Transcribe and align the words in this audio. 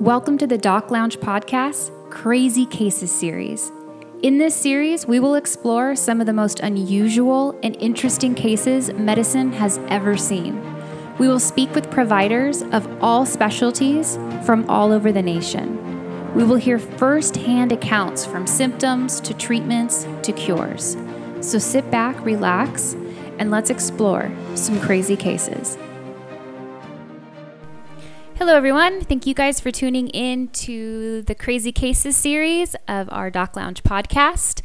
Welcome 0.00 0.36
to 0.38 0.46
the 0.46 0.58
Doc 0.58 0.90
Lounge 0.90 1.18
podcast, 1.20 1.90
Crazy 2.10 2.66
Cases 2.66 3.10
series. 3.10 3.72
In 4.22 4.36
this 4.36 4.54
series, 4.54 5.06
we 5.06 5.20
will 5.20 5.36
explore 5.36 5.96
some 5.96 6.20
of 6.20 6.26
the 6.26 6.34
most 6.34 6.60
unusual 6.60 7.58
and 7.62 7.74
interesting 7.76 8.34
cases 8.34 8.92
medicine 8.92 9.54
has 9.54 9.78
ever 9.88 10.14
seen. 10.18 10.62
We 11.16 11.28
will 11.28 11.40
speak 11.40 11.74
with 11.74 11.90
providers 11.90 12.60
of 12.60 12.86
all 13.02 13.24
specialties 13.24 14.16
from 14.44 14.68
all 14.68 14.92
over 14.92 15.12
the 15.12 15.22
nation. 15.22 16.34
We 16.34 16.44
will 16.44 16.56
hear 16.56 16.78
firsthand 16.78 17.72
accounts 17.72 18.26
from 18.26 18.46
symptoms 18.46 19.18
to 19.22 19.32
treatments 19.32 20.06
to 20.24 20.32
cures. 20.34 20.98
So 21.40 21.56
sit 21.56 21.90
back, 21.90 22.22
relax, 22.22 22.92
and 23.38 23.50
let's 23.50 23.70
explore 23.70 24.30
some 24.56 24.78
crazy 24.78 25.16
cases. 25.16 25.78
Hello, 28.46 28.56
everyone. 28.56 29.00
Thank 29.00 29.26
you 29.26 29.34
guys 29.34 29.58
for 29.58 29.72
tuning 29.72 30.06
in 30.06 30.46
to 30.50 31.20
the 31.22 31.34
Crazy 31.34 31.72
Cases 31.72 32.16
series 32.16 32.76
of 32.86 33.08
our 33.10 33.28
Doc 33.28 33.56
Lounge 33.56 33.82
podcast. 33.82 34.62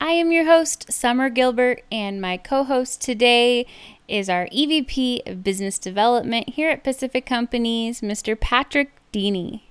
I 0.00 0.10
am 0.12 0.30
your 0.30 0.44
host, 0.44 0.92
Summer 0.92 1.28
Gilbert, 1.28 1.82
and 1.90 2.20
my 2.20 2.36
co 2.36 2.62
host 2.62 3.02
today 3.02 3.66
is 4.06 4.30
our 4.30 4.46
EVP 4.50 5.28
of 5.28 5.42
Business 5.42 5.80
Development 5.80 6.50
here 6.50 6.70
at 6.70 6.84
Pacific 6.84 7.26
Companies, 7.26 8.02
Mr. 8.02 8.38
Patrick 8.38 8.92
Deeny. 9.12 9.62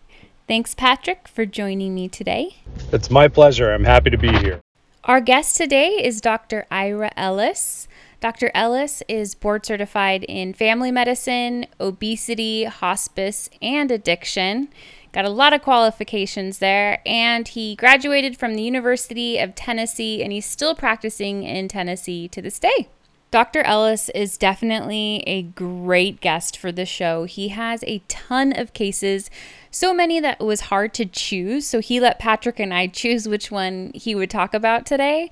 Thanks, 0.45 0.75
Patrick, 0.75 1.29
for 1.29 1.45
joining 1.45 1.95
me 1.95 2.09
today. 2.09 2.57
It's 2.91 3.09
my 3.09 3.29
pleasure. 3.29 3.71
I'm 3.71 3.85
happy 3.85 4.09
to 4.09 4.17
be 4.17 4.37
here. 4.39 4.59
Our 5.05 5.21
guest 5.21 5.55
today 5.55 6.01
is 6.03 6.19
Dr. 6.19 6.65
Ira 6.69 7.11
Ellis. 7.15 7.87
Dr. 8.21 8.51
Ellis 8.53 9.03
is 9.07 9.35
board 9.35 9.65
certified 9.65 10.23
in 10.23 10.53
family 10.53 10.91
medicine, 10.91 11.65
obesity, 11.79 12.63
hospice, 12.63 13.49
and 13.61 13.91
addiction. 13.91 14.69
Got 15.11 15.25
a 15.25 15.29
lot 15.29 15.53
of 15.53 15.61
qualifications 15.61 16.57
there, 16.57 17.01
and 17.05 17.47
he 17.47 17.75
graduated 17.75 18.37
from 18.37 18.55
the 18.55 18.63
University 18.63 19.37
of 19.37 19.55
Tennessee, 19.55 20.21
and 20.21 20.33
he's 20.33 20.45
still 20.45 20.75
practicing 20.75 21.43
in 21.43 21.67
Tennessee 21.67 22.27
to 22.27 22.41
this 22.41 22.59
day. 22.59 22.89
Dr. 23.31 23.63
Ellis 23.63 24.09
is 24.09 24.37
definitely 24.37 25.23
a 25.27 25.41
great 25.41 26.21
guest 26.21 26.57
for 26.57 26.71
the 26.71 26.85
show. 26.85 27.25
He 27.25 27.49
has 27.49 27.83
a 27.83 28.01
ton 28.07 28.57
of 28.57 28.73
cases, 28.73 29.29
so 29.71 29.93
many 29.93 30.21
that 30.21 30.39
it 30.39 30.43
was 30.45 30.61
hard 30.61 30.93
to 30.93 31.05
choose. 31.05 31.67
So 31.67 31.79
he 31.79 31.99
let 31.99 32.17
Patrick 32.17 32.59
and 32.59 32.73
I 32.73 32.87
choose 32.87 33.27
which 33.27 33.51
one 33.51 33.91
he 33.93 34.15
would 34.15 34.29
talk 34.29 34.53
about 34.53 34.85
today. 34.85 35.31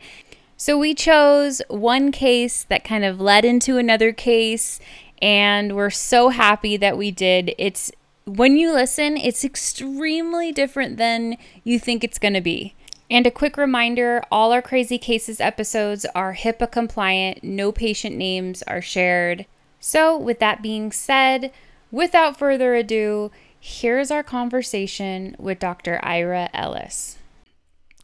So 0.64 0.78
we 0.78 0.94
chose 0.94 1.62
one 1.68 2.14
case 2.14 2.64
that 2.64 2.86
kind 2.86 3.04
of 3.04 3.20
led 3.20 3.44
into 3.44 3.78
another 3.78 4.14
case, 4.14 4.80
and 5.22 5.76
we're 5.76 5.90
so 5.90 6.30
happy 6.30 6.78
that 6.78 6.98
we 6.98 7.12
did. 7.12 7.54
It's 7.58 7.92
when 8.24 8.56
you 8.56 8.72
listen, 8.72 9.18
it's 9.18 9.44
extremely 9.44 10.54
different 10.54 10.96
than 10.96 11.36
you 11.66 11.80
think 11.80 12.02
it's 12.02 12.18
going 12.18 12.36
to 12.36 12.40
be. 12.40 12.76
And 13.12 13.28
a 13.28 13.30
quick 13.30 13.58
reminder 13.58 14.24
all 14.32 14.54
our 14.54 14.62
Crazy 14.62 14.98
Cases 14.98 15.42
episodes 15.42 16.06
are 16.16 16.34
HIPAA 16.34 16.72
compliant, 16.72 17.44
no 17.44 17.74
patient 17.74 18.16
names 18.16 18.64
are 18.64 18.82
shared. 18.82 19.46
So, 19.82 20.18
with 20.18 20.40
that 20.40 20.62
being 20.62 20.94
said, 20.94 21.52
without 21.92 22.40
further 22.40 22.74
ado, 22.74 23.32
here's 23.60 24.12
our 24.12 24.24
conversation 24.24 25.36
with 25.38 25.60
Dr. 25.60 26.00
Ira 26.02 26.50
Ellis. 26.54 27.18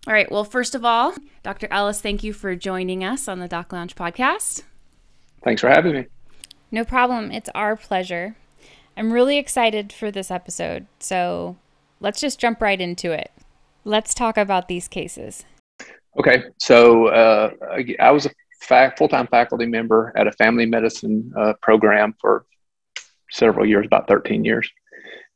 All 0.08 0.14
right. 0.14 0.31
Well, 0.31 0.45
first 0.45 0.75
of 0.75 0.86
all, 0.86 1.14
Dr. 1.44 1.67
Ellis, 1.69 2.02
thank 2.02 2.23
you 2.23 2.31
for 2.31 2.55
joining 2.55 3.03
us 3.03 3.28
on 3.28 3.39
the 3.39 3.47
Doc 3.47 3.73
Lounge 3.73 3.95
podcast. 3.95 4.64
Thanks 5.44 5.61
for 5.61 5.69
having 5.69 5.94
me. 5.94 6.05
No 6.72 6.86
problem. 6.86 7.31
It's 7.31 7.50
our 7.53 7.75
pleasure. 7.75 8.36
I'm 8.95 9.11
really 9.11 9.38
excited 9.38 9.92
for 9.92 10.09
this 10.09 10.31
episode. 10.31 10.86
So 10.99 11.58
let's 11.99 12.21
just 12.21 12.39
jump 12.39 12.61
right 12.61 12.80
into 12.80 13.11
it. 13.11 13.32
Let's 13.83 14.14
talk 14.14 14.38
about 14.38 14.67
these 14.67 14.88
cases. 14.88 15.45
Okay. 16.17 16.43
So 16.58 17.08
uh, 17.08 17.52
I 17.99 18.11
was 18.11 18.26
a 18.26 18.32
fac- 18.61 18.98
full 18.98 19.09
time 19.09 19.27
faculty 19.27 19.65
member 19.65 20.14
at 20.15 20.27
a 20.27 20.32
family 20.32 20.65
medicine 20.65 21.32
uh, 21.38 21.54
program 21.61 22.15
for 22.21 22.45
several 23.32 23.65
years, 23.65 23.86
about 23.86 24.08
13 24.08 24.45
years 24.45 24.70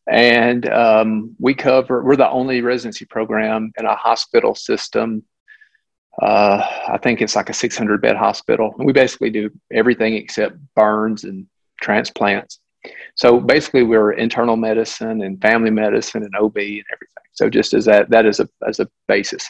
and 0.08 0.70
um, 0.70 1.36
we 1.40 1.54
cover 1.54 2.04
we're 2.04 2.16
the 2.16 2.30
only 2.30 2.62
residency 2.62 3.06
program 3.06 3.72
in 3.78 3.86
a 3.86 3.96
hospital 3.96 4.56
system. 4.56 5.24
Uh, 6.22 6.62
i 6.90 6.98
think 7.02 7.22
it's 7.22 7.36
like 7.36 7.50
a 7.50 7.54
600 7.54 8.02
bed 8.02 8.16
hospital. 8.16 8.76
And 8.78 8.86
we 8.86 8.94
basically 8.94 9.30
do 9.30 9.50
everything 9.72 10.14
except 10.14 10.58
burns 10.76 11.24
and 11.24 11.48
transplants. 11.82 12.60
So 13.16 13.40
basically 13.40 13.84
we're 13.84 14.12
internal 14.12 14.56
medicine 14.56 15.24
and 15.24 15.42
family 15.42 15.72
medicine 15.72 16.24
and 16.24 16.36
ob 16.36 16.58
and 16.58 16.84
everything. 16.92 17.24
So 17.32 17.50
just 17.50 17.74
as 17.74 17.86
that 17.86 18.10
that 18.10 18.26
is 18.26 18.40
a 18.40 18.50
as 18.68 18.80
a 18.80 18.90
basis. 19.08 19.50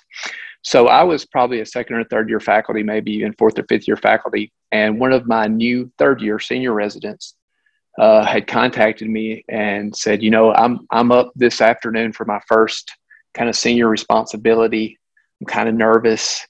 So 0.62 0.88
i 0.88 1.03
was 1.03 1.25
probably 1.25 1.62
a 1.62 1.66
second 1.66 1.97
or 1.97 2.03
third 2.06 2.30
year 2.30 2.40
faculty 2.40 2.84
maybe 2.84 3.12
even 3.12 3.34
fourth 3.34 3.58
or 3.58 3.66
fifth 3.68 3.88
year 3.88 3.97
faculty. 3.97 4.53
And 4.72 5.00
one 5.00 5.12
of 5.12 5.28
my 5.28 5.47
new 5.47 5.91
third 5.97 6.22
year 6.22 6.40
senior 6.40 6.74
residents 6.74 7.35
uh, 7.99 8.25
had 8.25 8.47
contacted 8.47 9.09
me 9.09 9.43
and 9.49 9.95
said, 9.95 10.23
you 10.23 10.29
know, 10.29 10.53
I'm 10.53 10.87
I'm 10.91 11.11
up 11.11 11.31
this 11.35 11.61
afternoon 11.61 12.13
for 12.13 12.25
my 12.25 12.39
first 12.47 12.91
kind 13.33 13.49
of 13.49 13.55
senior 13.55 13.87
responsibility. 13.87 14.99
I'm 15.41 15.47
kind 15.47 15.69
of 15.69 15.75
nervous. 15.75 16.45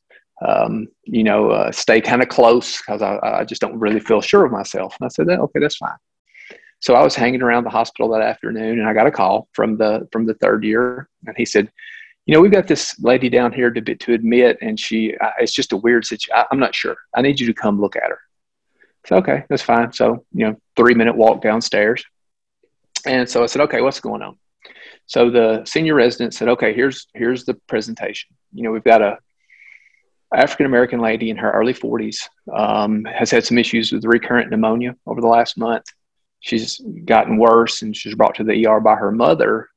Um, 0.46 0.88
you 1.04 1.24
know, 1.24 1.52
uh, 1.52 1.72
stay 1.72 2.02
kind 2.02 2.22
of 2.22 2.28
close 2.28 2.78
because 2.78 3.02
I, 3.02 3.18
I 3.24 3.46
just 3.46 3.62
don't 3.62 3.80
really 3.80 4.00
feel 4.00 4.20
sure 4.20 4.46
of 4.46 4.52
myself. 4.52 4.96
And 5.00 5.06
I 5.06 5.10
said, 5.10 5.30
okay, 5.30 5.60
that's 5.60 5.78
fine. 5.78 5.96
So 6.80 6.96
I 6.96 7.04
was 7.04 7.16
hanging 7.16 7.42
around 7.42 7.64
the 7.64 7.70
hospital 7.70 8.10
that 8.10 8.22
afternoon, 8.22 8.80
and 8.80 8.90
I 8.90 8.94
got 8.94 9.08
a 9.08 9.12
call 9.12 9.48
from 9.54 9.78
the 9.78 10.08
from 10.12 10.26
the 10.26 10.34
third 10.36 10.66
year, 10.66 11.08
and 11.26 11.36
he 11.38 11.46
said, 11.46 11.72
you 12.26 12.34
know, 12.34 12.42
we've 12.42 12.52
got 12.52 12.68
this 12.68 13.00
lady 13.00 13.30
down 13.30 13.54
here 13.54 13.72
to 13.72 13.82
to 13.82 14.14
admit, 14.14 14.58
and 14.62 14.78
she 14.78 15.16
it's 15.40 15.54
just 15.54 15.72
a 15.72 15.78
weird 15.78 16.06
situation. 16.06 16.46
I'm 16.52 16.60
not 16.60 16.76
sure. 16.76 16.98
I 17.16 17.22
need 17.22 17.40
you 17.40 17.48
to 17.48 17.54
come 17.54 17.80
look 17.80 17.96
at 17.96 18.10
her. 18.10 18.20
So, 19.06 19.18
okay, 19.18 19.44
that's 19.50 19.62
fine. 19.62 19.92
So, 19.92 20.26
you 20.34 20.48
know, 20.48 20.56
three 20.76 20.94
minute 20.94 21.16
walk 21.16 21.42
downstairs. 21.42 22.04
And 23.06 23.30
so 23.30 23.44
I 23.44 23.48
said, 23.48 23.64
okay, 23.64 23.82
what's 23.82 24.00
going 24.00 24.22
on? 24.22 24.38
So 25.06 25.30
the 25.30 25.64
senior 25.66 25.96
resident 25.96 26.34
said, 26.34 26.48
okay, 26.50 26.74
here's, 26.74 27.08
here's 27.14 27.44
the 27.44 27.56
presentation. 27.68 28.30
You 28.54 28.64
know, 28.64 28.72
we've 28.72 28.84
got 28.84 29.02
a 29.02 29.18
African 30.34 30.66
American 30.66 31.00
lady 31.00 31.30
in 31.30 31.38
her 31.38 31.52
early 31.52 31.74
40s, 31.74 32.28
um, 32.52 33.06
has 33.06 33.30
had 33.30 33.46
some 33.46 33.58
issues 33.58 33.92
with 33.92 34.06
recurrent 34.06 34.50
pneumonia 34.50 34.96
over 35.06 35.22
the 35.22 35.28
last 35.28 35.58
month. 35.58 35.84
She's 36.40 36.82
gotten 37.06 37.38
worse 37.38 37.84
and 37.84 37.96
she's 37.96 38.16
brought 38.16 38.36
to 38.36 38.44
the 38.44 38.66
ER 38.66 38.80
by 38.80 38.96
her 38.96 39.12
mother. 39.12 39.70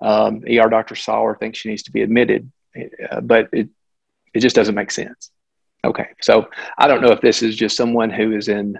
Um, 0.00 0.42
ER 0.48 0.68
doctor 0.68 0.94
saw 0.94 1.24
her, 1.24 1.34
thinks 1.34 1.58
she 1.58 1.70
needs 1.70 1.82
to 1.84 1.92
be 1.92 2.02
admitted, 2.02 2.50
uh, 3.10 3.20
but 3.20 3.48
it, 3.52 3.68
it 4.32 4.40
just 4.40 4.54
doesn't 4.54 4.74
make 4.74 4.90
sense. 4.90 5.30
Okay. 5.86 6.08
So 6.20 6.48
I 6.76 6.88
don't 6.88 7.00
know 7.00 7.12
if 7.12 7.20
this 7.20 7.42
is 7.42 7.54
just 7.54 7.76
someone 7.76 8.10
who 8.10 8.36
is 8.36 8.48
in, 8.48 8.78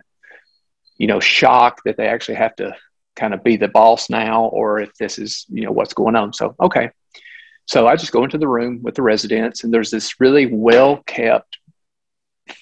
you 0.99 1.07
know, 1.07 1.21
shock 1.21 1.81
that 1.85 1.97
they 1.97 2.09
actually 2.09 2.35
have 2.35 2.57
to 2.57 2.75
kind 3.15 3.33
of 3.33 3.45
be 3.45 3.57
the 3.57 3.69
boss 3.69 4.11
now, 4.11 4.47
or 4.47 4.81
if 4.81 4.93
this 4.95 5.19
is, 5.19 5.47
you 5.49 5.65
know, 5.65 5.73
what's 5.73 5.95
going 5.95 6.17
on. 6.17 6.33
So, 6.33 6.57
okay. 6.61 6.91
So 7.67 7.87
I 7.87 7.97
just 7.97 8.13
go 8.13 8.25
into 8.25 8.39
the 8.39 8.49
room 8.49 8.81
with 8.83 8.97
the 8.97 9.03
residents, 9.03 9.65
and 9.65 9.73
there's 9.73 9.91
this 9.91 10.21
really 10.21 10.47
well 10.47 10.99
kept, 11.07 11.59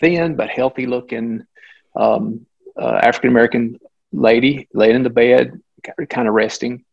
thin 0.01 0.37
but 0.37 0.51
healthy 0.51 0.87
looking 0.87 1.45
um, 1.97 2.47
uh, 2.81 3.01
African 3.03 3.31
American 3.31 3.79
lady 4.13 4.69
laying 4.75 4.97
in 4.97 5.03
the 5.03 5.11
bed, 5.11 5.61
kind 6.09 6.29
of 6.29 6.35
resting. 6.35 6.85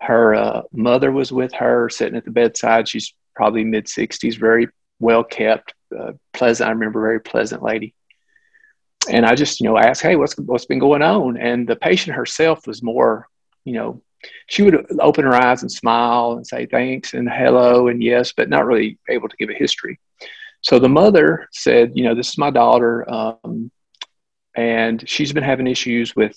Her 0.00 0.34
uh, 0.34 0.62
mother 0.72 1.10
was 1.10 1.32
with 1.32 1.52
her, 1.54 1.88
sitting 1.88 2.16
at 2.16 2.24
the 2.24 2.30
bedside. 2.30 2.88
She's 2.88 3.14
probably 3.34 3.64
mid 3.64 3.86
60s, 3.86 4.38
very 4.38 4.68
well 5.00 5.24
kept, 5.24 5.74
uh, 5.96 6.12
pleasant. 6.32 6.68
I 6.68 6.72
remember 6.72 7.00
a 7.00 7.08
very 7.08 7.20
pleasant 7.20 7.62
lady. 7.62 7.94
And 9.08 9.24
I 9.24 9.34
just, 9.34 9.60
you 9.60 9.68
know, 9.68 9.78
asked, 9.78 10.02
"Hey, 10.02 10.16
what's 10.16 10.36
what's 10.38 10.66
been 10.66 10.78
going 10.78 11.02
on?" 11.02 11.36
And 11.36 11.66
the 11.66 11.76
patient 11.76 12.16
herself 12.16 12.66
was 12.66 12.82
more, 12.82 13.28
you 13.64 13.74
know, 13.74 14.02
she 14.48 14.62
would 14.62 14.86
open 15.00 15.24
her 15.24 15.34
eyes 15.34 15.62
and 15.62 15.70
smile 15.70 16.32
and 16.32 16.46
say 16.46 16.66
thanks 16.66 17.14
and 17.14 17.28
hello 17.28 17.88
and 17.88 18.02
yes, 18.02 18.32
but 18.32 18.48
not 18.48 18.66
really 18.66 18.98
able 19.08 19.28
to 19.28 19.36
give 19.36 19.50
a 19.50 19.54
history. 19.54 19.98
So 20.60 20.78
the 20.78 20.88
mother 20.88 21.48
said, 21.52 21.92
"You 21.94 22.04
know, 22.04 22.14
this 22.14 22.30
is 22.30 22.38
my 22.38 22.50
daughter, 22.50 23.08
um, 23.10 23.70
and 24.56 25.08
she's 25.08 25.32
been 25.32 25.44
having 25.44 25.68
issues 25.68 26.16
with 26.16 26.36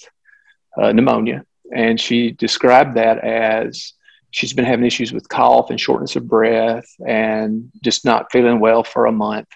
uh, 0.77 0.91
pneumonia." 0.93 1.43
And 1.75 1.99
she 1.99 2.31
described 2.31 2.95
that 2.95 3.17
as 3.19 3.93
she's 4.31 4.53
been 4.53 4.65
having 4.65 4.85
issues 4.85 5.13
with 5.13 5.29
cough 5.29 5.69
and 5.69 5.79
shortness 5.79 6.15
of 6.15 6.27
breath 6.27 6.87
and 7.05 7.69
just 7.83 8.05
not 8.05 8.31
feeling 8.31 8.59
well 8.59 8.83
for 8.83 9.05
a 9.05 9.11
month. 9.11 9.49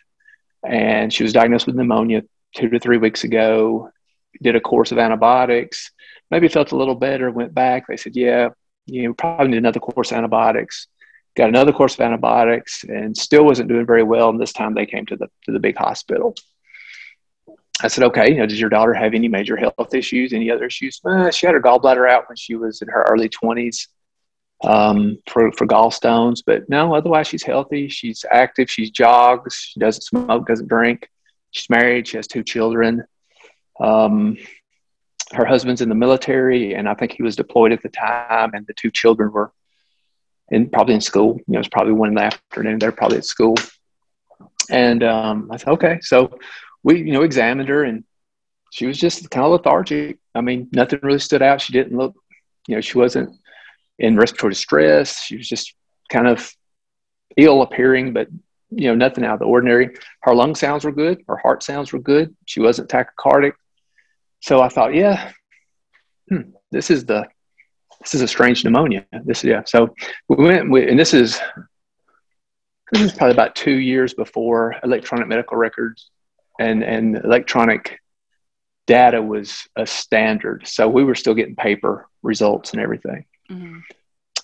And 0.67 1.11
she 1.11 1.23
was 1.23 1.33
diagnosed 1.33 1.65
with 1.65 1.75
pneumonia 1.75 2.23
two 2.55 2.69
to 2.69 2.79
three 2.79 2.97
weeks 2.97 3.23
ago, 3.23 3.89
did 4.41 4.55
a 4.55 4.61
course 4.61 4.91
of 4.91 4.99
antibiotics, 4.99 5.91
maybe 6.29 6.47
felt 6.49 6.73
a 6.73 6.77
little 6.77 6.95
better, 6.95 7.31
went 7.31 7.53
back. 7.53 7.87
They 7.87 7.97
said, 7.97 8.15
yeah, 8.15 8.49
you 8.85 9.07
know, 9.07 9.13
probably 9.13 9.49
need 9.49 9.57
another 9.57 9.79
course 9.79 10.11
of 10.11 10.17
antibiotics. 10.17 10.87
Got 11.35 11.49
another 11.49 11.73
course 11.73 11.95
of 11.95 12.01
antibiotics 12.01 12.83
and 12.83 13.15
still 13.15 13.45
wasn't 13.45 13.69
doing 13.69 13.85
very 13.85 14.03
well. 14.03 14.29
And 14.29 14.39
this 14.39 14.53
time 14.53 14.73
they 14.73 14.85
came 14.85 15.05
to 15.07 15.15
the, 15.15 15.27
to 15.45 15.51
the 15.51 15.59
big 15.59 15.77
hospital. 15.77 16.35
I 17.81 17.89
said, 17.89 18.05
okay, 18.05 18.29
you 18.29 18.37
know, 18.37 18.45
does 18.45 18.59
your 18.59 18.69
daughter 18.69 18.93
have 18.93 19.13
any 19.13 19.27
major 19.27 19.57
health 19.57 19.93
issues, 19.93 20.31
any 20.31 20.49
other 20.49 20.65
issues? 20.65 21.01
Uh, 21.03 21.29
she 21.29 21.45
had 21.45 21.55
her 21.55 21.61
gallbladder 21.61 22.09
out 22.09 22.29
when 22.29 22.37
she 22.37 22.55
was 22.55 22.81
in 22.81 22.87
her 22.87 23.05
early 23.09 23.29
20s 23.29 23.87
um, 24.63 25.17
for 25.27 25.51
for 25.51 25.67
gallstones. 25.67 26.41
But 26.45 26.69
no, 26.69 26.95
otherwise 26.95 27.27
she's 27.27 27.43
healthy. 27.43 27.87
She's 27.87 28.25
active. 28.31 28.69
She 28.69 28.89
jogs. 28.89 29.55
She 29.55 29.79
doesn't 29.79 30.03
smoke. 30.03 30.47
Doesn't 30.47 30.67
drink. 30.67 31.09
She's 31.51 31.69
married. 31.69 32.07
She 32.07 32.17
has 32.17 32.27
two 32.27 32.43
children. 32.43 33.05
Um, 33.79 34.37
her 35.33 35.45
husband's 35.45 35.81
in 35.81 35.89
the 35.89 35.95
military, 35.95 36.75
and 36.75 36.87
I 36.87 36.93
think 36.93 37.11
he 37.11 37.23
was 37.23 37.35
deployed 37.35 37.71
at 37.71 37.81
the 37.81 37.89
time. 37.89 38.51
And 38.53 38.65
the 38.67 38.73
two 38.73 38.91
children 38.91 39.31
were 39.31 39.51
in 40.49 40.69
probably 40.69 40.95
in 40.95 41.01
school. 41.01 41.37
You 41.47 41.53
know, 41.53 41.59
it's 41.59 41.69
probably 41.69 41.93
one 41.93 42.09
in 42.09 42.15
the 42.15 42.23
afternoon. 42.23 42.79
They're 42.79 42.91
probably 42.91 43.17
at 43.17 43.25
school. 43.25 43.55
And 44.69 45.03
um, 45.03 45.49
I 45.51 45.57
said, 45.57 45.69
okay. 45.69 45.99
So 46.01 46.37
we, 46.83 46.99
you 46.99 47.11
know, 47.11 47.23
examined 47.23 47.69
her, 47.69 47.83
and 47.83 48.03
she 48.71 48.85
was 48.85 48.97
just 48.97 49.29
kind 49.29 49.45
of 49.45 49.51
lethargic. 49.51 50.19
I 50.33 50.41
mean, 50.41 50.69
nothing 50.71 50.99
really 51.01 51.19
stood 51.19 51.41
out. 51.41 51.61
She 51.61 51.73
didn't 51.73 51.97
look, 51.97 52.15
you 52.67 52.75
know, 52.75 52.81
she 52.81 52.97
wasn't 52.97 53.37
in 53.99 54.17
respiratory 54.17 54.51
distress. 54.51 55.23
She 55.23 55.37
was 55.37 55.47
just 55.47 55.73
kind 56.09 56.27
of 56.27 56.51
ill 57.37 57.61
appearing, 57.61 58.13
but 58.13 58.27
you 58.69 58.87
know, 58.87 58.95
nothing 58.95 59.23
out 59.23 59.35
of 59.35 59.39
the 59.39 59.45
ordinary. 59.45 59.95
Her 60.21 60.35
lung 60.35 60.55
sounds 60.55 60.83
were 60.83 60.91
good. 60.91 61.23
Her 61.27 61.37
heart 61.37 61.63
sounds 61.63 61.93
were 61.93 61.99
good. 61.99 62.35
She 62.45 62.59
wasn't 62.59 62.89
tachycardic. 62.89 63.53
So 64.41 64.61
I 64.61 64.69
thought, 64.69 64.93
yeah, 64.93 65.31
hmm, 66.29 66.51
this 66.71 66.89
is 66.89 67.05
the 67.05 67.27
this 68.01 68.13
is 68.13 68.21
a 68.21 68.27
strange 68.27 68.63
pneumonia. 68.63 69.05
This 69.23 69.39
is, 69.39 69.45
yeah. 69.45 69.63
So 69.65 69.95
we 70.27 70.43
went 70.43 70.69
we, 70.69 70.87
and 70.87 70.99
this 70.99 71.13
is 71.13 71.39
this 72.91 73.01
is 73.01 73.13
probably 73.13 73.33
about 73.33 73.55
two 73.55 73.75
years 73.75 74.13
before 74.13 74.75
electronic 74.83 75.27
medical 75.27 75.57
records 75.57 76.09
and 76.59 76.83
and 76.83 77.17
electronic 77.17 77.99
data 78.87 79.21
was 79.21 79.67
a 79.75 79.85
standard. 79.85 80.67
So 80.67 80.87
we 80.87 81.03
were 81.03 81.15
still 81.15 81.33
getting 81.33 81.55
paper 81.55 82.07
results 82.21 82.73
and 82.73 82.81
everything. 82.81 83.25
Mm-hmm. 83.49 83.79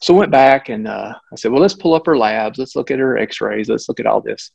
So 0.01 0.15
I 0.15 0.19
went 0.19 0.31
back 0.31 0.69
and 0.69 0.87
uh, 0.87 1.13
I 1.31 1.35
said, 1.35 1.51
well, 1.51 1.61
let's 1.61 1.75
pull 1.75 1.93
up 1.93 2.07
her 2.07 2.17
labs. 2.17 2.57
Let's 2.57 2.75
look 2.75 2.89
at 2.89 2.99
her 2.99 3.17
x-rays. 3.17 3.69
Let's 3.69 3.87
look 3.87 3.99
at 3.99 4.07
all 4.07 4.19
this. 4.19 4.51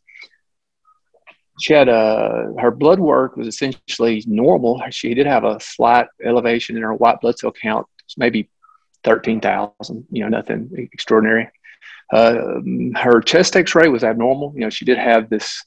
She 1.60 1.72
had 1.72 1.88
a, 1.88 1.92
uh, 1.92 2.60
her 2.60 2.70
blood 2.70 2.98
work 2.98 3.36
was 3.36 3.46
essentially 3.46 4.22
normal. 4.26 4.82
She 4.90 5.14
did 5.14 5.26
have 5.26 5.44
a 5.44 5.60
slight 5.60 6.08
elevation 6.22 6.76
in 6.76 6.82
her 6.82 6.92
white 6.92 7.20
blood 7.20 7.38
cell 7.38 7.52
count, 7.52 7.86
maybe 8.16 8.50
13,000, 9.04 10.06
you 10.10 10.22
know, 10.22 10.28
nothing 10.28 10.88
extraordinary. 10.92 11.48
Uh, 12.12 12.60
her 12.96 13.20
chest 13.20 13.56
x-ray 13.56 13.88
was 13.88 14.04
abnormal. 14.04 14.52
You 14.54 14.62
know, 14.62 14.70
she 14.70 14.84
did 14.84 14.98
have 14.98 15.30
this, 15.30 15.64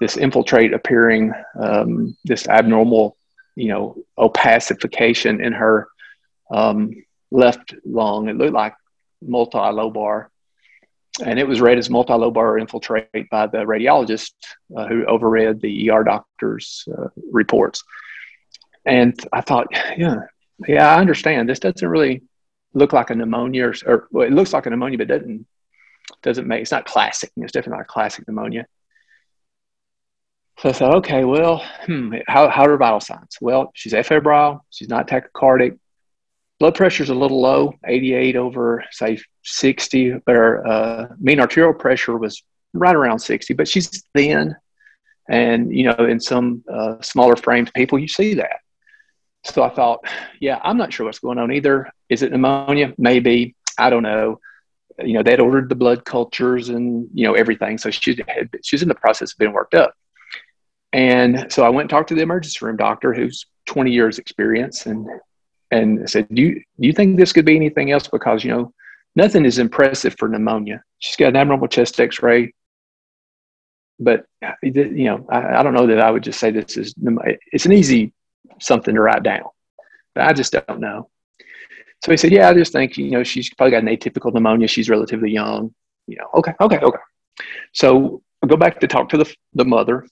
this 0.00 0.16
infiltrate 0.16 0.72
appearing, 0.72 1.32
um, 1.60 2.16
this 2.24 2.48
abnormal, 2.48 3.16
you 3.56 3.68
know, 3.68 3.96
opacification 4.18 5.44
in 5.44 5.52
her 5.52 5.88
um, 6.50 6.92
left 7.30 7.74
lung. 7.84 8.28
It 8.28 8.36
looked 8.36 8.52
like 8.52 8.74
multi-lobar, 9.22 10.28
and 11.24 11.38
it 11.38 11.46
was 11.46 11.60
read 11.60 11.78
as 11.78 11.90
multi-lobar 11.90 12.60
infiltrate 12.60 13.28
by 13.30 13.46
the 13.46 13.58
radiologist 13.58 14.32
uh, 14.76 14.86
who 14.86 15.04
overread 15.04 15.60
the 15.60 15.90
ER 15.90 16.04
doctor's 16.04 16.86
uh, 16.96 17.08
reports. 17.30 17.82
And 18.84 19.18
I 19.32 19.40
thought, 19.40 19.66
yeah, 19.96 20.20
yeah, 20.66 20.94
I 20.94 21.00
understand. 21.00 21.48
This 21.48 21.60
doesn't 21.60 21.86
really 21.86 22.22
look 22.74 22.92
like 22.92 23.10
a 23.10 23.14
pneumonia, 23.14 23.68
or, 23.68 23.74
or 23.86 24.08
well, 24.10 24.26
it 24.26 24.32
looks 24.32 24.52
like 24.52 24.66
a 24.66 24.70
pneumonia, 24.70 24.98
but 24.98 25.08
doesn't 25.08 25.46
doesn't 26.22 26.46
make 26.46 26.62
it's 26.62 26.70
not 26.70 26.86
classic. 26.86 27.30
It's 27.36 27.52
definitely 27.52 27.78
not 27.78 27.86
classic 27.86 28.26
pneumonia. 28.26 28.66
So 30.58 30.70
I 30.70 30.72
thought, 30.72 30.94
okay, 30.96 31.24
well, 31.24 31.64
hmm, 31.86 32.14
how, 32.26 32.48
how 32.48 32.64
are 32.64 32.70
her 32.70 32.76
vital 32.76 32.98
signs? 32.98 33.36
Well, 33.40 33.70
she's 33.74 33.92
afebrile, 33.92 34.60
she's 34.70 34.88
not 34.88 35.06
tachycardic, 35.06 35.78
blood 36.58 36.74
pressure 36.74 37.02
is 37.02 37.10
a 37.10 37.14
little 37.14 37.40
low, 37.40 37.74
88 37.86 38.36
over 38.36 38.84
say 38.90 39.18
60, 39.44 40.14
but 40.26 40.34
her 40.34 40.66
uh, 40.66 41.06
mean 41.20 41.40
arterial 41.40 41.74
pressure 41.74 42.16
was 42.16 42.42
right 42.72 42.94
around 42.94 43.20
60. 43.20 43.54
But 43.54 43.68
she's 43.68 44.04
thin, 44.14 44.54
and 45.28 45.72
you 45.72 45.84
know, 45.84 46.04
in 46.06 46.20
some 46.20 46.64
uh, 46.72 47.00
smaller 47.00 47.36
framed 47.36 47.72
people, 47.74 47.98
you 47.98 48.08
see 48.08 48.34
that. 48.34 48.60
So 49.44 49.62
I 49.62 49.70
thought, 49.70 50.04
yeah, 50.40 50.60
I'm 50.62 50.76
not 50.76 50.92
sure 50.92 51.06
what's 51.06 51.20
going 51.20 51.38
on 51.38 51.52
either. 51.52 51.90
Is 52.08 52.22
it 52.22 52.32
pneumonia? 52.32 52.92
Maybe. 52.98 53.54
I 53.78 53.90
don't 53.90 54.02
know. 54.02 54.40
You 54.98 55.14
know, 55.14 55.22
they'd 55.22 55.40
ordered 55.40 55.68
the 55.68 55.76
blood 55.76 56.04
cultures 56.04 56.70
and 56.70 57.08
you 57.14 57.24
know 57.24 57.34
everything, 57.34 57.78
so 57.78 57.90
she 57.90 58.18
had, 58.26 58.50
she 58.64 58.74
was 58.74 58.82
in 58.82 58.88
the 58.88 58.94
process 58.96 59.32
of 59.32 59.38
being 59.38 59.52
worked 59.52 59.74
up. 59.74 59.94
And 60.92 61.52
so 61.52 61.64
I 61.64 61.68
went 61.68 61.82
and 61.82 61.90
talked 61.90 62.08
to 62.08 62.14
the 62.14 62.22
emergency 62.22 62.64
room 62.64 62.76
doctor, 62.76 63.12
who's 63.12 63.46
20 63.66 63.92
years 63.92 64.18
experience, 64.18 64.86
and 64.86 65.06
and 65.70 66.08
said, 66.08 66.28
"Do 66.32 66.42
you 66.42 66.54
do 66.54 66.86
you 66.86 66.92
think 66.92 67.16
this 67.16 67.32
could 67.32 67.44
be 67.44 67.56
anything 67.56 67.90
else? 67.90 68.08
Because 68.08 68.44
you 68.44 68.50
know, 68.50 68.72
nothing 69.16 69.44
is 69.44 69.58
impressive 69.58 70.14
for 70.18 70.28
pneumonia. 70.28 70.82
She's 70.98 71.16
got 71.16 71.28
an 71.28 71.36
abnormal 71.36 71.68
chest 71.68 72.00
X-ray, 72.00 72.52
but 73.98 74.24
uh, 74.44 74.52
you 74.62 75.04
know, 75.04 75.26
I, 75.30 75.58
I 75.58 75.62
don't 75.62 75.74
know 75.74 75.86
that 75.86 76.00
I 76.00 76.10
would 76.10 76.22
just 76.22 76.40
say 76.40 76.50
this 76.50 76.76
is 76.76 76.94
it's 77.52 77.66
an 77.66 77.72
easy 77.72 78.12
something 78.60 78.94
to 78.94 79.00
write 79.00 79.22
down, 79.22 79.48
but 80.14 80.24
I 80.24 80.32
just 80.32 80.52
don't 80.52 80.80
know." 80.80 81.10
So 82.04 82.12
he 82.12 82.16
said, 82.16 82.32
"Yeah, 82.32 82.48
I 82.48 82.54
just 82.54 82.72
think 82.72 82.96
you 82.96 83.10
know 83.10 83.24
she's 83.24 83.52
probably 83.54 83.72
got 83.72 83.82
an 83.82 83.88
atypical 83.88 84.32
pneumonia. 84.32 84.68
She's 84.68 84.88
relatively 84.90 85.30
young. 85.30 85.74
You 86.06 86.16
know, 86.16 86.28
okay, 86.34 86.54
okay, 86.60 86.78
okay." 86.78 86.98
So 87.72 88.22
I 88.42 88.46
go 88.46 88.56
back 88.56 88.80
to 88.80 88.86
talk 88.86 89.08
to 89.10 89.18
the 89.18 89.34
the 89.54 89.64
mother, 89.64 90.06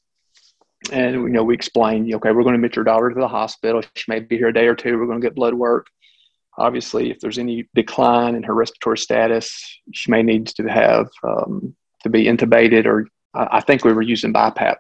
and 0.93 1.15
you 1.15 1.29
know 1.29 1.43
we 1.43 1.55
explained 1.55 2.13
okay 2.15 2.31
we're 2.31 2.43
going 2.43 2.53
to 2.53 2.59
admit 2.59 2.77
your 2.77 2.85
daughter 2.85 3.11
to 3.11 3.19
the 3.19 3.29
hospital. 3.29 3.83
She 3.95 4.05
may 4.09 4.21
be 4.21 4.37
here 4.37 4.49
a 4.49 4.55
day 4.55 4.67
or 4.67 4.75
two. 4.75 4.99
We're 4.99 5.07
going 5.07 5.21
to 5.21 5.27
get 5.27 5.35
blood 5.35 5.55
work. 5.55 5.87
Obviously 6.59 7.11
if 7.11 7.21
there's 7.21 7.39
any 7.39 7.69
decline 7.75 8.35
in 8.35 8.43
her 8.43 8.55
respiratory 8.55 8.99
status 8.99 9.81
she 9.93 10.11
may 10.11 10.23
need 10.23 10.47
to 10.47 10.65
have 10.65 11.09
um, 11.23 11.75
to 12.03 12.09
be 12.09 12.25
intubated 12.25 12.87
or 12.87 13.09
i 13.35 13.61
think 13.61 13.85
we 13.85 13.93
were 13.93 14.03
using 14.03 14.33
BiPAP 14.33 14.77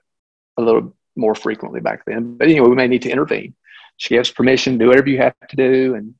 a 0.56 0.62
little 0.62 0.96
more 1.16 1.34
frequently 1.34 1.80
back 1.80 2.04
then. 2.06 2.36
But 2.36 2.48
anyway 2.48 2.68
we 2.68 2.76
may 2.76 2.88
need 2.88 3.02
to 3.02 3.10
intervene. 3.10 3.54
She 3.98 4.14
gives 4.14 4.30
permission 4.30 4.78
do 4.78 4.88
whatever 4.88 5.08
you 5.08 5.18
have 5.18 5.34
to 5.48 5.56
do. 5.56 5.94
And 5.94 6.14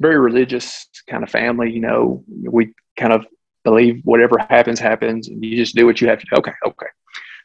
very 0.00 0.18
religious 0.18 0.86
kind 1.08 1.22
of 1.24 1.30
family 1.30 1.72
you 1.72 1.80
know 1.80 2.24
we 2.28 2.72
kind 2.96 3.12
of 3.12 3.26
believe 3.64 4.00
whatever 4.04 4.38
happens 4.38 4.78
happens 4.78 5.28
and 5.28 5.44
you 5.44 5.56
just 5.56 5.74
do 5.74 5.84
what 5.86 6.00
you 6.00 6.08
have 6.08 6.20
to 6.20 6.26
do. 6.30 6.36
Okay 6.36 6.52
okay 6.64 6.86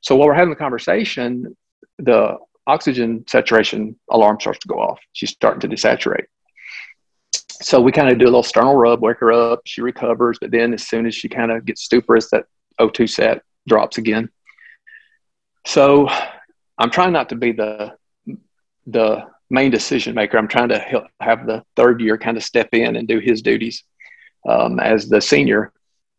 so 0.04 0.16
while 0.16 0.28
we're 0.28 0.36
having 0.36 0.50
the 0.50 0.56
conversation, 0.56 1.56
the 1.98 2.38
oxygen 2.68 3.24
saturation 3.28 3.96
alarm 4.12 4.40
starts 4.40 4.60
to 4.60 4.68
go 4.68 4.76
off. 4.76 5.00
She's 5.14 5.32
starting 5.32 5.62
to 5.62 5.68
desaturate. 5.68 6.26
So 7.32 7.80
we 7.80 7.94
kind 7.94 8.10
of 8.10 8.20
do 8.20 8.26
a 8.26 8.28
little 8.28 8.44
sternal 8.44 8.76
rub, 8.76 9.02
wake 9.02 9.20
her 9.20 9.32
up. 9.32 9.62
She 9.66 9.82
recovers, 9.82 10.38
but 10.40 10.52
then 10.52 10.74
as 10.74 10.86
soon 10.86 11.06
as 11.06 11.16
she 11.16 11.30
kind 11.30 11.52
of 11.52 11.64
gets 11.66 11.88
stuporous, 11.88 12.30
that 12.32 12.46
O2 12.82 13.10
sat 13.10 13.44
drops 13.68 13.98
again. 13.98 14.30
So 15.66 16.10
I'm 16.78 16.90
trying 16.90 17.14
not 17.14 17.30
to 17.30 17.36
be 17.36 17.54
the 17.54 17.96
the 18.86 19.26
main 19.50 19.72
decision 19.72 20.16
maker. 20.16 20.38
I'm 20.38 20.50
trying 20.50 20.70
to 20.70 20.80
help 20.80 21.06
have 21.22 21.48
the 21.48 21.64
third 21.78 22.02
year 22.02 22.18
kind 22.18 22.36
of 22.36 22.44
step 22.44 22.70
in 22.74 22.98
and 22.98 23.08
do 23.08 23.20
his 23.20 23.42
duties 23.42 23.86
um, 24.50 24.82
as 24.82 25.08
the 25.08 25.22
senior. 25.22 25.72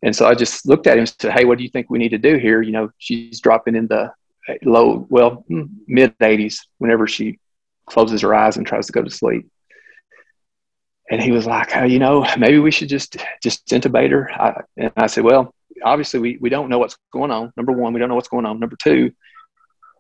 And 0.05 0.15
so 0.15 0.27
I 0.27 0.35
just 0.35 0.69
looked 0.69 0.87
at 0.87 0.99
him 0.99 1.01
and 1.01 1.15
said, 1.19 1.33
Hey, 1.33 1.47
what 1.47 1.57
do 1.57 1.65
you 1.65 1.71
think 1.71 1.89
we 1.89 1.99
need 1.99 2.11
to 2.11 2.19
do 2.19 2.37
here? 2.37 2.61
You 2.61 2.73
know, 2.73 2.91
she's 2.99 3.41
dropping 3.41 3.75
in 3.75 3.87
the 3.89 4.13
uh, 4.49 4.55
low, 4.63 5.07
well, 5.09 5.45
mm, 5.51 5.69
mid 5.89 6.17
80s 6.19 6.59
whenever 6.79 7.07
she 7.07 7.39
closes 7.87 8.21
her 8.21 8.35
eyes 8.35 8.59
and 8.59 8.67
tries 8.67 8.87
to 8.87 8.93
go 8.93 9.03
to 9.03 9.11
sleep. 9.11 9.49
And 11.11 11.23
he 11.23 11.33
was 11.33 11.47
like, 11.47 11.75
oh, 11.77 11.85
you 11.85 11.99
know, 11.99 12.27
maybe 12.39 12.59
we 12.59 12.71
should 12.71 12.91
just 12.91 13.17
just 13.43 13.67
intubate 13.69 14.11
her. 14.11 14.31
I, 14.31 14.61
and 14.77 14.93
I 14.97 15.07
said, 15.07 15.25
well, 15.25 15.55
obviously 15.83 16.21
we, 16.21 16.39
we 16.39 16.51
don't 16.51 16.69
know 16.69 16.79
what's 16.79 16.97
going 17.11 17.31
on. 17.31 17.53
Number 17.57 17.73
one, 17.73 17.95
we 17.95 18.01
don't 18.01 18.11
know 18.11 18.15
what's 18.15 18.29
going 18.29 18.47
on. 18.47 18.61
Number 18.61 18.77
two, 18.77 19.11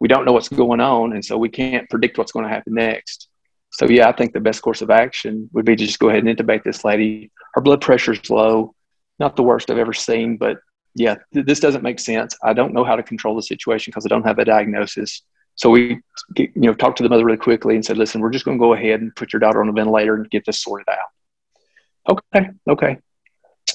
we 0.00 0.08
don't 0.08 0.26
know 0.26 0.32
what's 0.32 0.50
going 0.50 0.80
on, 0.80 1.14
and 1.14 1.24
so 1.24 1.38
we 1.38 1.48
can't 1.48 1.88
predict 1.88 2.18
what's 2.18 2.32
going 2.32 2.44
to 2.44 2.52
happen 2.52 2.74
next. 2.74 3.28
So 3.72 3.86
yeah, 3.88 4.08
I 4.08 4.12
think 4.12 4.32
the 4.32 4.40
best 4.40 4.60
course 4.60 4.82
of 4.82 4.90
action 4.90 5.48
would 5.52 5.64
be 5.64 5.76
to 5.76 5.86
just 5.86 5.98
go 5.98 6.10
ahead 6.10 6.24
and 6.24 6.36
intubate 6.36 6.62
this 6.62 6.84
lady. 6.84 7.32
Her 7.54 7.60
blood 7.60 7.80
pressure's 7.80 8.28
low 8.28 8.74
not 9.18 9.36
the 9.36 9.42
worst 9.42 9.70
I've 9.70 9.78
ever 9.78 9.92
seen, 9.92 10.36
but 10.36 10.58
yeah, 10.94 11.16
th- 11.32 11.46
this 11.46 11.60
doesn't 11.60 11.82
make 11.82 12.00
sense. 12.00 12.36
I 12.42 12.52
don't 12.52 12.72
know 12.72 12.84
how 12.84 12.96
to 12.96 13.02
control 13.02 13.36
the 13.36 13.42
situation 13.42 13.90
because 13.90 14.06
I 14.06 14.08
don't 14.08 14.26
have 14.26 14.38
a 14.38 14.44
diagnosis. 14.44 15.22
So 15.56 15.70
we, 15.70 16.00
you 16.36 16.50
know, 16.56 16.74
talked 16.74 16.96
to 16.98 17.02
the 17.02 17.08
mother 17.08 17.24
really 17.24 17.38
quickly 17.38 17.74
and 17.74 17.84
said, 17.84 17.96
"Listen, 17.96 18.20
we're 18.20 18.30
just 18.30 18.44
going 18.44 18.58
to 18.58 18.62
go 18.62 18.74
ahead 18.74 19.00
and 19.00 19.14
put 19.14 19.32
your 19.32 19.40
daughter 19.40 19.60
on 19.60 19.68
a 19.68 19.72
ventilator 19.72 20.14
and 20.14 20.30
get 20.30 20.44
this 20.46 20.62
sorted 20.62 20.88
out." 20.88 22.18
Okay, 22.34 22.50
okay. 22.68 22.98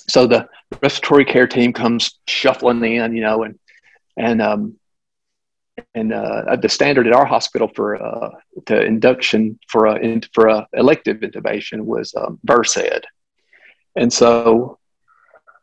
So 0.07 0.27
the 0.27 0.47
respiratory 0.81 1.25
care 1.25 1.47
team 1.47 1.73
comes 1.73 2.19
shuffling 2.27 2.83
in, 2.83 3.15
you 3.15 3.21
know, 3.21 3.43
and 3.43 3.57
and 4.17 4.41
um, 4.41 4.79
and 5.95 6.13
uh, 6.13 6.55
the 6.57 6.69
standard 6.69 7.07
at 7.07 7.13
our 7.13 7.25
hospital 7.25 7.69
for 7.73 8.01
uh, 8.01 8.31
the 8.65 8.81
induction 8.83 9.59
for 9.67 9.85
a 9.85 10.21
for 10.33 10.47
a 10.47 10.67
elective 10.73 11.17
intubation 11.17 11.81
was 11.81 12.13
um, 12.15 12.39
Versed, 12.43 13.05
and 13.95 14.11
so 14.11 14.78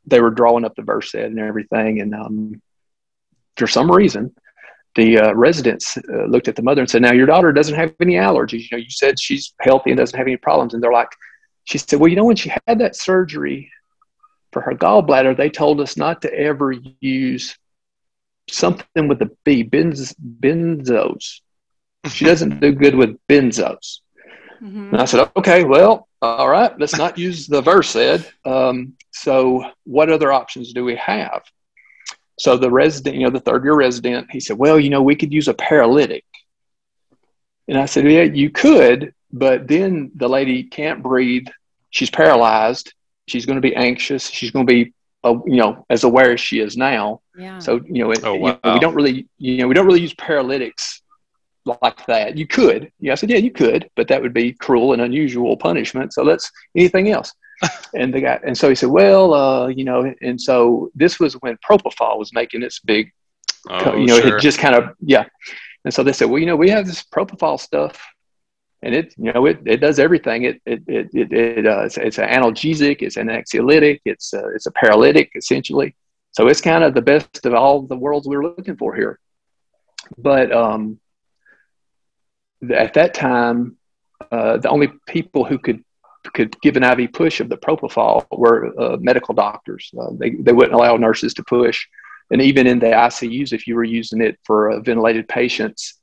they 0.07 0.21
were 0.21 0.31
drawing 0.31 0.65
up 0.65 0.75
the 0.75 0.83
Versed 0.83 1.15
and 1.15 1.39
everything. 1.39 2.01
And 2.01 2.15
um, 2.15 2.63
for 3.57 3.67
some 3.67 3.91
reason, 3.91 4.35
the 4.95 5.19
uh, 5.19 5.33
residents 5.35 5.97
uh, 5.97 6.25
looked 6.25 6.49
at 6.49 6.57
the 6.57 6.63
mother 6.63 6.81
and 6.81 6.91
said, 6.91 7.03
"Now 7.03 7.13
your 7.13 7.27
daughter 7.27 7.53
doesn't 7.53 7.75
have 7.75 7.95
any 8.01 8.15
allergies. 8.15 8.71
You 8.71 8.79
know, 8.79 8.79
you 8.79 8.91
said 8.91 9.21
she's 9.21 9.55
healthy 9.61 9.91
and 9.91 9.99
doesn't 9.99 10.17
have 10.17 10.27
any 10.27 10.37
problems." 10.37 10.75
And 10.75 10.83
they're 10.83 10.93
like, 10.93 11.11
"She 11.65 11.79
said, 11.79 12.01
well, 12.01 12.09
you 12.09 12.17
know, 12.17 12.25
when 12.25 12.37
she 12.37 12.53
had 12.67 12.79
that 12.79 12.97
surgery 12.97 13.71
for 14.53 14.63
her 14.63 14.73
gallbladder, 14.73 15.37
they 15.37 15.51
told 15.51 15.81
us 15.81 15.97
not 15.97 16.23
to 16.23 16.33
ever 16.33 16.73
use 17.01 17.59
something 18.49 19.09
with 19.09 19.21
a 19.23 19.31
B, 19.45 19.63
benz, 19.63 20.15
benzos. 20.15 21.41
She 22.09 22.25
doesn't 22.25 22.61
do 22.61 22.73
good 22.73 22.95
with 22.95 23.19
benzos. 23.29 24.01
Mm-hmm. 24.63 24.93
And 24.93 25.01
I 25.01 25.05
said, 25.05 25.31
okay, 25.37 25.65
well, 25.65 26.09
all 26.23 26.49
right, 26.49 26.79
let's 26.79 26.97
not 26.97 27.19
use 27.19 27.47
the 27.47 27.61
Versed. 27.61 28.31
Um, 28.45 28.95
so, 29.11 29.71
what 29.85 30.11
other 30.11 30.33
options 30.33 30.73
do 30.73 30.85
we 30.85 30.97
have? 30.97 31.43
So, 32.39 32.57
the 32.57 32.71
resident, 32.71 33.17
you 33.17 33.25
know, 33.25 33.31
the 33.31 33.41
third 33.41 33.65
year 33.65 33.75
resident, 33.75 34.29
he 34.31 34.41
said, 34.41 34.59
well, 34.59 34.79
you 34.79 34.91
know, 34.91 35.03
we 35.03 35.17
could 35.17 35.33
use 35.33 35.49
a 35.49 35.55
paralytic. 35.55 36.25
And 37.69 37.79
I 37.79 37.87
said, 37.87 38.11
yeah, 38.11 38.23
you 38.23 38.51
could, 38.51 39.15
but 39.33 39.67
then 39.69 40.11
the 40.15 40.29
lady 40.29 40.63
can't 40.65 41.03
breathe. 41.03 41.47
She's 41.91 42.11
paralyzed. 42.11 42.93
She's 43.27 43.47
going 43.47 43.57
to 43.57 43.63
be 43.63 43.75
anxious. 43.75 44.29
She's 44.29 44.51
going 44.51 44.67
to 44.67 44.73
be, 44.73 44.93
uh, 45.25 45.39
you 45.47 45.57
know, 45.57 45.85
as 45.91 46.05
aware 46.05 46.33
as 46.33 46.41
she 46.41 46.61
is 46.61 46.77
now. 46.77 47.21
Yeah. 47.37 47.59
So, 47.59 47.81
you 47.85 48.05
know, 48.05 48.13
it, 48.13 48.21
oh, 48.25 48.35
wow. 48.35 48.51
you 48.53 48.59
know, 48.63 48.75
we 48.75 48.81
don't 48.81 48.95
really, 48.95 49.29
you 49.39 49.59
know, 49.59 49.69
we 49.69 49.75
don't 49.75 49.87
really 49.87 50.01
use 50.01 50.15
paralytics 50.15 51.03
like 51.67 52.05
that. 52.07 52.37
You 52.37 52.47
could. 52.47 52.93
Yeah, 53.01 53.13
I 53.13 53.15
said, 53.17 53.31
yeah, 53.31 53.39
you 53.39 53.51
could, 53.51 53.91
but 53.97 54.09
that 54.09 54.23
would 54.23 54.35
be 54.35 54.53
cruel 54.53 54.93
and 54.93 55.03
unusual 55.03 55.57
punishment. 55.57 56.13
So 56.13 56.23
let's 56.23 56.51
anything 56.75 57.11
else. 57.11 57.33
and 57.95 58.13
the 58.13 58.21
guy, 58.21 58.41
and 58.45 58.57
so 58.57 58.69
he 58.69 58.75
said, 58.75 58.91
well, 58.91 59.33
uh, 59.33 59.69
you 59.69 59.85
know, 59.85 60.13
and 60.23 60.41
so 60.41 60.91
this 60.95 61.19
was 61.19 61.35
when 61.35 61.57
propofol 61.69 62.19
was 62.19 62.33
making 62.33 62.63
its 62.63 62.81
big, 62.81 63.13
oh, 63.71 63.97
you 63.97 64.07
know, 64.07 64.21
sure. 64.21 64.37
it 64.37 64.41
just 64.41 64.59
kind 64.59 64.75
of, 64.75 64.95
yeah. 65.01 65.25
And 65.85 65.95
so 65.95 66.03
they 66.03 66.13
said, 66.13 66.29
well, 66.29 66.39
you 66.39 66.47
know, 66.47 66.57
we 66.57 66.69
have 66.71 66.87
this 66.87 67.03
propofol 67.03 67.59
stuff 67.59 68.05
and 68.83 68.95
it, 68.95 69.15
you 69.17 69.33
know, 69.33 69.47
it, 69.47 69.61
it 69.65 69.79
does 69.79 69.99
everything. 69.99 70.45
It, 70.45 70.61
it, 70.67 70.83
it, 70.87 71.09
it, 71.15 71.33
it 71.33 71.67
uh, 71.67 71.85
it's, 71.85 71.97
it's, 71.97 72.19
an 72.19 72.29
analgesic, 72.29 73.03
it's 73.03 73.17
an 73.17 73.29
anxiolytic, 73.29 74.01
it's 74.05 74.33
a, 74.35 74.49
it's 74.55 74.67
a 74.67 74.73
paralytic 74.73 75.33
essentially. 75.35 75.95
So 76.33 76.49
it's 76.49 76.61
kind 76.61 76.85
of 76.85 76.93
the 76.93 77.03
best 77.03 77.47
of 77.47 77.55
all 77.55 77.83
the 77.83 77.97
worlds 77.97 78.29
we're 78.29 78.43
looking 78.43 78.77
for 78.77 78.95
here. 78.95 79.19
But, 80.19 80.53
um, 80.53 81.01
at 82.73 82.95
that 82.95 83.15
time, 83.15 83.77
uh, 84.31 84.57
the 84.59 84.69
only 84.69 84.89
people 85.07 85.45
who 85.45 85.59
could 85.59 85.83
could 86.35 86.61
give 86.61 86.77
an 86.77 86.83
IV 86.83 87.13
push 87.13 87.41
of 87.41 87.49
the 87.49 87.57
propofol 87.57 88.27
were 88.31 88.73
uh, 88.81 88.97
medical 89.01 89.35
doctors. 89.35 89.91
Uh, 89.99 90.11
they 90.19 90.31
they 90.31 90.53
wouldn't 90.53 90.75
allow 90.75 90.97
nurses 90.97 91.35
to 91.35 91.45
push, 91.45 91.87
and 92.31 92.43
even 92.43 92.67
in 92.67 92.79
the 92.79 92.87
ICUs, 92.87 93.53
if 93.53 93.67
you 93.67 93.75
were 93.75 93.85
using 93.85 94.21
it 94.21 94.39
for 94.45 94.71
uh, 94.71 94.81
ventilated 94.81 95.29
patients, 95.29 95.95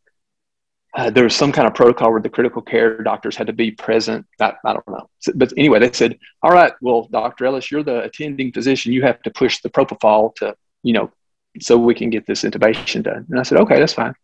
uh, 0.95 1.09
there 1.09 1.25
was 1.25 1.35
some 1.35 1.51
kind 1.51 1.67
of 1.67 1.73
protocol 1.73 2.11
where 2.11 2.21
the 2.21 2.29
critical 2.29 2.61
care 2.61 3.01
doctors 3.03 3.35
had 3.35 3.47
to 3.47 3.53
be 3.53 3.71
present. 3.71 4.25
I, 4.39 4.53
I 4.65 4.73
don't 4.73 4.87
know, 4.87 5.09
but 5.35 5.51
anyway, 5.57 5.79
they 5.79 5.91
said, 5.91 6.17
"All 6.41 6.51
right, 6.51 6.73
well, 6.81 7.07
Doctor 7.11 7.45
Ellis, 7.45 7.69
you're 7.71 7.83
the 7.83 8.03
attending 8.03 8.51
physician. 8.53 8.93
You 8.93 9.01
have 9.03 9.21
to 9.23 9.31
push 9.31 9.61
the 9.61 9.69
propofol 9.69 10.35
to 10.35 10.55
you 10.83 10.93
know." 10.93 11.11
So 11.61 11.77
we 11.77 11.93
can 11.93 12.09
get 12.09 12.25
this 12.25 12.43
intubation 12.43 13.03
done. 13.03 13.27
And 13.29 13.39
I 13.39 13.43
said, 13.43 13.59
okay, 13.59 13.77
that's 13.77 13.93
fine. 13.93 14.15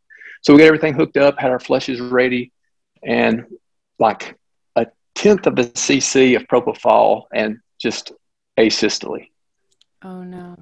So 0.42 0.54
we 0.54 0.60
got 0.60 0.66
everything 0.66 0.94
hooked 0.94 1.18
up, 1.18 1.40
had 1.40 1.52
our 1.52 1.60
flushes 1.60 2.00
ready, 2.00 2.52
and 3.04 3.46
like 3.98 4.38
a 4.76 4.88
tenth 5.16 5.48
of 5.48 5.60
a 5.60 5.64
cc 5.64 6.36
of 6.36 6.44
propofol 6.44 7.24
and 7.34 7.60
just 7.80 8.14
asystole. 8.58 9.28
Oh 10.02 10.24
no! 10.24 10.56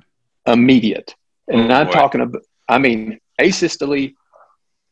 Immediate, 0.46 1.16
and 1.48 1.72
oh, 1.72 1.76
I'm 1.76 1.88
boy. 1.88 1.94
talking 1.94 2.22
about. 2.22 2.42
I 2.68 2.80
mean 2.80 3.20
asystole, 3.40 4.14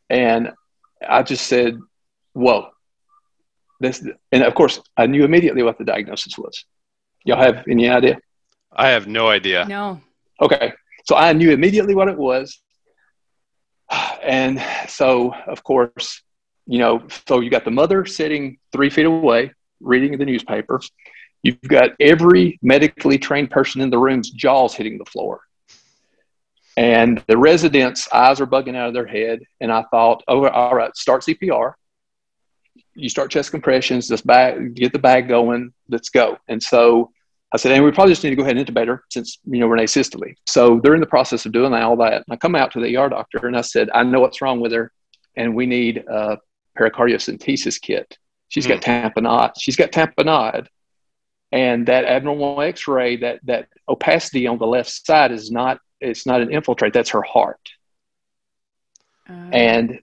and 0.10 0.51
I 1.08 1.24
just 1.24 1.48
said, 1.48 1.80
"Whoa!" 2.34 2.70
This, 3.80 4.08
and 4.32 4.44
of 4.44 4.54
course, 4.56 4.80
I 4.96 5.08
knew 5.08 5.25
immediately 5.25 5.63
what 5.63 5.77
the 5.77 5.84
diagnosis 5.84 6.38
was. 6.38 6.63
Y'all 7.25 7.42
have 7.42 7.65
any 7.68 7.89
idea? 7.89 8.20
I 8.72 8.89
have 8.89 9.08
no 9.08 9.27
idea. 9.30 9.65
No. 9.65 10.00
Okay, 10.39 10.74
so 11.06 11.15
I 11.15 11.34
knew 11.34 11.51
immediately 11.51 11.96
what 11.96 12.08
it 12.08 12.18
was 12.18 12.62
and 14.24 14.63
so 14.88 15.34
of 15.48 15.63
course 15.63 16.22
you 16.65 16.80
know 16.80 17.04
so 17.27 17.39
you 17.39 17.50
got 17.50 17.65
the 17.65 17.72
mother 17.72 18.06
sitting 18.06 18.58
three 18.72 18.89
feet 18.89 19.06
away 19.06 19.51
reading 19.80 20.18
the 20.18 20.25
newspaper. 20.25 20.82
You've 21.44 21.62
got 21.62 21.92
every 22.00 22.60
medically 22.62 23.18
trained 23.18 23.51
person 23.51 23.82
in 23.82 23.89
the 23.89 24.00
room's 24.00 24.32
jaws 24.32 24.74
hitting 24.74 24.98
the 24.98 25.06
floor. 25.06 25.42
And 26.77 27.24
the 27.27 27.38
residents 27.38 28.10
eyes 28.12 28.42
are 28.42 28.48
bugging 28.48 28.75
out 28.75 28.88
of 28.88 28.94
their 28.94 29.06
head. 29.06 29.39
And 29.62 29.72
i 29.72 29.84
thought 29.92 30.24
oh 30.27 30.48
all 30.48 30.75
right 30.75 30.96
start 30.96 31.22
cpr 31.22 31.74
you 32.96 33.10
start 33.10 33.30
chest 33.32 33.51
compressions 33.51 34.08
just 34.08 34.25
bag 34.25 34.74
get 34.74 34.92
the 34.94 35.00
bag 35.00 35.27
going 35.27 35.74
let's 35.89 36.10
go. 36.10 36.38
And 36.48 36.62
so 36.62 37.12
I 37.56 37.58
said, 37.58 37.72
and 37.72 37.86
we 37.86 37.92
probably 37.92 38.12
just 38.12 38.22
need 38.22 38.32
to 38.32 38.36
go 38.36 38.44
ahead 38.44 38.58
and 38.58 38.68
intubate 38.68 38.88
her 38.88 39.04
since, 39.10 39.40
you 39.46 39.60
know, 39.60 39.68
Renee 39.68 39.88
systole. 39.88 40.34
So 40.46 40.82
they're 40.84 40.94
in 40.94 41.00
the 41.00 41.08
process 41.08 41.46
of 41.46 41.54
doing 41.54 41.74
all 41.74 41.96
that. 41.96 42.26
I 42.30 42.36
come 42.36 42.54
out 42.54 42.72
to 42.74 42.82
the 42.82 42.98
ER 42.98 43.08
doctor 43.08 43.48
and 43.48 43.56
I 43.56 43.62
said, 43.62 43.90
I 43.94 44.04
know 44.04 44.20
what's 44.20 44.42
wrong 44.42 44.60
with 44.60 44.74
her 44.74 44.92
and 45.38 45.56
we 45.56 45.66
need 45.66 46.04
a 46.10 46.38
pericardiocentesis 46.78 47.80
kit. 47.80 48.18
She's 48.50 48.68
got 48.68 48.84
hmm. 48.84 48.92
tamponade. 48.92 49.54
She's 49.58 49.78
got 49.78 49.94
tamponade. 49.94 50.68
And 51.54 51.88
that 51.88 52.04
abnormal 52.04 52.62
x-ray, 52.62 53.18
that, 53.18 53.40
that 53.46 53.70
opacity 53.88 54.48
on 54.48 54.58
the 54.58 54.68
left 54.68 54.90
side 54.90 55.32
is 55.32 55.50
not, 55.50 55.80
it's 56.02 56.26
not 56.26 56.42
an 56.42 56.52
infiltrate. 56.52 56.92
That's 56.92 57.12
her 57.12 57.22
heart. 57.22 57.70
Uh, 59.30 59.34
and 59.54 60.00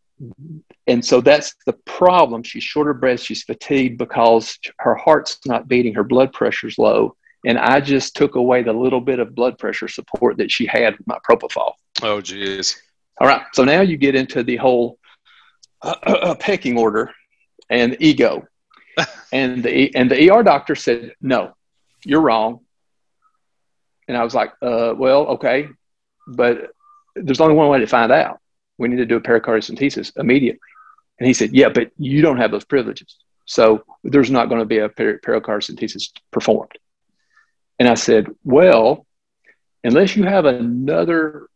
and 0.86 1.04
so 1.04 1.20
that's 1.20 1.54
the 1.66 1.72
problem. 1.84 2.44
She's 2.44 2.62
short 2.62 2.88
of 2.88 3.00
breath. 3.00 3.20
She's 3.20 3.42
fatigued 3.42 3.98
because 3.98 4.58
her 4.78 4.94
heart's 4.94 5.38
not 5.46 5.68
beating. 5.68 5.94
Her 5.94 6.04
blood 6.04 6.32
pressure's 6.32 6.78
low 6.78 7.16
and 7.44 7.58
I 7.58 7.80
just 7.80 8.14
took 8.14 8.36
away 8.36 8.62
the 8.62 8.72
little 8.72 9.00
bit 9.00 9.18
of 9.18 9.34
blood 9.34 9.58
pressure 9.58 9.88
support 9.88 10.38
that 10.38 10.50
she 10.50 10.66
had 10.66 10.96
with 10.96 11.06
my 11.06 11.18
propofol. 11.28 11.72
Oh, 12.02 12.20
geez. 12.20 12.80
All 13.20 13.26
right. 13.26 13.42
So 13.52 13.64
now 13.64 13.80
you 13.80 13.96
get 13.96 14.14
into 14.14 14.42
the 14.42 14.56
whole 14.56 14.98
uh, 15.82 15.96
uh, 16.06 16.10
uh 16.10 16.34
pecking 16.36 16.78
order 16.78 17.10
and 17.68 17.96
ego. 18.00 18.46
and 19.32 19.62
the 19.62 19.94
and 19.94 20.10
the 20.10 20.30
ER 20.30 20.42
doctor 20.42 20.74
said, 20.74 21.14
"No, 21.20 21.54
you're 22.04 22.20
wrong." 22.20 22.60
And 24.06 24.16
I 24.16 24.22
was 24.22 24.34
like, 24.34 24.52
uh, 24.60 24.94
"Well, 24.96 25.26
okay, 25.28 25.68
but 26.26 26.72
there's 27.16 27.40
only 27.40 27.54
one 27.54 27.68
way 27.68 27.78
to 27.78 27.86
find 27.86 28.12
out. 28.12 28.38
We 28.76 28.88
need 28.88 28.96
to 28.96 29.06
do 29.06 29.16
a 29.16 29.20
pericardiocentesis 29.20 30.12
immediately." 30.16 30.60
And 31.18 31.26
he 31.26 31.32
said, 31.32 31.54
"Yeah, 31.54 31.70
but 31.70 31.90
you 31.96 32.20
don't 32.20 32.36
have 32.36 32.50
those 32.50 32.66
privileges, 32.66 33.16
so 33.46 33.82
there's 34.04 34.30
not 34.30 34.50
going 34.50 34.60
to 34.60 34.66
be 34.66 34.78
a 34.78 34.90
per- 34.90 35.18
pericardiocentesis 35.18 36.10
performed." 36.30 36.72
And 37.78 37.88
I 37.88 37.94
said, 37.94 38.26
well, 38.44 39.06
unless 39.82 40.16
you 40.16 40.24
have 40.24 40.44
another 40.44 41.48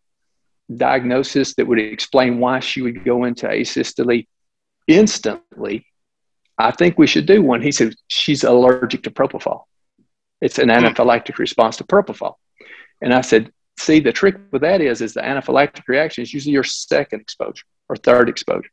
diagnosis 0.74 1.54
that 1.54 1.66
would 1.66 1.78
explain 1.78 2.38
why 2.38 2.60
she 2.60 2.82
would 2.82 3.04
go 3.04 3.24
into 3.24 3.46
asystole 3.46 4.26
instantly, 4.88 5.86
I 6.58 6.70
think 6.70 6.98
we 6.98 7.06
should 7.06 7.26
do 7.26 7.42
one. 7.42 7.62
He 7.62 7.70
said, 7.72 7.94
she's 8.08 8.42
allergic 8.42 9.02
to 9.04 9.10
propofol. 9.10 9.64
It's 10.40 10.58
an 10.58 10.68
anaphylactic 10.68 11.38
response 11.38 11.76
to 11.76 11.84
propofol. 11.84 12.34
And 13.00 13.12
I 13.12 13.20
said, 13.20 13.52
see, 13.78 14.00
the 14.00 14.12
trick 14.12 14.36
with 14.50 14.62
that 14.62 14.80
is, 14.80 15.02
is 15.02 15.14
the 15.14 15.20
anaphylactic 15.20 15.86
reaction 15.86 16.22
is 16.22 16.32
usually 16.32 16.54
your 16.54 16.64
second 16.64 17.20
exposure 17.20 17.64
or 17.88 17.96
third 17.96 18.28
exposure. 18.28 18.70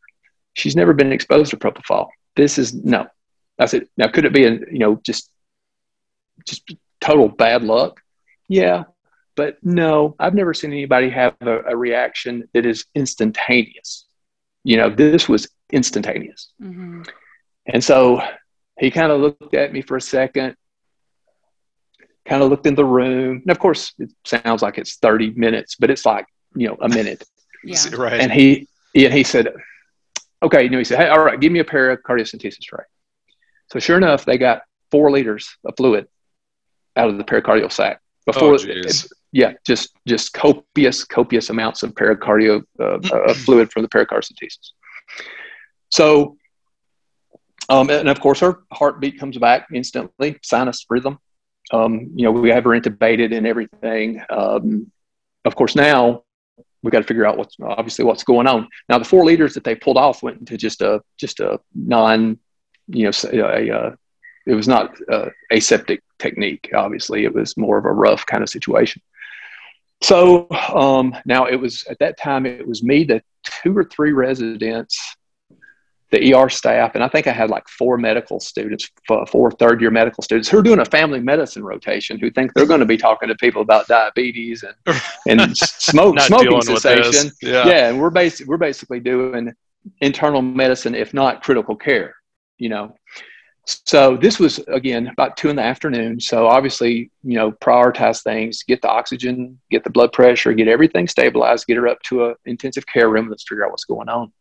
She's 0.54 0.76
never 0.76 0.94
been 0.94 1.12
exposed 1.12 1.52
to 1.52 1.58
propofol. 1.58 2.08
This 2.36 2.58
is 2.58 2.74
no. 2.74 3.08
I 3.60 3.66
said, 3.66 3.88
now 3.98 4.08
could 4.08 4.26
it 4.26 4.34
be 4.34 4.46
a, 4.46 4.52
you 4.52 4.80
know, 4.80 5.00
just, 5.04 5.30
just 6.48 6.64
total 7.04 7.28
bad 7.28 7.64
luck? 7.64 8.02
Yeah, 8.48 8.84
but 9.36 9.58
no, 9.62 10.16
I've 10.20 10.34
never 10.34 10.54
seen 10.54 10.72
anybody 10.72 11.10
have 11.10 11.36
a, 11.42 11.60
a 11.72 11.76
reaction 11.76 12.48
that 12.54 12.66
is 12.66 12.86
instantaneous. 12.96 14.06
You 14.64 14.78
know, 14.78 14.90
this 14.90 15.28
was 15.28 15.50
instantaneous. 15.72 16.52
Mm-hmm. 16.62 17.04
And 17.68 17.84
so 17.84 18.22
he 18.80 18.90
kind 18.92 19.12
of 19.12 19.20
looked 19.20 19.54
at 19.54 19.74
me 19.74 19.82
for 19.82 19.98
a 19.98 20.02
second, 20.02 20.56
kind 22.26 22.42
of 22.42 22.50
looked 22.50 22.68
in 22.68 22.76
the 22.76 22.86
room. 22.86 23.42
And 23.42 23.52
of 23.52 23.60
course, 23.60 23.94
it 23.98 24.12
sounds 24.26 24.62
like 24.62 24.78
it's 24.78 24.98
30 24.98 25.32
minutes, 25.32 25.76
but 25.76 25.90
it's 25.90 26.06
like, 26.06 26.26
you 26.56 26.68
know, 26.68 26.78
a 26.82 26.90
minute. 26.90 27.24
yeah. 27.64 27.78
Right. 27.96 28.20
And 28.20 28.32
he, 28.32 28.68
and 28.96 29.14
he 29.14 29.24
said, 29.24 29.50
okay, 30.42 30.64
you 30.64 30.70
know, 30.70 30.78
he 30.78 30.84
said, 30.84 31.00
hey, 31.00 31.10
all 31.10 31.24
right, 31.24 31.40
give 31.40 31.52
me 31.52 31.60
a 31.60 31.66
pericardiocentesis 31.66 32.62
tray. 32.62 32.84
So 33.72 33.80
sure 33.80 33.98
enough, 33.98 34.26
they 34.26 34.38
got 34.38 34.62
four 34.92 35.10
liters 35.10 35.58
of 35.66 35.74
fluid 35.76 36.08
out 36.96 37.10
of 37.10 37.18
the 37.18 37.24
pericardial 37.24 37.72
sac 37.72 38.00
before. 38.26 38.54
Oh, 38.54 38.58
it, 38.60 39.06
yeah, 39.32 39.54
just 39.66 39.94
just 40.08 40.34
copious 40.34 41.04
copious 41.04 41.50
amounts 41.50 41.84
of 41.84 41.94
pericardial 41.94 42.64
uh, 42.80 43.00
uh, 43.12 43.34
fluid 43.34 43.72
from 43.72 43.82
the 43.82 43.90
pericardiocentesis. 43.90 44.72
So, 45.90 46.38
um, 47.70 47.90
and 47.90 48.10
of 48.10 48.20
course, 48.20 48.40
her 48.42 48.64
heartbeat 48.72 49.20
comes 49.20 49.38
back 49.38 49.68
instantly, 49.74 50.38
sinus 50.44 50.86
rhythm. 50.90 51.18
Um, 51.72 52.12
you 52.16 52.26
know, 52.26 52.32
we 52.32 52.50
have 52.50 52.64
her 52.66 52.72
intubated 52.72 53.36
and 53.36 53.48
everything. 53.48 54.22
Um, 54.30 54.92
of 55.46 55.56
course, 55.56 55.76
now 55.76 56.24
we 56.84 56.92
got 56.92 57.00
to 57.00 57.06
figure 57.06 57.26
out 57.26 57.38
what's 57.38 57.56
obviously 57.60 58.06
what's 58.06 58.24
going 58.24 58.46
on. 58.46 58.68
Now, 58.88 59.00
the 59.00 59.06
four 59.06 59.26
liters 59.26 59.56
that 59.56 59.64
they 59.64 59.74
pulled 59.76 59.98
off 59.98 60.22
went 60.22 60.40
into 60.40 60.58
just 60.58 60.82
a 60.82 61.02
just 61.18 61.40
a 61.40 61.60
non, 61.74 62.38
you 62.88 63.06
know, 63.06 63.12
a, 63.32 63.70
a 63.70 63.98
it 64.46 64.54
was 64.54 64.68
not 64.68 64.96
uh, 65.10 65.30
aseptic 65.52 66.02
technique. 66.20 66.72
Obviously, 66.76 67.24
it 67.24 67.34
was 67.34 67.58
more 67.58 67.78
of 67.78 67.86
a 67.86 67.92
rough 67.92 68.26
kind 68.26 68.44
of 68.44 68.50
situation. 68.50 69.02
So 70.02 70.48
um, 70.52 71.16
now 71.26 71.46
it 71.46 71.56
was 71.56 71.86
at 71.90 72.00
that 72.00 72.18
time 72.20 72.46
it 72.46 72.68
was 72.68 72.84
me, 72.84 73.06
the 73.06 73.22
two 73.62 73.76
or 73.78 73.86
three 73.86 74.12
residents, 74.12 75.16
the 76.12 76.34
ER 76.36 76.50
staff, 76.50 76.94
and 76.94 77.04
I 77.04 77.08
think 77.08 77.26
I 77.26 77.32
had 77.32 77.50
like 77.50 77.68
four 77.70 77.98
medical 77.98 78.40
students, 78.40 78.90
four 79.08 79.50
third 79.52 79.82
year 79.82 79.92
medical 79.92 80.22
students 80.22 80.50
who 80.50 80.60
are 80.60 80.62
doing 80.62 80.80
a 80.80 80.86
family 80.86 81.22
medicine 81.22 81.64
rotation 81.64 82.20
who 82.20 82.30
think 82.30 82.54
they're 82.54 82.68
going 82.68 82.82
to 82.82 82.86
be 82.86 82.98
talking 82.98 83.30
to 83.30 83.36
people 83.36 83.62
about 83.62 83.88
diabetes 83.88 84.64
and 84.64 85.00
and 85.28 85.58
smoke 85.58 86.20
smoking 86.20 86.62
cessation. 86.62 87.32
Yeah. 87.42 87.66
yeah, 87.68 87.90
and 87.90 88.00
we're 88.00 88.10
basically 88.10 88.50
we're 88.50 88.58
basically 88.58 89.00
doing 89.00 89.54
internal 90.02 90.42
medicine, 90.42 90.96
if 90.96 91.14
not 91.14 91.44
critical 91.44 91.76
care. 91.76 92.16
You 92.58 92.70
know, 92.70 92.96
so 93.66 94.18
this 94.18 94.40
was 94.40 94.60
again 94.68 95.08
about 95.08 95.38
two 95.38 95.50
in 95.50 95.56
the 95.56 95.62
afternoon. 95.62 96.20
So 96.20 96.48
obviously, 96.48 97.12
you 97.24 97.36
know, 97.36 97.52
prioritize 97.52 98.22
things, 98.22 98.64
get 98.64 98.82
the 98.82 98.90
oxygen, 98.90 99.60
get 99.72 99.84
the 99.84 99.90
blood 99.90 100.12
pressure, 100.12 100.54
get 100.54 100.68
everything 100.68 101.08
stabilized, 101.08 101.68
get 101.68 101.78
her 101.78 101.88
up 101.88 102.02
to 102.04 102.26
a 102.26 102.36
intensive 102.46 102.86
care 102.86 103.10
room. 103.10 103.30
Let's 103.30 103.48
figure 103.48 103.66
out 103.66 103.72
what's 103.72 103.86
going 103.86 104.10
on. 104.10 104.34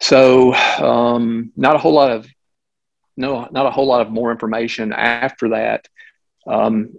So 0.00 0.54
um, 0.54 1.52
not 1.56 1.74
a 1.74 1.78
whole 1.78 1.94
lot 1.94 2.12
of 2.12 2.28
no, 3.16 3.48
not 3.50 3.66
a 3.66 3.70
whole 3.70 3.86
lot 3.86 4.02
of 4.02 4.10
more 4.10 4.30
information 4.30 4.92
after 4.92 5.48
that. 5.50 5.88
Um, 6.46 6.94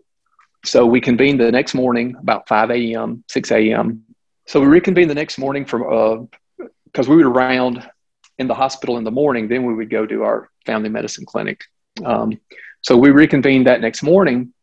so 0.66 0.86
we 0.86 1.00
convened 1.00 1.40
the 1.40 1.52
next 1.52 1.74
morning 1.74 2.16
about 2.20 2.48
5 2.48 2.72
a.m., 2.72 3.24
6 3.30 3.52
a.m. 3.52 4.04
So 4.48 4.60
we 4.60 4.68
reconvened 4.68 5.10
the 5.10 5.16
next 5.16 5.38
morning 5.38 5.64
from 5.64 5.84
because 6.86 7.08
uh, 7.08 7.12
we 7.12 7.18
would 7.18 7.28
around 7.28 7.88
in 8.40 8.48
the 8.48 8.56
hospital 8.56 8.98
in 8.98 9.04
the 9.04 9.12
morning. 9.12 9.48
Then 9.48 9.64
we 9.64 9.74
would 9.74 9.90
go 9.90 10.06
to 10.06 10.24
our 10.24 10.50
family 10.68 10.90
medicine 10.90 11.26
clinic. 11.26 11.64
Um, 12.06 12.40
so 12.82 12.96
we 12.96 13.10
reconvened 13.10 13.66
that 13.66 13.82
next 13.82 14.04
morning 14.04 14.54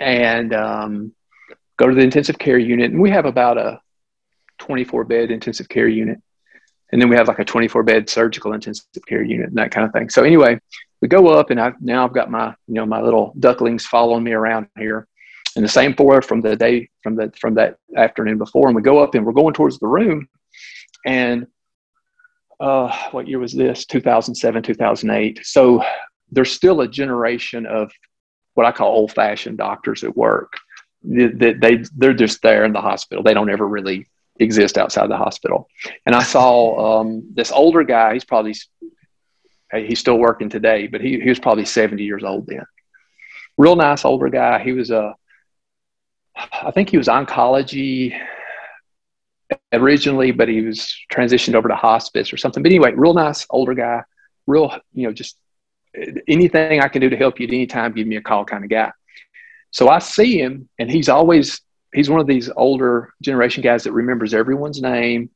and 0.00 0.52
um, 0.52 1.12
go 1.76 1.86
to 1.86 1.94
the 1.94 2.00
intensive 2.00 2.38
care 2.38 2.58
unit. 2.58 2.90
And 2.90 3.00
we 3.00 3.10
have 3.10 3.26
about 3.26 3.58
a 3.58 3.80
24 4.58 5.04
bed 5.04 5.30
intensive 5.30 5.68
care 5.68 5.86
unit. 5.86 6.18
And 6.90 7.00
then 7.00 7.08
we 7.08 7.16
have 7.16 7.28
like 7.28 7.38
a 7.38 7.44
24 7.44 7.82
bed 7.82 8.08
surgical 8.08 8.52
intensive 8.52 8.86
care 9.06 9.22
unit 9.22 9.48
and 9.48 9.56
that 9.58 9.70
kind 9.70 9.86
of 9.86 9.92
thing. 9.92 10.08
So 10.08 10.24
anyway, 10.24 10.58
we 11.02 11.08
go 11.08 11.28
up 11.28 11.50
and 11.50 11.60
I, 11.60 11.72
now 11.80 12.04
I've 12.04 12.14
got 12.14 12.30
my, 12.30 12.54
you 12.66 12.74
know, 12.74 12.86
my 12.86 13.00
little 13.00 13.32
ducklings 13.38 13.86
following 13.86 14.24
me 14.24 14.32
around 14.32 14.68
here 14.78 15.06
and 15.54 15.64
the 15.64 15.68
same 15.68 15.94
four 15.94 16.22
from 16.22 16.40
the 16.40 16.56
day 16.56 16.88
from 17.02 17.16
the, 17.16 17.32
from 17.38 17.54
that 17.54 17.76
afternoon 17.96 18.38
before. 18.38 18.68
And 18.68 18.76
we 18.76 18.82
go 18.82 18.98
up 18.98 19.14
and 19.14 19.26
we're 19.26 19.32
going 19.32 19.54
towards 19.54 19.78
the 19.78 19.86
room 19.86 20.28
and 21.04 21.46
uh, 22.60 22.94
what 23.10 23.28
year 23.28 23.38
was 23.38 23.52
this? 23.52 23.84
2007, 23.86 24.62
2008. 24.62 25.40
So 25.44 25.82
there's 26.30 26.52
still 26.52 26.80
a 26.80 26.88
generation 26.88 27.66
of 27.66 27.92
what 28.54 28.66
I 28.66 28.72
call 28.72 28.92
old 28.92 29.12
fashioned 29.12 29.58
doctors 29.58 30.04
at 30.04 30.16
work. 30.16 30.54
They, 31.02 31.52
they, 31.52 31.84
they're 31.94 32.14
just 32.14 32.42
there 32.42 32.64
in 32.64 32.72
the 32.72 32.80
hospital. 32.80 33.22
They 33.22 33.34
don't 33.34 33.50
ever 33.50 33.66
really 33.66 34.08
exist 34.40 34.78
outside 34.78 35.08
the 35.10 35.16
hospital. 35.16 35.68
And 36.04 36.14
I 36.14 36.22
saw 36.22 37.00
um, 37.00 37.28
this 37.34 37.52
older 37.52 37.84
guy, 37.84 38.14
he's 38.14 38.24
probably, 38.24 38.54
he's 39.72 39.98
still 39.98 40.18
working 40.18 40.48
today, 40.48 40.86
but 40.86 41.00
he, 41.00 41.20
he 41.20 41.28
was 41.28 41.38
probably 41.38 41.64
70 41.64 42.02
years 42.02 42.24
old 42.24 42.46
then. 42.46 42.64
Real 43.56 43.76
nice 43.76 44.04
older 44.04 44.28
guy. 44.28 44.62
He 44.62 44.72
was 44.72 44.90
a, 44.90 45.14
I 46.36 46.70
think 46.70 46.90
he 46.90 46.98
was 46.98 47.08
oncology 47.08 48.18
originally, 49.72 50.32
but 50.32 50.48
he 50.48 50.62
was 50.62 50.94
transitioned 51.12 51.54
over 51.54 51.68
to 51.68 51.76
hospice 51.76 52.32
or 52.32 52.36
something. 52.36 52.62
But 52.62 52.70
anyway, 52.70 52.92
real 52.94 53.14
nice 53.14 53.46
older 53.50 53.74
guy, 53.74 54.02
real, 54.46 54.76
you 54.92 55.06
know, 55.06 55.12
just 55.12 55.36
anything 56.28 56.80
I 56.80 56.88
can 56.88 57.00
do 57.00 57.10
to 57.10 57.16
help 57.16 57.40
you 57.40 57.46
at 57.46 57.52
any 57.52 57.66
time, 57.66 57.92
give 57.92 58.06
me 58.06 58.16
a 58.16 58.22
call 58.22 58.44
kind 58.44 58.64
of 58.64 58.70
guy. 58.70 58.92
So 59.70 59.88
I 59.88 59.98
see 59.98 60.40
him 60.40 60.68
and 60.78 60.90
he's 60.90 61.08
always, 61.08 61.60
he's 61.94 62.10
one 62.10 62.20
of 62.20 62.26
these 62.26 62.50
older 62.56 63.12
generation 63.22 63.62
guys 63.62 63.84
that 63.84 63.92
remembers 63.92 64.34
everyone's 64.34 64.80
name, 64.80 65.30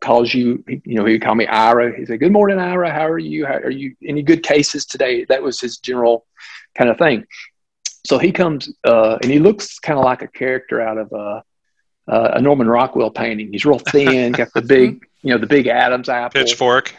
calls 0.00 0.32
you, 0.32 0.64
you 0.66 0.94
know, 0.94 1.04
he 1.04 1.14
would 1.14 1.22
call 1.22 1.34
me 1.34 1.46
Ira. 1.46 1.96
He 1.96 2.06
said, 2.06 2.20
good 2.20 2.32
morning, 2.32 2.58
Ira. 2.58 2.92
How 2.92 3.06
are 3.06 3.18
you? 3.18 3.44
How, 3.44 3.54
are 3.54 3.70
you 3.70 3.94
any 4.06 4.22
good 4.22 4.42
cases 4.42 4.86
today? 4.86 5.24
That 5.24 5.42
was 5.42 5.60
his 5.60 5.78
general 5.78 6.26
kind 6.76 6.90
of 6.90 6.98
thing. 6.98 7.24
So 8.06 8.18
he 8.18 8.32
comes 8.32 8.72
uh, 8.84 9.18
and 9.22 9.30
he 9.30 9.38
looks 9.38 9.78
kind 9.78 9.98
of 9.98 10.04
like 10.04 10.22
a 10.22 10.28
character 10.28 10.80
out 10.80 10.98
of 10.98 11.12
uh, 11.12 11.40
uh, 12.08 12.32
a 12.34 12.40
Norman 12.40 12.68
Rockwell 12.68 13.10
painting. 13.10 13.52
He's 13.52 13.64
real 13.64 13.78
thin, 13.78 14.32
got 14.32 14.52
the 14.54 14.62
big, 14.62 15.06
you 15.22 15.30
know, 15.30 15.38
the 15.38 15.46
big 15.46 15.66
Adam's 15.66 16.08
apple. 16.08 16.40
Pitchfork. 16.40 16.94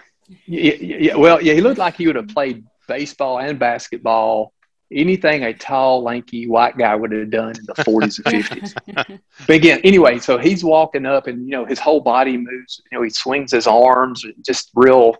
Yeah, 0.45 0.73
yeah, 0.73 1.15
well, 1.15 1.41
yeah, 1.41 1.53
he 1.53 1.61
looked 1.61 1.77
like 1.77 1.95
he 1.95 2.07
would 2.07 2.15
have 2.15 2.29
played 2.29 2.65
baseball 2.87 3.39
and 3.39 3.59
basketball. 3.59 4.53
Anything 4.91 5.43
a 5.43 5.53
tall, 5.53 6.03
lanky 6.03 6.47
white 6.47 6.77
guy 6.77 6.95
would 6.95 7.11
have 7.11 7.31
done 7.31 7.55
in 7.57 7.65
the 7.65 7.73
40s 7.73 8.21
and 8.25 8.43
50s. 8.43 9.19
but 9.47 9.55
again, 9.55 9.81
anyway, 9.83 10.19
so 10.19 10.37
he's 10.37 10.63
walking 10.63 11.05
up, 11.05 11.27
and 11.27 11.45
you 11.45 11.51
know 11.51 11.65
his 11.65 11.79
whole 11.79 11.99
body 11.99 12.37
moves. 12.37 12.81
You 12.91 12.97
know, 12.97 13.03
he 13.03 13.09
swings 13.09 13.51
his 13.51 13.65
arms, 13.65 14.23
just 14.45 14.69
real, 14.75 15.15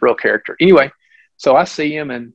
real 0.00 0.14
character. 0.14 0.56
Anyway, 0.60 0.90
so 1.38 1.56
I 1.56 1.64
see 1.64 1.94
him, 1.94 2.10
and 2.10 2.34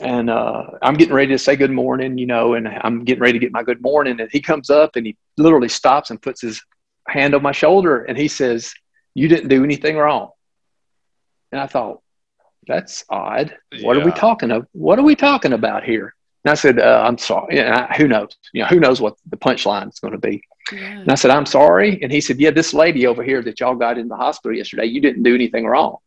and 0.00 0.30
uh, 0.30 0.64
I'm 0.80 0.94
getting 0.94 1.14
ready 1.14 1.32
to 1.32 1.38
say 1.38 1.56
good 1.56 1.70
morning, 1.70 2.16
you 2.16 2.26
know, 2.26 2.54
and 2.54 2.66
I'm 2.66 3.04
getting 3.04 3.20
ready 3.20 3.34
to 3.34 3.38
get 3.38 3.52
my 3.52 3.62
good 3.62 3.82
morning. 3.82 4.20
And 4.20 4.30
he 4.30 4.40
comes 4.40 4.70
up 4.70 4.96
and 4.96 5.06
he 5.06 5.16
literally 5.36 5.68
stops 5.68 6.10
and 6.10 6.20
puts 6.20 6.40
his 6.40 6.62
hand 7.08 7.34
on 7.34 7.42
my 7.42 7.52
shoulder 7.52 8.04
and 8.04 8.16
he 8.16 8.28
says, 8.28 8.72
You 9.14 9.28
didn't 9.28 9.48
do 9.48 9.64
anything 9.64 9.96
wrong. 9.96 10.30
And 11.50 11.60
I 11.60 11.66
thought, 11.66 12.00
That's 12.66 13.04
odd. 13.10 13.54
What 13.82 13.96
yeah. 13.96 14.02
are 14.02 14.04
we 14.04 14.12
talking 14.12 14.50
of? 14.50 14.66
What 14.72 14.98
are 14.98 15.04
we 15.04 15.14
talking 15.14 15.52
about 15.52 15.84
here? 15.84 16.14
And 16.44 16.50
I 16.50 16.54
said, 16.54 16.80
uh, 16.80 17.04
I'm 17.06 17.18
sorry. 17.18 17.56
Yeah, 17.56 17.92
who 17.94 18.08
knows? 18.08 18.36
You 18.52 18.62
know, 18.62 18.68
who 18.68 18.80
knows 18.80 19.00
what 19.00 19.16
the 19.30 19.36
punchline 19.36 19.88
is 19.88 20.00
going 20.00 20.12
to 20.12 20.18
be? 20.18 20.42
Yeah. 20.72 21.00
And 21.00 21.10
I 21.10 21.14
said, 21.14 21.30
I'm 21.30 21.46
sorry. 21.46 22.02
And 22.02 22.10
he 22.10 22.20
said, 22.20 22.40
Yeah, 22.40 22.50
this 22.50 22.72
lady 22.72 23.06
over 23.06 23.22
here 23.22 23.42
that 23.42 23.60
y'all 23.60 23.74
got 23.74 23.98
in 23.98 24.08
the 24.08 24.16
hospital 24.16 24.56
yesterday, 24.56 24.86
you 24.86 25.00
didn't 25.00 25.22
do 25.22 25.34
anything 25.34 25.66
wrong. 25.66 25.98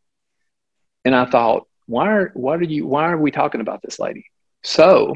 And 1.06 1.16
I 1.16 1.26
thought, 1.26 1.68
why 1.88 2.10
are 2.10 2.32
what 2.34 2.60
are 2.60 2.66
you 2.66 2.86
why 2.88 3.12
are 3.12 3.18
we 3.18 3.32
talking 3.32 3.62
about 3.62 3.82
this 3.82 4.00
lady? 4.00 4.26
So 4.64 5.16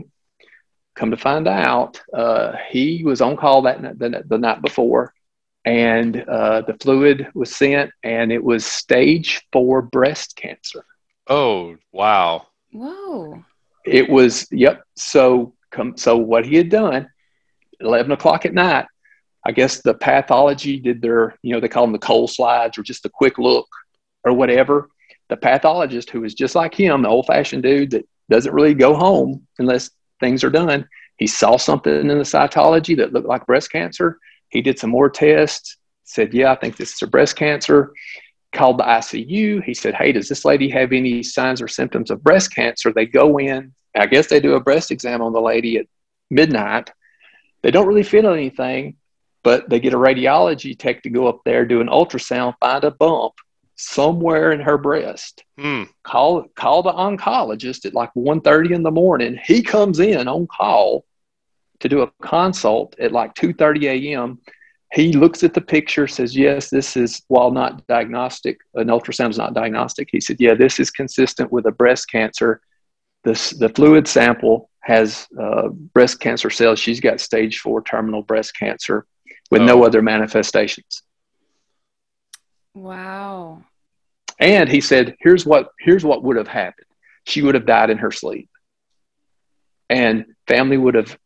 come 0.95 1.11
to 1.11 1.17
find 1.17 1.47
out 1.47 2.01
uh, 2.13 2.53
he 2.69 3.03
was 3.03 3.21
on 3.21 3.37
call 3.37 3.63
that 3.63 3.81
the, 3.81 4.23
the 4.27 4.37
night 4.37 4.61
before 4.61 5.13
and 5.65 6.23
uh, 6.27 6.61
the 6.61 6.75
fluid 6.75 7.27
was 7.33 7.55
sent 7.55 7.91
and 8.03 8.31
it 8.31 8.43
was 8.43 8.65
stage 8.65 9.41
four 9.51 9.81
breast 9.81 10.35
cancer. 10.35 10.83
Oh 11.27 11.77
wow. 11.91 12.47
Whoa. 12.71 13.43
It 13.85 14.09
was 14.09 14.47
yep. 14.51 14.83
So 14.95 15.53
come 15.71 15.97
so 15.97 16.17
what 16.17 16.45
he 16.45 16.55
had 16.55 16.69
done 16.69 17.09
11 17.79 18.11
o'clock 18.11 18.45
at 18.45 18.53
night 18.53 18.85
i 19.45 19.51
guess 19.51 19.81
the 19.81 19.93
pathology 19.93 20.79
did 20.79 21.01
their 21.01 21.37
you 21.41 21.53
know 21.53 21.59
they 21.59 21.67
call 21.67 21.83
them 21.83 21.93
the 21.93 21.99
cold 21.99 22.29
slides 22.29 22.77
or 22.77 22.83
just 22.83 23.05
a 23.05 23.09
quick 23.09 23.37
look 23.37 23.67
or 24.23 24.33
whatever 24.33 24.89
the 25.29 25.37
pathologist 25.37 26.09
who 26.09 26.21
was 26.21 26.33
just 26.33 26.55
like 26.55 26.73
him, 26.73 27.03
the 27.03 27.09
old 27.09 27.27
fashioned 27.27 27.63
dude 27.63 27.91
that 27.91 28.07
doesn't 28.29 28.53
really 28.53 28.73
go 28.73 28.93
home 28.95 29.47
unless 29.59 29.91
things 30.19 30.43
are 30.43 30.49
done. 30.49 30.87
He 31.17 31.27
saw 31.27 31.57
something 31.57 31.93
in 31.93 32.07
the 32.07 32.15
cytology 32.23 32.97
that 32.97 33.13
looked 33.13 33.27
like 33.27 33.45
breast 33.45 33.71
cancer. 33.71 34.17
He 34.49 34.61
did 34.61 34.79
some 34.79 34.89
more 34.89 35.09
tests, 35.09 35.77
said, 36.03 36.33
Yeah, 36.33 36.51
I 36.51 36.55
think 36.55 36.75
this 36.75 36.93
is 36.93 37.01
a 37.01 37.07
breast 37.07 37.35
cancer. 37.35 37.93
Called 38.51 38.79
the 38.79 38.83
ICU. 38.83 39.63
He 39.63 39.75
said, 39.75 39.93
Hey, 39.93 40.11
does 40.11 40.27
this 40.27 40.45
lady 40.45 40.69
have 40.69 40.91
any 40.91 41.21
signs 41.21 41.61
or 41.61 41.67
symptoms 41.67 42.09
of 42.09 42.23
breast 42.23 42.53
cancer? 42.53 42.91
They 42.91 43.05
go 43.05 43.37
in, 43.37 43.73
I 43.95 44.07
guess 44.07 44.27
they 44.27 44.39
do 44.39 44.55
a 44.55 44.59
breast 44.59 44.91
exam 44.91 45.21
on 45.21 45.33
the 45.33 45.41
lady 45.41 45.77
at 45.77 45.85
midnight. 46.31 46.91
They 47.61 47.71
don't 47.71 47.87
really 47.87 48.03
feel 48.03 48.31
anything, 48.31 48.95
but 49.43 49.69
they 49.69 49.79
get 49.79 49.93
a 49.93 49.97
radiology 49.97 50.77
tech 50.77 51.03
to 51.03 51.09
go 51.09 51.27
up 51.27 51.41
there, 51.45 51.65
do 51.65 51.81
an 51.81 51.87
ultrasound, 51.87 52.55
find 52.59 52.83
a 52.83 52.91
bump 52.91 53.33
somewhere 53.79 54.51
in 54.51 54.59
her 54.59 54.77
breast. 54.77 55.43
Mm. 55.57 55.87
Call 56.03 56.43
call 56.55 56.83
the 56.83 56.91
oncologist 56.91 57.85
at 57.85 57.93
like 57.93 58.13
1.30 58.13 58.75
in 58.75 58.83
the 58.83 58.91
morning. 58.91 59.39
He 59.43 59.61
comes 59.61 59.99
in 59.99 60.27
on 60.27 60.47
call 60.47 61.05
to 61.79 61.87
do 61.87 62.01
a 62.01 62.11
consult 62.21 62.99
at 62.99 63.13
like 63.13 63.33
2.30 63.35 63.83
a.m. 63.85 64.39
He 64.91 65.13
looks 65.13 65.43
at 65.43 65.53
the 65.53 65.61
picture, 65.61 66.07
says, 66.07 66.35
yes, 66.35 66.69
this 66.69 66.97
is, 66.97 67.21
while 67.27 67.51
not 67.51 67.85
diagnostic, 67.87 68.57
an 68.73 68.87
ultrasound 68.87 69.29
is 69.29 69.37
not 69.37 69.53
diagnostic. 69.53 70.09
He 70.11 70.19
said, 70.19 70.37
yeah, 70.39 70.55
this 70.55 70.79
is 70.79 70.91
consistent 70.91 71.51
with 71.51 71.65
a 71.67 71.71
breast 71.71 72.09
cancer. 72.09 72.59
This, 73.23 73.51
the 73.51 73.69
fluid 73.69 74.07
sample 74.07 74.69
has 74.81 75.27
uh, 75.39 75.69
breast 75.69 76.19
cancer 76.19 76.49
cells. 76.49 76.79
She's 76.79 76.99
got 76.99 77.21
stage 77.21 77.59
four 77.59 77.81
terminal 77.83 78.23
breast 78.23 78.57
cancer 78.57 79.05
with 79.51 79.61
oh. 79.61 79.65
no 79.65 79.85
other 79.85 80.01
manifestations. 80.01 81.03
Wow. 82.73 83.63
And 84.39 84.69
he 84.69 84.81
said, 84.81 85.15
here's 85.19 85.45
what, 85.45 85.69
here's 85.79 86.03
what 86.03 86.23
would 86.23 86.37
have 86.37 86.47
happened. 86.47 86.87
She 87.25 87.41
would 87.41 87.55
have 87.55 87.65
died 87.65 87.89
in 87.89 87.97
her 87.99 88.11
sleep. 88.11 88.49
And 89.89 90.25
family 90.47 90.77
would 90.77 90.95
have, 90.95 91.17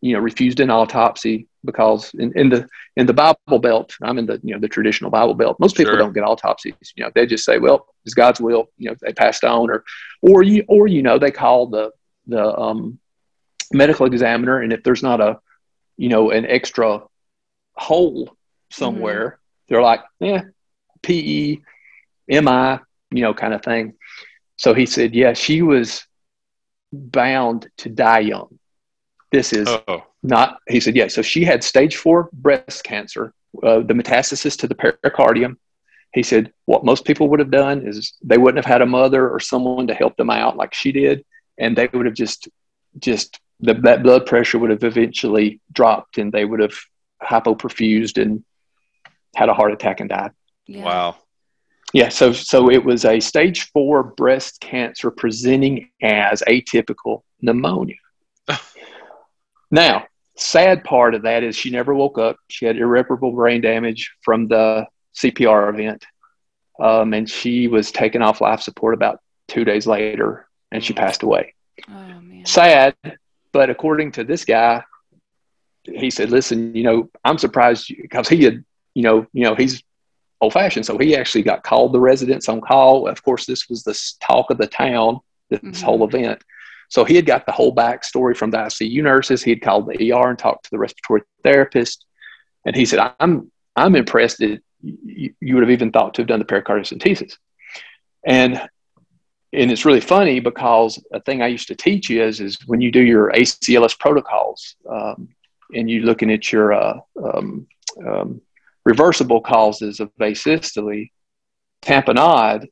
you 0.00 0.12
know, 0.12 0.20
refused 0.20 0.60
an 0.60 0.70
autopsy, 0.70 1.46
because 1.64 2.12
in, 2.14 2.32
in 2.36 2.48
the 2.48 2.68
in 2.96 3.06
the 3.06 3.12
Bible 3.14 3.58
Belt, 3.60 3.94
I'm 4.02 4.18
in 4.18 4.26
the 4.26 4.40
you 4.42 4.54
know 4.54 4.60
the 4.60 4.68
traditional 4.68 5.10
Bible 5.10 5.34
Belt. 5.34 5.58
Most 5.60 5.76
people 5.76 5.92
Sure. 5.92 5.98
don't 5.98 6.12
get 6.12 6.24
autopsies. 6.24 6.74
You 6.96 7.04
know, 7.04 7.10
they 7.14 7.26
just 7.26 7.44
say, 7.44 7.58
"Well, 7.58 7.86
it's 8.04 8.14
God's 8.14 8.40
will." 8.40 8.68
You 8.76 8.90
know, 8.90 8.96
they 9.00 9.12
passed 9.12 9.44
on, 9.44 9.70
or 9.70 9.84
or 10.20 10.42
you 10.42 10.64
or 10.68 10.88
you 10.88 11.02
know 11.02 11.18
they 11.18 11.30
call 11.30 11.68
the 11.68 11.90
the 12.26 12.44
um, 12.58 12.98
medical 13.72 14.06
examiner, 14.06 14.60
and 14.60 14.72
if 14.72 14.82
there's 14.82 15.02
not 15.02 15.20
a 15.20 15.38
you 15.96 16.08
know 16.08 16.30
an 16.30 16.44
extra 16.46 17.02
hole 17.76 18.36
somewhere, 18.70 19.38
they're 19.68 19.82
like, 19.82 20.02
"Yeah, 20.20 20.42
PE, 21.02 21.58
MI, 22.28 22.78
you 23.10 23.22
know, 23.22 23.34
kind 23.34 23.54
of 23.54 23.62
thing." 23.62 23.94
So 24.56 24.74
he 24.74 24.86
said, 24.86 25.14
"Yeah, 25.14 25.32
she 25.34 25.62
was 25.62 26.04
bound 26.92 27.68
to 27.78 27.88
die 27.88 28.20
young." 28.20 28.58
This 29.32 29.52
is 29.52 29.68
Oh, 29.68 30.04
not 30.22 30.58
he 30.68 30.80
said 30.80 30.96
yeah. 30.96 31.08
so 31.08 31.20
she 31.22 31.44
had 31.44 31.62
stage 31.62 31.96
four 31.96 32.28
breast 32.32 32.82
cancer 32.82 33.32
uh, 33.62 33.80
the 33.80 33.94
metastasis 33.94 34.56
to 34.58 34.66
the 34.66 34.74
pericardium 34.74 35.58
he 36.14 36.22
said 36.22 36.50
what 36.64 36.84
most 36.84 37.04
people 37.04 37.28
would 37.28 37.38
have 37.38 37.50
done 37.50 37.86
is 37.86 38.14
they 38.24 38.38
wouldn't 38.38 38.56
have 38.64 38.72
had 38.72 38.80
a 38.82 38.86
mother 38.86 39.28
or 39.28 39.38
someone 39.38 39.86
to 39.86 39.94
help 39.94 40.16
them 40.16 40.30
out 40.30 40.56
like 40.56 40.72
she 40.74 40.90
did 40.92 41.24
and 41.58 41.76
they 41.76 41.88
would 41.92 42.06
have 42.06 42.14
just 42.14 42.48
just 42.98 43.38
the, 43.60 43.74
that 43.74 44.02
blood 44.02 44.24
pressure 44.26 44.58
would 44.58 44.70
have 44.70 44.82
eventually 44.82 45.60
dropped 45.72 46.16
and 46.18 46.32
they 46.32 46.44
would 46.46 46.60
have 46.60 46.74
hypoperfused 47.22 48.20
and 48.20 48.42
had 49.36 49.50
a 49.50 49.54
heart 49.54 49.72
attack 49.72 50.00
and 50.00 50.08
died 50.08 50.32
Yeah. 50.66 50.84
wow. 50.84 51.16
Yeah, 51.94 52.10
so 52.10 52.32
so 52.32 52.70
it 52.70 52.84
was 52.84 53.04
a 53.04 53.18
stage 53.18 53.70
four 53.70 54.02
breast 54.02 54.60
cancer 54.60 55.10
presenting 55.10 55.90
as 56.02 56.42
atypical 56.46 57.22
pneumonia. 57.40 57.96
now, 59.70 60.06
sad 60.36 60.84
part 60.84 61.14
of 61.14 61.22
that 61.22 61.42
is 61.42 61.56
she 61.56 61.70
never 61.70 61.94
woke 61.94 62.18
up. 62.18 62.36
She 62.48 62.66
had 62.66 62.76
irreparable 62.76 63.32
brain 63.32 63.62
damage 63.62 64.12
from 64.22 64.48
the 64.48 64.86
CPR 65.16 65.70
event, 65.72 66.04
um, 66.78 67.14
and 67.14 67.28
she 67.28 67.68
was 67.68 67.90
taken 67.90 68.20
off 68.20 68.42
life 68.42 68.60
support 68.60 68.92
about 68.92 69.20
two 69.46 69.64
days 69.64 69.86
later, 69.86 70.46
and 70.70 70.84
she 70.84 70.92
passed 70.92 71.22
away. 71.22 71.54
Oh 71.88 72.20
man. 72.20 72.44
Sad, 72.44 72.96
but 73.52 73.70
according 73.70 74.12
to 74.12 74.24
this 74.24 74.44
guy, 74.44 74.84
he 75.84 76.10
said, 76.10 76.28
"Listen, 76.28 76.74
you 76.74 76.82
know, 76.82 77.08
I'm 77.24 77.38
surprised 77.38 77.90
because 78.02 78.28
he 78.28 78.44
had, 78.44 78.62
you 78.92 79.02
know, 79.02 79.26
you 79.32 79.44
know, 79.44 79.54
he's 79.54 79.82
old 80.40 80.52
fashioned. 80.52 80.86
So 80.86 80.98
he 80.98 81.16
actually 81.16 81.42
got 81.42 81.62
called 81.64 81.92
the 81.92 82.00
residents 82.00 82.48
on 82.48 82.60
call. 82.60 83.08
Of 83.08 83.22
course, 83.22 83.46
this 83.46 83.68
was 83.68 83.82
the 83.82 83.98
talk 84.24 84.50
of 84.50 84.58
the 84.58 84.66
town, 84.66 85.20
this 85.50 85.60
Mhm. 85.60 85.82
whole 85.82 86.04
event. 86.04 86.42
So 86.88 87.04
he 87.04 87.16
had 87.16 87.26
got 87.26 87.44
the 87.44 87.52
whole 87.52 87.74
backstory 87.74 88.36
from 88.36 88.50
the 88.50 88.58
ICU 88.58 89.02
nurses. 89.02 89.42
He 89.42 89.50
had 89.50 89.60
called 89.60 89.86
the 89.86 90.12
ER 90.12 90.30
and 90.30 90.38
talked 90.38 90.64
to 90.64 90.70
the 90.70 90.78
respiratory 90.78 91.22
therapist. 91.42 92.06
And 92.64 92.74
he 92.74 92.86
said, 92.86 93.12
I'm, 93.20 93.50
I'm 93.76 93.94
impressed 93.94 94.38
that 94.38 94.62
you, 94.82 95.34
you 95.40 95.54
would 95.54 95.62
have 95.64 95.70
even 95.70 95.90
thought 95.90 96.14
to 96.14 96.22
have 96.22 96.28
done 96.28 96.38
the 96.38 96.44
pericardiocentesis. 96.44 97.36
And, 98.24 98.54
and 99.52 99.70
it's 99.70 99.84
really 99.84 100.00
funny 100.00 100.40
because 100.40 101.02
a 101.12 101.20
thing 101.20 101.42
I 101.42 101.48
used 101.48 101.68
to 101.68 101.74
teach 101.74 102.10
is, 102.10 102.40
is 102.40 102.58
when 102.66 102.80
you 102.80 102.90
do 102.90 103.00
your 103.02 103.30
ACLS 103.32 103.98
protocols 103.98 104.76
um, 104.90 105.28
and 105.74 105.90
you're 105.90 106.04
looking 106.04 106.30
at 106.30 106.50
your 106.52 106.72
uh, 106.72 107.00
um, 107.22 107.66
um, 108.06 108.40
reversible 108.88 109.40
causes 109.42 110.00
of 110.00 110.10
asystole, 110.18 111.10
tamponade 111.82 112.66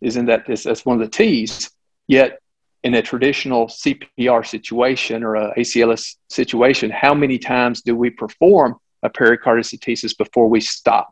is 0.00 0.16
in 0.16 0.26
that 0.26 0.48
is 0.48 0.62
that's 0.62 0.86
one 0.86 1.00
of 1.00 1.02
the 1.02 1.16
T's. 1.16 1.70
Yet 2.06 2.38
in 2.82 2.94
a 2.94 3.02
traditional 3.02 3.66
CPR 3.66 4.46
situation 4.46 5.22
or 5.22 5.34
a 5.34 5.54
ACLS 5.58 6.16
situation, 6.28 6.90
how 6.90 7.14
many 7.14 7.38
times 7.38 7.82
do 7.82 7.94
we 7.96 8.10
perform 8.10 8.76
a 9.02 9.10
pericardiocentesis 9.10 10.16
before 10.16 10.48
we 10.48 10.60
stop? 10.60 11.08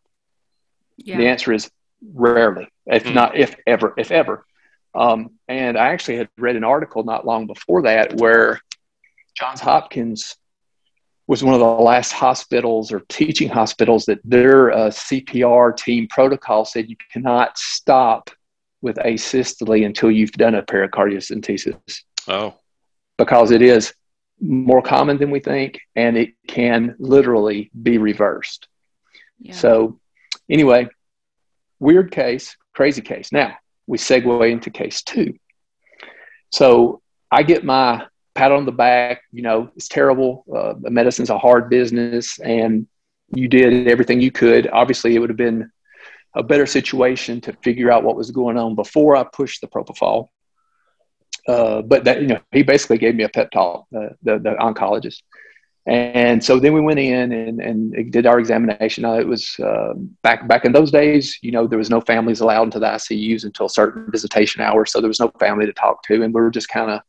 Yeah. 0.96 1.18
The 1.18 1.26
answer 1.26 1.52
is 1.52 1.70
rarely, 2.14 2.68
if 2.86 3.06
Hmm. 3.06 3.14
not 3.14 3.36
if 3.36 3.56
ever, 3.66 3.92
if 3.98 4.10
ever. 4.10 4.44
Um, 4.94 5.30
and 5.48 5.76
I 5.76 5.88
actually 5.88 6.16
had 6.18 6.28
read 6.38 6.56
an 6.56 6.64
article 6.64 7.02
not 7.04 7.26
long 7.26 7.46
before 7.46 7.82
that 7.82 8.14
where 8.14 8.60
Johns 9.34 9.60
Hopkins 9.60 10.36
was 11.28 11.44
one 11.44 11.52
of 11.52 11.60
the 11.60 11.66
last 11.66 12.12
hospitals 12.12 12.90
or 12.90 13.00
teaching 13.08 13.50
hospitals 13.50 14.06
that 14.06 14.18
their 14.24 14.72
uh, 14.72 14.88
CPR 14.88 15.76
team 15.76 16.08
protocol 16.08 16.64
said 16.64 16.88
you 16.88 16.96
cannot 17.12 17.56
stop 17.56 18.30
with 18.80 18.96
asystole 18.96 19.84
until 19.84 20.10
you've 20.10 20.32
done 20.32 20.54
a 20.54 20.62
pericardiocentesis 20.62 22.02
Oh, 22.28 22.54
because 23.18 23.50
it 23.50 23.62
is 23.62 23.92
more 24.40 24.80
common 24.80 25.18
than 25.18 25.30
we 25.30 25.40
think 25.40 25.80
and 25.94 26.16
it 26.16 26.30
can 26.46 26.94
literally 26.98 27.70
be 27.82 27.98
reversed. 27.98 28.66
Yeah. 29.40 29.54
So, 29.54 30.00
anyway, 30.48 30.88
weird 31.78 32.10
case, 32.10 32.56
crazy 32.74 33.02
case. 33.02 33.32
Now 33.32 33.56
we 33.86 33.98
segue 33.98 34.50
into 34.50 34.70
case 34.70 35.02
two. 35.02 35.34
So 36.52 37.02
I 37.30 37.42
get 37.42 37.64
my 37.64 38.06
pat 38.38 38.52
on 38.52 38.64
the 38.64 38.72
back. 38.72 39.22
You 39.32 39.42
know, 39.42 39.70
it's 39.76 39.88
terrible. 39.88 40.44
Uh, 40.54 40.74
medicine's 40.78 41.30
a 41.30 41.38
hard 41.38 41.68
business, 41.68 42.38
and 42.38 42.86
you 43.34 43.48
did 43.48 43.88
everything 43.88 44.20
you 44.20 44.30
could. 44.30 44.68
Obviously, 44.68 45.14
it 45.14 45.18
would 45.18 45.30
have 45.30 45.36
been 45.36 45.70
a 46.34 46.42
better 46.42 46.66
situation 46.66 47.40
to 47.42 47.52
figure 47.64 47.90
out 47.90 48.04
what 48.04 48.16
was 48.16 48.30
going 48.30 48.56
on 48.56 48.74
before 48.74 49.16
I 49.16 49.24
pushed 49.24 49.60
the 49.60 49.66
propofol. 49.66 50.28
Uh, 51.48 51.82
but 51.82 52.04
that 52.04 52.20
you 52.20 52.28
know, 52.28 52.40
he 52.52 52.62
basically 52.62 52.98
gave 52.98 53.14
me 53.14 53.24
a 53.24 53.28
pep 53.28 53.50
talk, 53.50 53.86
uh, 53.96 54.10
the 54.22 54.38
the 54.38 54.54
oncologist. 54.60 55.22
And 55.86 56.44
so 56.44 56.60
then 56.60 56.74
we 56.74 56.82
went 56.82 56.98
in 56.98 57.32
and, 57.32 57.60
and 57.62 58.12
did 58.12 58.26
our 58.26 58.38
examination. 58.38 59.06
Uh, 59.06 59.14
it 59.14 59.26
was 59.26 59.58
uh, 59.58 59.94
back 60.22 60.46
back 60.46 60.66
in 60.66 60.72
those 60.72 60.90
days, 60.90 61.38
you 61.40 61.50
know, 61.50 61.66
there 61.66 61.78
was 61.78 61.88
no 61.88 62.02
families 62.02 62.40
allowed 62.40 62.64
into 62.64 62.78
the 62.78 62.86
ICUs 62.86 63.44
until 63.44 63.70
certain 63.70 64.04
visitation 64.10 64.60
hours. 64.60 64.92
So 64.92 65.00
there 65.00 65.08
was 65.08 65.18
no 65.18 65.32
family 65.40 65.64
to 65.64 65.72
talk 65.72 66.02
to. 66.04 66.22
And 66.22 66.34
we 66.34 66.42
were 66.42 66.50
just 66.50 66.68
kind 66.68 66.90
of, 66.90 67.00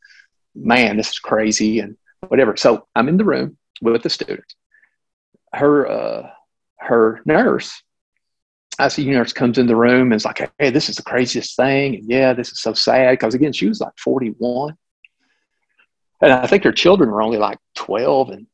man, 0.55 0.97
this 0.97 1.11
is 1.11 1.19
crazy 1.19 1.79
and 1.79 1.97
whatever. 2.27 2.55
So 2.57 2.87
I'm 2.95 3.09
in 3.09 3.17
the 3.17 3.25
room 3.25 3.57
with 3.81 4.03
the 4.03 4.09
students. 4.09 4.55
Her, 5.53 5.87
uh, 5.87 6.29
her 6.79 7.21
nurse, 7.25 7.81
I 8.77 8.85
ICU 8.85 9.07
nurse 9.07 9.33
comes 9.33 9.57
in 9.57 9.67
the 9.67 9.75
room 9.75 10.11
and 10.11 10.15
is 10.15 10.25
like, 10.25 10.49
hey, 10.57 10.69
this 10.69 10.87
is 10.87 10.95
the 10.95 11.03
craziest 11.03 11.57
thing. 11.57 11.95
And 11.95 12.09
yeah, 12.09 12.33
this 12.33 12.51
is 12.51 12.61
so 12.61 12.73
sad. 12.73 13.11
Because 13.11 13.33
again, 13.33 13.51
she 13.51 13.67
was 13.67 13.81
like 13.81 13.97
41. 13.97 14.75
And 16.21 16.31
I 16.31 16.47
think 16.47 16.63
her 16.63 16.71
children 16.71 17.09
were 17.11 17.21
only 17.21 17.37
like 17.37 17.57
12 17.75 18.29
and 18.29 18.47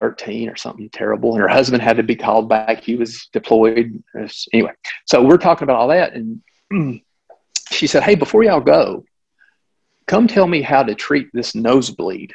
13 0.00 0.48
or 0.48 0.56
something 0.56 0.88
terrible. 0.92 1.32
And 1.32 1.40
her 1.40 1.48
husband 1.48 1.82
had 1.82 1.96
to 1.96 2.02
be 2.02 2.16
called 2.16 2.48
back. 2.48 2.82
He 2.82 2.96
was 2.96 3.28
deployed. 3.32 4.02
Anyway, 4.52 4.72
so 5.06 5.22
we're 5.22 5.38
talking 5.38 5.64
about 5.64 5.76
all 5.76 5.88
that. 5.88 6.14
And 6.14 6.42
she 7.70 7.86
said, 7.86 8.02
Hey, 8.02 8.14
before 8.14 8.42
y'all 8.42 8.60
go, 8.60 9.04
come 10.06 10.26
tell 10.26 10.46
me 10.46 10.62
how 10.62 10.82
to 10.82 10.94
treat 10.94 11.28
this 11.32 11.54
nosebleed. 11.54 12.32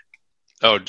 oh, 0.61 0.79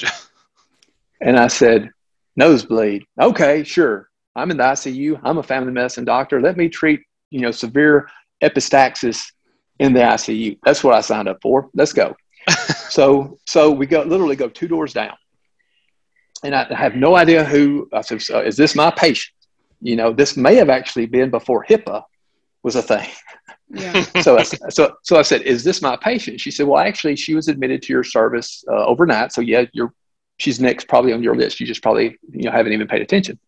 And 1.20 1.38
I 1.38 1.48
said, 1.48 1.90
Nosebleed. 2.36 3.04
Okay, 3.20 3.64
sure. 3.64 4.08
I'm 4.34 4.50
in 4.50 4.58
the 4.58 4.64
ICU. 4.64 5.18
I'm 5.24 5.38
a 5.38 5.42
family 5.42 5.72
medicine 5.72 6.04
doctor. 6.04 6.40
Let 6.40 6.56
me 6.56 6.68
treat, 6.68 7.00
you 7.30 7.40
know, 7.40 7.50
severe 7.50 8.08
epistaxis 8.42 9.24
in 9.78 9.94
the 9.94 10.00
ICU. 10.00 10.58
That's 10.62 10.84
what 10.84 10.94
I 10.94 11.00
signed 11.00 11.28
up 11.28 11.38
for. 11.40 11.70
Let's 11.74 11.94
go. 11.94 12.14
so, 12.90 13.38
so 13.46 13.70
we 13.70 13.86
go 13.86 14.02
literally 14.02 14.36
go 14.36 14.48
two 14.48 14.68
doors 14.68 14.92
down 14.92 15.16
and 16.44 16.54
I 16.54 16.72
have 16.74 16.94
no 16.94 17.16
idea 17.16 17.44
who. 17.44 17.88
I 17.92 18.00
said, 18.02 18.22
so 18.22 18.40
"Is 18.40 18.56
this 18.56 18.74
my 18.74 18.90
patient?" 18.90 19.34
You 19.80 19.96
know, 19.96 20.12
this 20.12 20.36
may 20.36 20.54
have 20.56 20.70
actually 20.70 21.06
been 21.06 21.30
before 21.30 21.64
HIPAA 21.64 22.02
was 22.62 22.76
a 22.76 22.82
thing. 22.82 23.08
Yeah. 23.68 24.00
so, 24.22 24.38
I, 24.38 24.42
so, 24.42 24.96
so 25.02 25.16
I 25.16 25.22
said, 25.22 25.42
"Is 25.42 25.64
this 25.64 25.82
my 25.82 25.96
patient?" 25.96 26.40
She 26.40 26.50
said, 26.50 26.66
"Well, 26.66 26.78
actually, 26.78 27.16
she 27.16 27.34
was 27.34 27.48
admitted 27.48 27.82
to 27.82 27.92
your 27.92 28.04
service 28.04 28.64
uh, 28.70 28.84
overnight. 28.84 29.32
So, 29.32 29.40
yeah, 29.40 29.64
you're 29.72 29.92
she's 30.38 30.60
next, 30.60 30.88
probably 30.88 31.12
on 31.12 31.22
your 31.22 31.34
list. 31.34 31.58
You 31.60 31.66
just 31.66 31.82
probably 31.82 32.18
you 32.30 32.44
know 32.44 32.52
haven't 32.52 32.72
even 32.72 32.86
paid 32.86 33.02
attention." 33.02 33.38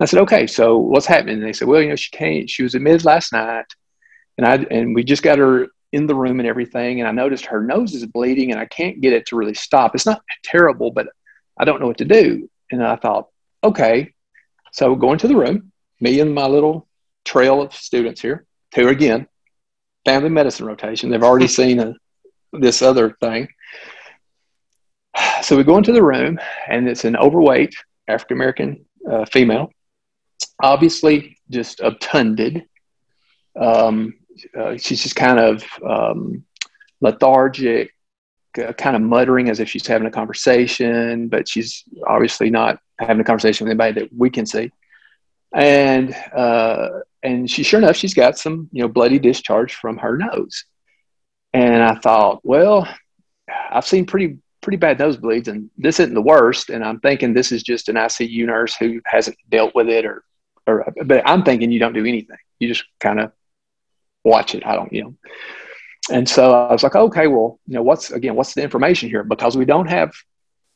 I 0.00 0.06
said, 0.06 0.20
"Okay, 0.20 0.46
so 0.46 0.78
what's 0.78 1.06
happening?" 1.06 1.36
And 1.36 1.44
they 1.44 1.52
said, 1.52 1.68
"Well, 1.68 1.82
you 1.82 1.90
know, 1.90 1.96
she 1.96 2.10
came. 2.10 2.46
She 2.46 2.62
was 2.62 2.74
admitted 2.74 3.04
last 3.04 3.32
night, 3.32 3.66
and 4.38 4.46
I 4.46 4.54
and 4.70 4.94
we 4.94 5.04
just 5.04 5.22
got 5.22 5.38
her 5.38 5.68
in 5.92 6.06
the 6.06 6.14
room 6.14 6.40
and 6.40 6.48
everything. 6.48 7.00
And 7.00 7.08
I 7.08 7.12
noticed 7.12 7.46
her 7.46 7.62
nose 7.62 7.94
is 7.94 8.06
bleeding, 8.06 8.50
and 8.50 8.60
I 8.60 8.64
can't 8.64 9.00
get 9.00 9.12
it 9.12 9.26
to 9.26 9.36
really 9.36 9.54
stop. 9.54 9.94
It's 9.94 10.06
not 10.06 10.22
terrible, 10.42 10.90
but 10.90 11.08
I 11.58 11.64
don't 11.64 11.80
know 11.80 11.86
what 11.86 11.98
to 11.98 12.04
do. 12.04 12.50
And 12.70 12.82
I 12.82 12.96
thought, 12.96 13.28
okay. 13.62 14.12
So 14.72 14.94
go 14.94 15.12
into 15.12 15.28
the 15.28 15.36
room, 15.36 15.70
me 16.00 16.20
and 16.20 16.34
my 16.34 16.46
little 16.46 16.88
trail 17.24 17.60
of 17.60 17.74
students 17.74 18.22
here, 18.22 18.46
who 18.74 18.88
again, 18.88 19.28
family 20.04 20.30
medicine 20.30 20.66
rotation. 20.66 21.10
They've 21.10 21.22
already 21.22 21.48
seen 21.60 21.80
a, 21.80 21.94
this 22.52 22.82
other 22.82 23.16
thing. 23.20 23.48
So 25.42 25.56
we 25.56 25.64
go 25.64 25.76
into 25.76 25.92
the 25.92 26.02
room, 26.02 26.38
and 26.68 26.88
it's 26.88 27.04
an 27.04 27.16
overweight 27.16 27.74
African 28.08 28.36
American 28.36 28.84
uh, 29.10 29.24
female, 29.26 29.70
obviously 30.62 31.36
just 31.50 31.80
obtunded. 31.80 32.64
Um, 33.60 34.14
uh, 34.58 34.76
she's 34.76 35.02
just 35.02 35.16
kind 35.16 35.38
of 35.38 35.64
um, 35.86 36.44
lethargic, 37.00 37.90
uh, 38.58 38.72
kind 38.72 38.96
of 38.96 39.02
muttering 39.02 39.50
as 39.50 39.60
if 39.60 39.68
she's 39.68 39.86
having 39.86 40.06
a 40.06 40.10
conversation, 40.10 41.28
but 41.28 41.48
she's 41.48 41.84
obviously 42.06 42.50
not 42.50 42.78
having 42.98 43.20
a 43.20 43.24
conversation 43.24 43.66
with 43.66 43.70
anybody 43.72 44.00
that 44.00 44.10
we 44.16 44.30
can 44.30 44.46
see. 44.46 44.70
And 45.54 46.14
uh, 46.34 46.88
and 47.22 47.50
she 47.50 47.62
sure 47.62 47.78
enough, 47.78 47.96
she's 47.96 48.14
got 48.14 48.38
some 48.38 48.68
you 48.72 48.82
know 48.82 48.88
bloody 48.88 49.18
discharge 49.18 49.74
from 49.74 49.98
her 49.98 50.16
nose. 50.16 50.64
And 51.52 51.82
I 51.82 51.96
thought, 51.96 52.40
well, 52.44 52.88
I've 53.70 53.86
seen 53.86 54.06
pretty 54.06 54.38
pretty 54.62 54.78
bad 54.78 54.98
nosebleeds, 54.98 55.48
and 55.48 55.70
this 55.76 56.00
isn't 56.00 56.14
the 56.14 56.22
worst. 56.22 56.70
And 56.70 56.84
I'm 56.84 57.00
thinking 57.00 57.34
this 57.34 57.52
is 57.52 57.62
just 57.62 57.88
an 57.88 57.96
ICU 57.96 58.46
nurse 58.46 58.74
who 58.74 59.00
hasn't 59.04 59.36
dealt 59.48 59.74
with 59.74 59.88
it, 59.88 60.06
or 60.06 60.24
or. 60.66 60.86
But 61.04 61.22
I'm 61.26 61.42
thinking 61.42 61.70
you 61.70 61.80
don't 61.80 61.92
do 61.92 62.06
anything. 62.06 62.38
You 62.58 62.68
just 62.68 62.84
kind 63.00 63.20
of 63.20 63.32
watch 64.24 64.54
it. 64.54 64.64
I 64.64 64.74
don't, 64.74 64.92
you 64.92 65.02
know. 65.04 65.14
And 66.10 66.28
so 66.28 66.52
I 66.52 66.72
was 66.72 66.82
like, 66.82 66.96
okay, 66.96 67.26
well, 67.28 67.60
you 67.66 67.74
know, 67.74 67.82
what's 67.82 68.10
again, 68.10 68.34
what's 68.34 68.54
the 68.54 68.62
information 68.62 69.08
here? 69.08 69.22
Because 69.22 69.56
we 69.56 69.64
don't 69.64 69.88
have. 69.88 70.12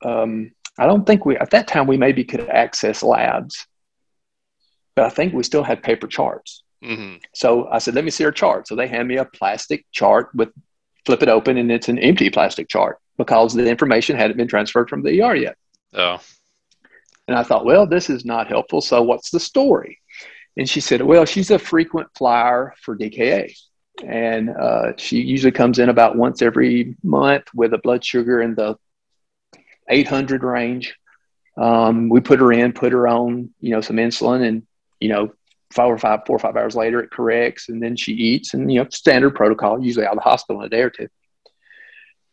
Um, 0.04 0.52
I 0.78 0.86
don't 0.86 1.06
think 1.06 1.24
we 1.24 1.36
at 1.36 1.50
that 1.50 1.68
time 1.68 1.86
we 1.86 1.96
maybe 1.96 2.22
could 2.22 2.48
access 2.48 3.02
labs, 3.02 3.66
but 4.96 5.04
I 5.04 5.10
think 5.10 5.32
we 5.32 5.44
still 5.44 5.62
had 5.62 5.82
paper 5.82 6.08
charts. 6.08 6.64
Mm-hmm. 6.82 7.18
So 7.34 7.68
I 7.68 7.78
said, 7.78 7.94
let 7.94 8.04
me 8.04 8.10
see 8.10 8.24
her 8.24 8.32
chart. 8.32 8.66
So 8.66 8.74
they 8.74 8.88
hand 8.88 9.06
me 9.06 9.18
a 9.18 9.24
plastic 9.24 9.84
chart 9.92 10.30
with 10.34 10.48
flip 11.04 11.22
it 11.22 11.28
open 11.28 11.56
and 11.56 11.70
it's 11.70 11.88
an 11.88 11.98
empty 12.00 12.30
plastic 12.30 12.68
chart 12.68 12.98
because 13.16 13.54
the 13.54 13.68
information 13.68 14.16
hadn't 14.16 14.36
been 14.36 14.48
transferred 14.48 14.88
from 14.88 15.02
the 15.02 15.22
ER 15.22 15.36
yet. 15.36 15.56
Oh. 15.94 16.18
And 17.28 17.36
I 17.36 17.42
thought, 17.42 17.64
well, 17.64 17.86
this 17.86 18.10
is 18.10 18.24
not 18.24 18.48
helpful. 18.48 18.80
So 18.80 19.02
what's 19.02 19.30
the 19.30 19.40
story? 19.40 20.00
And 20.56 20.68
she 20.68 20.80
said, 20.80 21.02
well, 21.02 21.24
she's 21.24 21.50
a 21.50 21.58
frequent 21.58 22.08
flyer 22.16 22.74
for 22.82 22.96
DKA. 22.96 23.56
And 24.04 24.50
uh, 24.50 24.92
she 24.96 25.20
usually 25.20 25.52
comes 25.52 25.78
in 25.78 25.88
about 25.88 26.16
once 26.16 26.42
every 26.42 26.96
month 27.02 27.44
with 27.54 27.72
a 27.72 27.78
blood 27.78 28.04
sugar 28.04 28.42
in 28.42 28.54
the 28.54 28.76
800 29.88 30.42
range. 30.42 30.96
Um, 31.56 32.08
we 32.08 32.20
put 32.20 32.40
her 32.40 32.52
in, 32.52 32.72
put 32.72 32.92
her 32.92 33.08
on, 33.08 33.50
you 33.60 33.70
know, 33.70 33.80
some 33.80 33.96
insulin, 33.96 34.46
and 34.46 34.66
you 35.00 35.08
know, 35.08 35.32
five 35.72 35.90
or 35.90 35.98
five, 35.98 36.20
four 36.26 36.36
or 36.36 36.38
five 36.38 36.56
hours 36.56 36.76
later, 36.76 37.00
it 37.00 37.10
corrects, 37.10 37.68
and 37.68 37.82
then 37.82 37.96
she 37.96 38.12
eats, 38.12 38.54
and 38.54 38.70
you 38.72 38.82
know, 38.82 38.88
standard 38.90 39.34
protocol, 39.34 39.82
usually 39.82 40.06
out 40.06 40.12
of 40.12 40.18
the 40.18 40.22
hospital 40.22 40.60
in 40.60 40.66
a 40.66 40.70
day 40.70 40.82
or 40.82 40.90
two. 40.90 41.08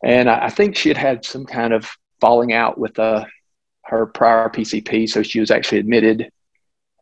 And 0.04 0.30
I, 0.30 0.46
I 0.46 0.50
think 0.50 0.76
she 0.76 0.90
had 0.90 0.98
had 0.98 1.26
some 1.26 1.46
kind 1.46 1.74
of 1.74 1.90
falling 2.22 2.54
out 2.54 2.78
with 2.78 2.98
uh, 3.00 3.26
her 3.86 4.06
prior 4.06 4.50
PCP, 4.50 5.10
so 5.10 5.24
she 5.24 5.40
was 5.40 5.52
actually 5.52 5.80
admitted. 5.80 6.30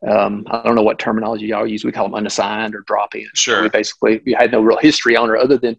Um, 0.06 0.46
I 0.50 0.62
don't 0.64 0.74
know 0.74 0.82
what 0.82 0.98
terminology 0.98 1.46
y'all 1.46 1.66
use. 1.66 1.84
We 1.84 1.92
call 1.92 2.06
them 2.06 2.14
unassigned 2.14 2.74
or 2.74 2.80
drop 2.80 3.14
in. 3.14 3.28
Sure. 3.34 3.62
we 3.62 3.68
basically 3.68 4.20
we 4.26 4.32
had 4.32 4.50
no 4.50 4.60
real 4.60 4.78
history 4.78 5.16
on 5.16 5.28
her 5.28 5.36
other 5.36 5.58
than 5.58 5.76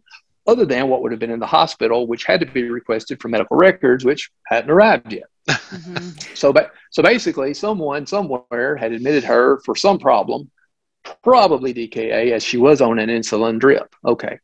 other 0.48 0.66
than 0.66 0.90
what 0.90 1.02
would 1.02 1.12
have 1.12 1.20
been 1.20 1.32
in 1.32 1.40
the 1.40 1.46
hospital, 1.46 2.08
which 2.08 2.26
had 2.26 2.40
to 2.42 2.46
be 2.46 2.70
requested 2.70 3.22
for 3.22 3.28
medical 3.28 3.58
records, 3.58 4.06
which 4.06 4.30
hadn't 4.48 4.70
arrived 4.70 5.12
yet. 5.12 5.24
Mm-hmm. 5.50 6.10
so, 6.36 6.54
but 6.54 6.72
so 6.92 7.04
basically, 7.04 7.54
someone 7.54 8.06
somewhere 8.06 8.76
had 8.76 8.92
admitted 8.92 9.24
her 9.24 9.60
for 9.66 9.76
some 9.76 10.00
problem, 10.00 10.50
probably 11.24 11.74
DKA, 11.74 12.32
as 12.32 12.44
she 12.44 12.58
was 12.58 12.82
on 12.82 13.00
an 13.00 13.10
insulin 13.10 13.60
drip. 13.60 13.94
Okay, 14.06 14.40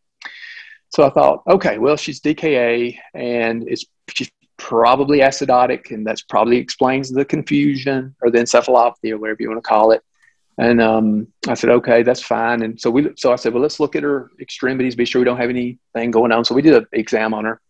so 0.89 1.03
I 1.05 1.09
thought, 1.09 1.43
okay, 1.47 1.77
well, 1.77 1.95
she's 1.95 2.19
DKA, 2.19 2.97
and 3.13 3.67
it's 3.67 3.85
she's 4.09 4.31
probably 4.57 5.19
acidotic, 5.19 5.91
and 5.91 6.05
that's 6.05 6.23
probably 6.23 6.57
explains 6.57 7.09
the 7.09 7.25
confusion 7.25 8.15
or 8.21 8.31
the 8.31 8.39
encephalopathy 8.39 9.11
or 9.11 9.17
whatever 9.17 9.37
you 9.39 9.49
want 9.49 9.63
to 9.63 9.67
call 9.67 9.91
it. 9.91 10.03
And 10.57 10.81
um, 10.81 11.27
I 11.47 11.53
said, 11.53 11.69
okay, 11.69 12.03
that's 12.03 12.21
fine. 12.21 12.63
And 12.63 12.79
so 12.79 12.91
we, 12.91 13.11
so 13.15 13.31
I 13.31 13.37
said, 13.37 13.53
well, 13.53 13.61
let's 13.61 13.79
look 13.79 13.95
at 13.95 14.03
her 14.03 14.29
extremities, 14.41 14.95
be 14.95 15.05
sure 15.05 15.21
we 15.21 15.25
don't 15.25 15.37
have 15.37 15.49
anything 15.49 16.11
going 16.11 16.33
on. 16.33 16.43
So 16.43 16.53
we 16.53 16.61
did 16.61 16.75
an 16.75 16.85
exam 16.91 17.33
on 17.33 17.45
her, 17.45 17.61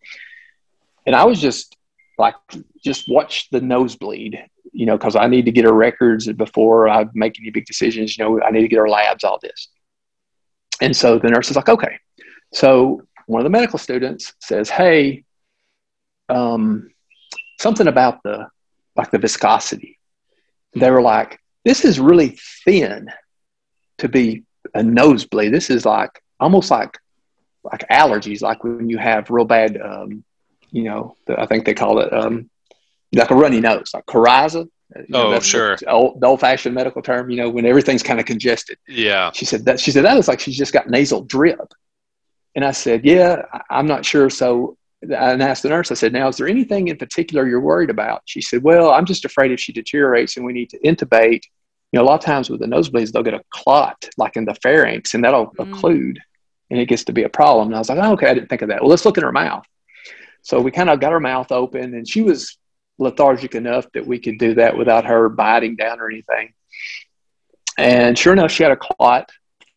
and 1.06 1.16
I 1.16 1.26
was 1.26 1.40
just 1.40 1.76
like, 2.20 2.36
just 2.84 3.10
watch 3.10 3.50
the 3.50 3.62
nosebleed, 3.62 4.44
you 4.72 4.86
know, 4.86 4.98
because 4.98 5.16
I 5.16 5.28
need 5.28 5.46
to 5.46 5.52
get 5.52 5.66
her 5.66 5.74
records 5.74 6.32
before 6.34 6.90
I 6.90 7.06
make 7.14 7.40
any 7.40 7.50
big 7.50 7.66
decisions. 7.66 8.18
You 8.18 8.26
know, 8.26 8.42
I 8.42 8.52
need 8.52 8.62
to 8.62 8.68
get 8.68 8.80
her 8.80 8.90
labs, 8.90 9.24
all 9.24 9.40
this. 9.42 9.70
And 10.82 10.96
so 10.96 11.18
the 11.18 11.30
nurse 11.30 11.50
is 11.50 11.56
like, 11.56 11.70
okay. 11.70 11.98
So 12.54 13.02
one 13.26 13.42
of 13.42 13.44
the 13.44 13.50
medical 13.50 13.80
students 13.80 14.34
says, 14.40 14.70
hey, 14.70 15.24
um, 16.30 16.92
something 17.60 17.88
about 17.88 18.24
the 18.24 18.48
like 18.96 19.12
the 19.12 19.18
viscosity. 19.18 19.98
They 20.74 20.92
were 20.92 21.02
like, 21.02 21.40
this 21.64 21.86
is 21.86 22.00
really 22.00 22.38
thin 22.66 23.10
to 24.00 24.10
be 24.10 24.44
a 24.74 24.84
nosebleed. 24.84 25.54
This 25.54 25.70
is 25.70 25.86
like 25.86 26.22
almost 26.40 26.72
like 26.72 26.98
like 27.64 27.88
allergies, 27.90 28.42
like 28.42 28.64
when 28.64 28.90
you 28.90 28.98
have 28.98 29.30
real 29.30 29.46
bad, 29.46 29.80
um, 29.82 30.24
you 30.72 30.84
know, 30.84 31.16
the, 31.26 31.40
I 31.40 31.46
think 31.46 31.66
they 31.66 31.74
call 31.74 32.00
it 32.00 32.12
um, 32.14 32.50
like 33.14 33.32
a 33.32 33.36
runny 33.36 33.60
nose, 33.60 33.92
like 33.94 34.06
coryza. 34.06 34.68
You 34.96 35.06
know, 35.10 35.34
oh, 35.34 35.40
sure. 35.40 35.78
The 35.78 35.92
old, 35.92 36.24
old, 36.24 36.40
fashioned 36.40 36.74
medical 36.74 37.02
term, 37.02 37.30
you 37.30 37.38
know, 37.38 37.50
when 37.50 37.66
everything's 37.66 38.02
kind 38.02 38.20
of 38.20 38.26
congested. 38.26 38.80
Yeah. 38.88 39.32
She 39.34 39.46
said 39.46 39.66
that. 39.66 39.80
She 39.80 39.92
said 39.92 40.04
that 40.06 40.16
looks 40.16 40.28
like 40.28 40.40
she's 40.40 40.58
just 40.58 40.74
got 40.74 40.90
nasal 40.90 41.22
drip. 41.22 41.74
And 42.56 42.66
I 42.66 42.72
said, 42.72 43.06
yeah, 43.06 43.44
I'm 43.70 43.86
not 43.86 44.04
sure. 44.04 44.30
So 44.30 44.78
I 45.04 45.34
asked 45.34 45.64
the 45.64 45.70
nurse, 45.70 45.92
I 45.92 45.94
said, 45.94 46.12
now, 46.12 46.28
is 46.28 46.38
there 46.38 46.48
anything 46.48 46.88
in 46.88 46.98
particular 46.98 47.48
you're 47.48 47.62
worried 47.62 47.90
about? 47.90 48.22
She 48.26 48.42
said, 48.42 48.64
well, 48.64 48.90
I'm 48.90 49.06
just 49.06 49.26
afraid 49.26 49.52
if 49.52 49.60
she 49.60 49.72
deteriorates 49.72 50.36
and 50.36 50.46
we 50.46 50.54
need 50.54 50.70
to 50.72 50.80
intubate, 50.80 51.44
you 51.92 52.00
know, 52.00 52.02
a 52.02 52.08
lot 52.08 52.20
of 52.20 52.26
times 52.26 52.50
with 52.50 52.60
the 52.60 52.66
nosebleeds, 52.66 53.12
they'll 53.12 53.24
get 53.24 53.34
a 53.34 53.44
clot 53.52 54.10
like 54.18 54.36
in 54.36 54.46
the 54.46 54.56
pharynx 54.56 55.14
and 55.14 55.24
that'll 55.24 55.52
mm. 55.52 55.72
occlude 55.72 56.18
and 56.70 56.80
it 56.80 56.88
gets 56.88 57.04
to 57.06 57.14
be 57.14 57.24
a 57.24 57.30
problem. 57.30 57.68
And 57.68 57.76
I 57.76 57.80
was 57.80 57.90
like, 57.90 58.00
oh, 58.00 58.14
okay, 58.14 58.28
I 58.28 58.34
didn't 58.34 58.50
think 58.50 58.62
of 58.62 58.70
that. 58.70 58.82
Well, 58.82 58.90
let's 58.90 59.06
look 59.06 59.18
in 59.18 59.24
her 59.24 59.32
mouth. 59.32 59.66
So 60.42 60.62
we 60.62 60.72
kind 60.72 60.90
of 60.90 61.00
got 61.00 61.12
her 61.12 61.20
mouth 61.20 61.52
open 61.52 61.94
and 61.94 62.08
she 62.08 62.22
was 62.22 62.58
lethargic 62.98 63.56
enough 63.56 63.86
that 63.94 64.06
we 64.06 64.20
could 64.20 64.38
do 64.38 64.56
that 64.56 64.78
without 64.78 65.06
her 65.06 65.30
biting 65.30 65.76
down 65.76 66.00
or 66.00 66.10
anything. 66.10 66.54
And 67.78 68.18
sure 68.18 68.34
enough, 68.34 68.52
she 68.52 68.64
had 68.64 68.74
a 68.74 68.78
clot 68.78 69.30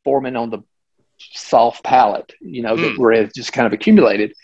forming 0.04 0.36
on 0.36 0.50
the 0.50 0.58
soft 1.18 1.84
palate, 1.84 2.32
you 2.40 2.62
know, 2.62 2.74
mm. 2.76 2.82
that 2.82 2.98
where 2.98 3.12
it 3.12 3.34
just 3.34 3.52
kind 3.52 3.66
of 3.66 3.72
accumulated. 3.72 4.34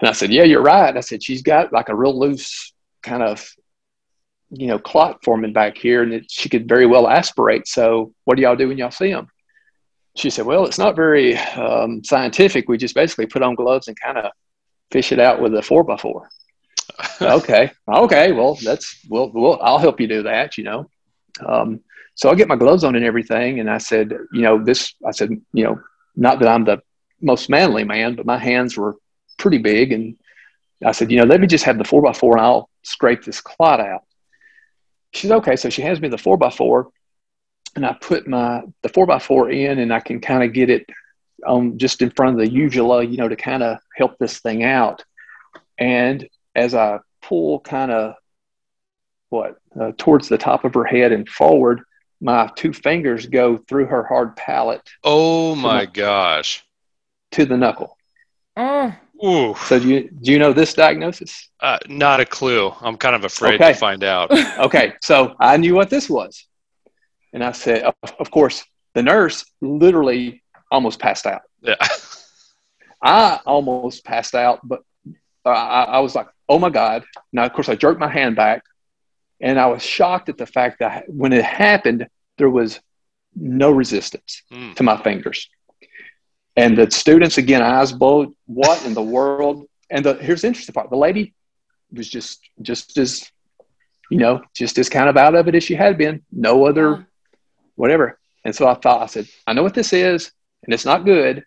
And 0.00 0.08
I 0.08 0.12
said, 0.12 0.32
Yeah, 0.32 0.42
you're 0.42 0.62
right. 0.62 0.96
I 0.96 1.00
said, 1.00 1.22
She's 1.22 1.42
got 1.42 1.72
like 1.72 1.88
a 1.88 1.94
real 1.94 2.18
loose 2.18 2.72
kind 3.02 3.22
of, 3.22 3.48
you 4.50 4.66
know, 4.66 4.78
clot 4.78 5.22
forming 5.24 5.52
back 5.52 5.78
here, 5.78 6.02
and 6.02 6.12
it, 6.12 6.30
she 6.30 6.48
could 6.48 6.68
very 6.68 6.86
well 6.86 7.08
aspirate. 7.08 7.68
So, 7.68 8.12
what 8.24 8.36
do 8.36 8.42
y'all 8.42 8.56
do 8.56 8.68
when 8.68 8.78
y'all 8.78 8.90
see 8.90 9.12
them? 9.12 9.28
She 10.16 10.30
said, 10.30 10.46
Well, 10.46 10.66
it's 10.66 10.78
not 10.78 10.96
very 10.96 11.36
um, 11.36 12.02
scientific. 12.02 12.68
We 12.68 12.76
just 12.76 12.94
basically 12.94 13.26
put 13.26 13.42
on 13.42 13.54
gloves 13.54 13.86
and 13.86 13.98
kind 14.00 14.18
of 14.18 14.32
fish 14.90 15.12
it 15.12 15.18
out 15.18 15.40
with 15.40 15.54
a 15.54 15.62
four 15.62 15.84
by 15.84 15.96
four. 15.96 16.28
okay. 17.22 17.70
Okay. 17.88 18.32
Well, 18.32 18.54
that's, 18.54 19.04
well, 19.08 19.30
well, 19.32 19.58
I'll 19.62 19.78
help 19.78 20.00
you 20.00 20.06
do 20.06 20.22
that, 20.24 20.58
you 20.58 20.64
know. 20.64 20.90
Um, 21.44 21.80
so 22.14 22.28
I 22.30 22.34
get 22.34 22.48
my 22.48 22.56
gloves 22.56 22.84
on 22.84 22.96
and 22.96 23.04
everything. 23.04 23.60
And 23.60 23.70
I 23.70 23.78
said, 23.78 24.12
you 24.32 24.42
know, 24.42 24.62
this, 24.62 24.94
I 25.06 25.12
said, 25.12 25.30
you 25.52 25.64
know, 25.64 25.80
not 26.16 26.38
that 26.40 26.48
I'm 26.48 26.64
the 26.64 26.82
most 27.20 27.48
manly 27.48 27.84
man, 27.84 28.14
but 28.14 28.26
my 28.26 28.38
hands 28.38 28.76
were 28.76 28.96
pretty 29.38 29.58
big. 29.58 29.92
And 29.92 30.16
I 30.84 30.92
said, 30.92 31.10
you 31.10 31.18
know, 31.18 31.24
let 31.24 31.40
me 31.40 31.46
just 31.46 31.64
have 31.64 31.78
the 31.78 31.84
four 31.84 32.02
by 32.02 32.12
four 32.12 32.36
and 32.36 32.44
I'll 32.44 32.68
scrape 32.82 33.24
this 33.24 33.40
clot 33.40 33.80
out. 33.80 34.02
She 35.12 35.28
said, 35.28 35.36
okay. 35.36 35.56
So 35.56 35.70
she 35.70 35.82
hands 35.82 36.00
me 36.00 36.08
the 36.08 36.18
four 36.18 36.36
by 36.36 36.50
four 36.50 36.90
and 37.76 37.86
I 37.86 37.94
put 37.94 38.26
my, 38.26 38.62
the 38.82 38.88
four 38.88 39.06
by 39.06 39.18
four 39.18 39.50
in 39.50 39.78
and 39.78 39.92
I 39.92 40.00
can 40.00 40.20
kind 40.20 40.42
of 40.42 40.52
get 40.52 40.70
it 40.70 40.86
on 41.46 41.78
just 41.78 42.02
in 42.02 42.10
front 42.10 42.32
of 42.32 42.38
the 42.38 42.52
uvula, 42.52 43.04
you 43.04 43.16
know, 43.16 43.28
to 43.28 43.36
kind 43.36 43.62
of 43.62 43.78
help 43.96 44.18
this 44.18 44.38
thing 44.40 44.62
out. 44.62 45.04
And 45.78 46.28
as 46.54 46.74
I 46.74 47.00
pull 47.22 47.60
kind 47.60 47.90
of 47.90 48.14
what 49.30 49.58
uh, 49.80 49.92
towards 49.96 50.28
the 50.28 50.38
top 50.38 50.64
of 50.64 50.74
her 50.74 50.84
head 50.84 51.12
and 51.12 51.28
forward, 51.28 51.82
my 52.20 52.50
two 52.56 52.72
fingers 52.72 53.26
go 53.26 53.58
through 53.58 53.86
her 53.86 54.04
hard 54.04 54.36
palate. 54.36 54.86
Oh 55.02 55.54
my 55.54 55.86
gosh! 55.86 56.64
To 57.32 57.46
the 57.46 57.56
knuckle. 57.56 57.96
Oh. 58.56 58.94
Ooh. 59.24 59.54
So 59.66 59.78
do 59.78 59.88
you 59.88 60.10
do 60.10 60.32
you 60.32 60.38
know 60.38 60.52
this 60.52 60.74
diagnosis? 60.74 61.48
Uh, 61.60 61.78
not 61.88 62.20
a 62.20 62.26
clue. 62.26 62.72
I'm 62.80 62.96
kind 62.96 63.14
of 63.14 63.24
afraid 63.24 63.60
okay. 63.60 63.72
to 63.72 63.78
find 63.78 64.02
out. 64.02 64.30
okay, 64.58 64.94
so 65.02 65.34
I 65.38 65.56
knew 65.56 65.74
what 65.74 65.90
this 65.90 66.08
was, 66.08 66.46
and 67.32 67.44
I 67.44 67.52
said, 67.52 67.82
of, 67.82 67.94
of 68.18 68.30
course, 68.30 68.64
the 68.94 69.02
nurse 69.02 69.44
literally 69.60 70.42
almost 70.70 70.98
passed 70.98 71.26
out. 71.26 71.42
Yeah. 71.62 71.76
I 73.02 73.40
almost 73.46 74.04
passed 74.04 74.34
out, 74.34 74.60
but 74.62 74.82
uh, 75.44 75.48
I, 75.48 75.82
I 75.84 75.98
was 76.00 76.14
like, 76.14 76.28
"Oh 76.48 76.58
my 76.58 76.68
god!" 76.68 77.04
Now, 77.32 77.44
of 77.46 77.52
course, 77.52 77.68
I 77.68 77.74
jerked 77.74 77.98
my 77.98 78.08
hand 78.08 78.36
back, 78.36 78.62
and 79.40 79.58
I 79.58 79.66
was 79.66 79.82
shocked 79.82 80.28
at 80.28 80.36
the 80.36 80.46
fact 80.46 80.80
that 80.80 81.08
when 81.08 81.32
it 81.32 81.44
happened, 81.44 82.08
there 82.36 82.50
was 82.50 82.78
no 83.34 83.70
resistance 83.70 84.42
mm. 84.52 84.74
to 84.74 84.82
my 84.82 85.02
fingers. 85.02 85.48
And 86.56 86.76
the 86.76 86.90
students, 86.90 87.38
again, 87.38 87.62
eyes 87.62 87.92
bulged, 87.92 88.32
what 88.46 88.84
in 88.84 88.94
the 88.94 89.02
world? 89.02 89.66
And 89.88 90.04
the, 90.04 90.14
here's 90.14 90.42
the 90.42 90.48
interesting 90.48 90.72
part. 90.72 90.90
The 90.90 90.96
lady 90.96 91.34
was 91.92 92.08
just, 92.08 92.40
just 92.60 92.98
as, 92.98 93.30
you 94.10 94.18
know, 94.18 94.42
just 94.54 94.78
as 94.78 94.88
kind 94.88 95.08
of 95.08 95.16
out 95.16 95.34
of 95.34 95.48
it 95.48 95.54
as 95.54 95.64
she 95.64 95.74
had 95.74 95.96
been. 95.96 96.22
No 96.30 96.66
other, 96.66 97.06
whatever. 97.76 98.18
And 98.44 98.54
so 98.54 98.66
I 98.66 98.74
thought, 98.74 99.02
I 99.02 99.06
said, 99.06 99.28
I 99.46 99.52
know 99.52 99.62
what 99.62 99.74
this 99.74 99.92
is, 99.92 100.32
and 100.64 100.74
it's 100.74 100.84
not 100.84 101.04
good, 101.04 101.44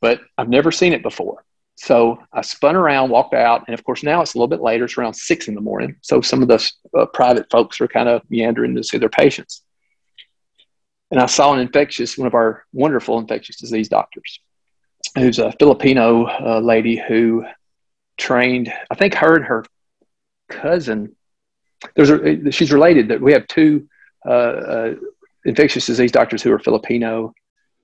but 0.00 0.20
I've 0.38 0.48
never 0.48 0.70
seen 0.70 0.92
it 0.92 1.02
before. 1.02 1.44
So 1.76 2.18
I 2.32 2.42
spun 2.42 2.76
around, 2.76 3.10
walked 3.10 3.34
out, 3.34 3.64
and 3.66 3.74
of 3.74 3.84
course 3.84 4.02
now 4.02 4.22
it's 4.22 4.34
a 4.34 4.38
little 4.38 4.48
bit 4.48 4.60
later. 4.60 4.84
It's 4.84 4.96
around 4.96 5.14
six 5.14 5.48
in 5.48 5.54
the 5.54 5.60
morning. 5.60 5.96
So 6.02 6.20
some 6.20 6.40
of 6.40 6.48
the 6.48 6.70
uh, 6.96 7.06
private 7.06 7.50
folks 7.50 7.80
are 7.80 7.88
kind 7.88 8.08
of 8.08 8.22
meandering 8.30 8.74
to 8.76 8.84
see 8.84 8.98
their 8.98 9.08
patients. 9.08 9.62
And 11.10 11.20
I 11.20 11.26
saw 11.26 11.52
an 11.52 11.60
infectious, 11.60 12.16
one 12.16 12.26
of 12.26 12.34
our 12.34 12.64
wonderful 12.72 13.18
infectious 13.18 13.56
disease 13.56 13.88
doctors, 13.88 14.40
who's 15.16 15.38
a 15.38 15.52
Filipino 15.58 16.26
uh, 16.26 16.60
lady 16.60 16.96
who 16.96 17.44
trained. 18.16 18.72
I 18.90 18.94
think 18.94 19.14
her 19.14 19.36
and 19.36 19.44
her 19.44 19.64
cousin. 20.48 21.14
There's 21.94 22.10
a, 22.10 22.50
she's 22.50 22.72
related. 22.72 23.08
That 23.08 23.20
we 23.20 23.32
have 23.32 23.46
two 23.46 23.88
uh, 24.26 24.30
uh, 24.30 24.94
infectious 25.44 25.86
disease 25.86 26.12
doctors 26.12 26.42
who 26.42 26.52
are 26.52 26.58
Filipino, 26.58 27.34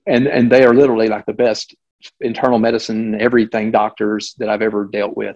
and 0.05 0.27
and 0.27 0.51
they 0.51 0.63
are 0.63 0.73
literally 0.73 1.07
like 1.07 1.25
the 1.25 1.33
best 1.33 1.75
internal 2.19 2.59
medicine, 2.59 3.19
everything 3.19 3.71
doctors 3.71 4.35
that 4.39 4.49
I've 4.49 4.61
ever 4.61 4.85
dealt 4.85 5.15
with, 5.15 5.35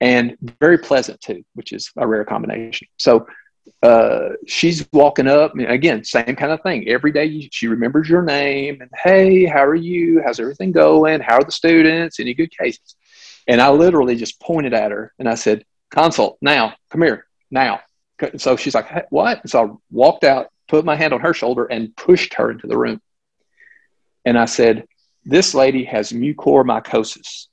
and 0.00 0.36
very 0.60 0.78
pleasant 0.78 1.20
too, 1.20 1.44
which 1.54 1.72
is 1.72 1.90
a 1.96 2.06
rare 2.06 2.24
combination. 2.24 2.88
So 2.96 3.26
uh, 3.82 4.30
she's 4.46 4.88
walking 4.92 5.28
up 5.28 5.54
again, 5.56 6.04
same 6.04 6.36
kind 6.36 6.52
of 6.52 6.62
thing. 6.62 6.88
Every 6.88 7.12
day 7.12 7.48
she 7.52 7.68
remembers 7.68 8.08
your 8.08 8.22
name 8.22 8.80
and 8.80 8.90
hey, 9.02 9.44
how 9.44 9.64
are 9.64 9.74
you? 9.74 10.22
How's 10.24 10.40
everything 10.40 10.72
going? 10.72 11.20
How 11.20 11.36
are 11.36 11.44
the 11.44 11.52
students? 11.52 12.18
Any 12.18 12.34
good 12.34 12.50
cases? 12.56 12.96
And 13.46 13.60
I 13.60 13.70
literally 13.70 14.16
just 14.16 14.40
pointed 14.40 14.74
at 14.74 14.90
her 14.90 15.12
and 15.18 15.28
I 15.28 15.34
said, 15.34 15.64
consult 15.90 16.38
now, 16.40 16.74
come 16.90 17.02
here 17.02 17.26
now. 17.50 17.80
So 18.36 18.56
she's 18.56 18.74
like, 18.74 18.86
hey, 18.86 19.02
what? 19.10 19.42
And 19.42 19.50
so 19.50 19.64
I 19.64 19.70
walked 19.90 20.24
out, 20.24 20.48
put 20.66 20.84
my 20.84 20.96
hand 20.96 21.12
on 21.12 21.20
her 21.20 21.32
shoulder 21.32 21.66
and 21.66 21.96
pushed 21.96 22.34
her 22.34 22.50
into 22.50 22.66
the 22.66 22.76
room. 22.76 23.00
And 24.24 24.38
I 24.38 24.44
said, 24.44 24.84
this 25.24 25.54
lady 25.54 25.84
has 25.84 26.12
mucormycosis. 26.12 27.46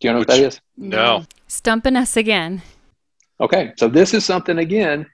Do 0.00 0.08
you 0.08 0.12
know 0.12 0.20
Which, 0.20 0.28
what 0.28 0.36
that 0.36 0.44
is? 0.44 0.60
No. 0.76 1.24
Stumping 1.48 1.96
us 1.96 2.16
again. 2.16 2.62
Okay. 3.40 3.72
So 3.76 3.88
this 3.88 4.14
is 4.14 4.24
something 4.24 4.58
again, 4.58 5.06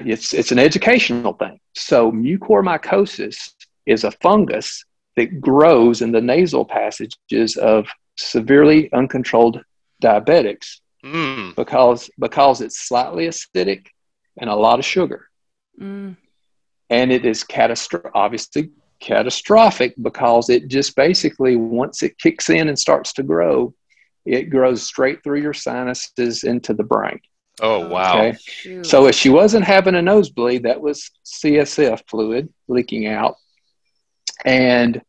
it's, 0.00 0.32
it's 0.32 0.52
an 0.52 0.58
educational 0.58 1.32
thing. 1.34 1.58
So 1.74 2.12
mucormycosis 2.12 3.52
is 3.86 4.04
a 4.04 4.10
fungus 4.12 4.84
that 5.16 5.40
grows 5.40 6.02
in 6.02 6.12
the 6.12 6.20
nasal 6.20 6.64
passages 6.64 7.56
of 7.56 7.86
severely 8.16 8.92
uncontrolled 8.92 9.62
diabetics 10.02 10.80
mm. 11.04 11.54
because 11.54 12.10
because 12.18 12.60
it's 12.60 12.78
slightly 12.78 13.26
acidic 13.26 13.86
and 14.38 14.48
a 14.50 14.54
lot 14.54 14.78
of 14.78 14.84
sugar. 14.84 15.28
Mm. 15.80 16.16
And 16.90 17.12
it 17.12 17.24
is 17.24 17.44
catastrophic, 17.44 18.10
obviously 18.14 18.70
catastrophic 19.02 19.94
because 20.00 20.48
it 20.48 20.68
just 20.68 20.96
basically 20.96 21.56
once 21.56 22.02
it 22.02 22.16
kicks 22.18 22.48
in 22.48 22.68
and 22.68 22.78
starts 22.78 23.12
to 23.14 23.22
grow, 23.22 23.74
it 24.24 24.44
grows 24.44 24.82
straight 24.82 25.22
through 25.22 25.40
your 25.40 25.52
sinuses 25.52 26.44
into 26.44 26.72
the 26.72 26.84
brain. 26.84 27.20
Oh 27.60 27.86
wow! 27.88 28.18
Okay? 28.18 28.38
Oh, 28.68 28.82
so 28.82 29.06
if 29.08 29.14
she 29.14 29.28
wasn't 29.28 29.64
having 29.64 29.94
a 29.94 30.02
nosebleed, 30.02 30.62
that 30.62 30.80
was 30.80 31.10
CSF 31.26 32.02
fluid 32.08 32.48
leaking 32.68 33.06
out, 33.06 33.36
and 34.44 35.02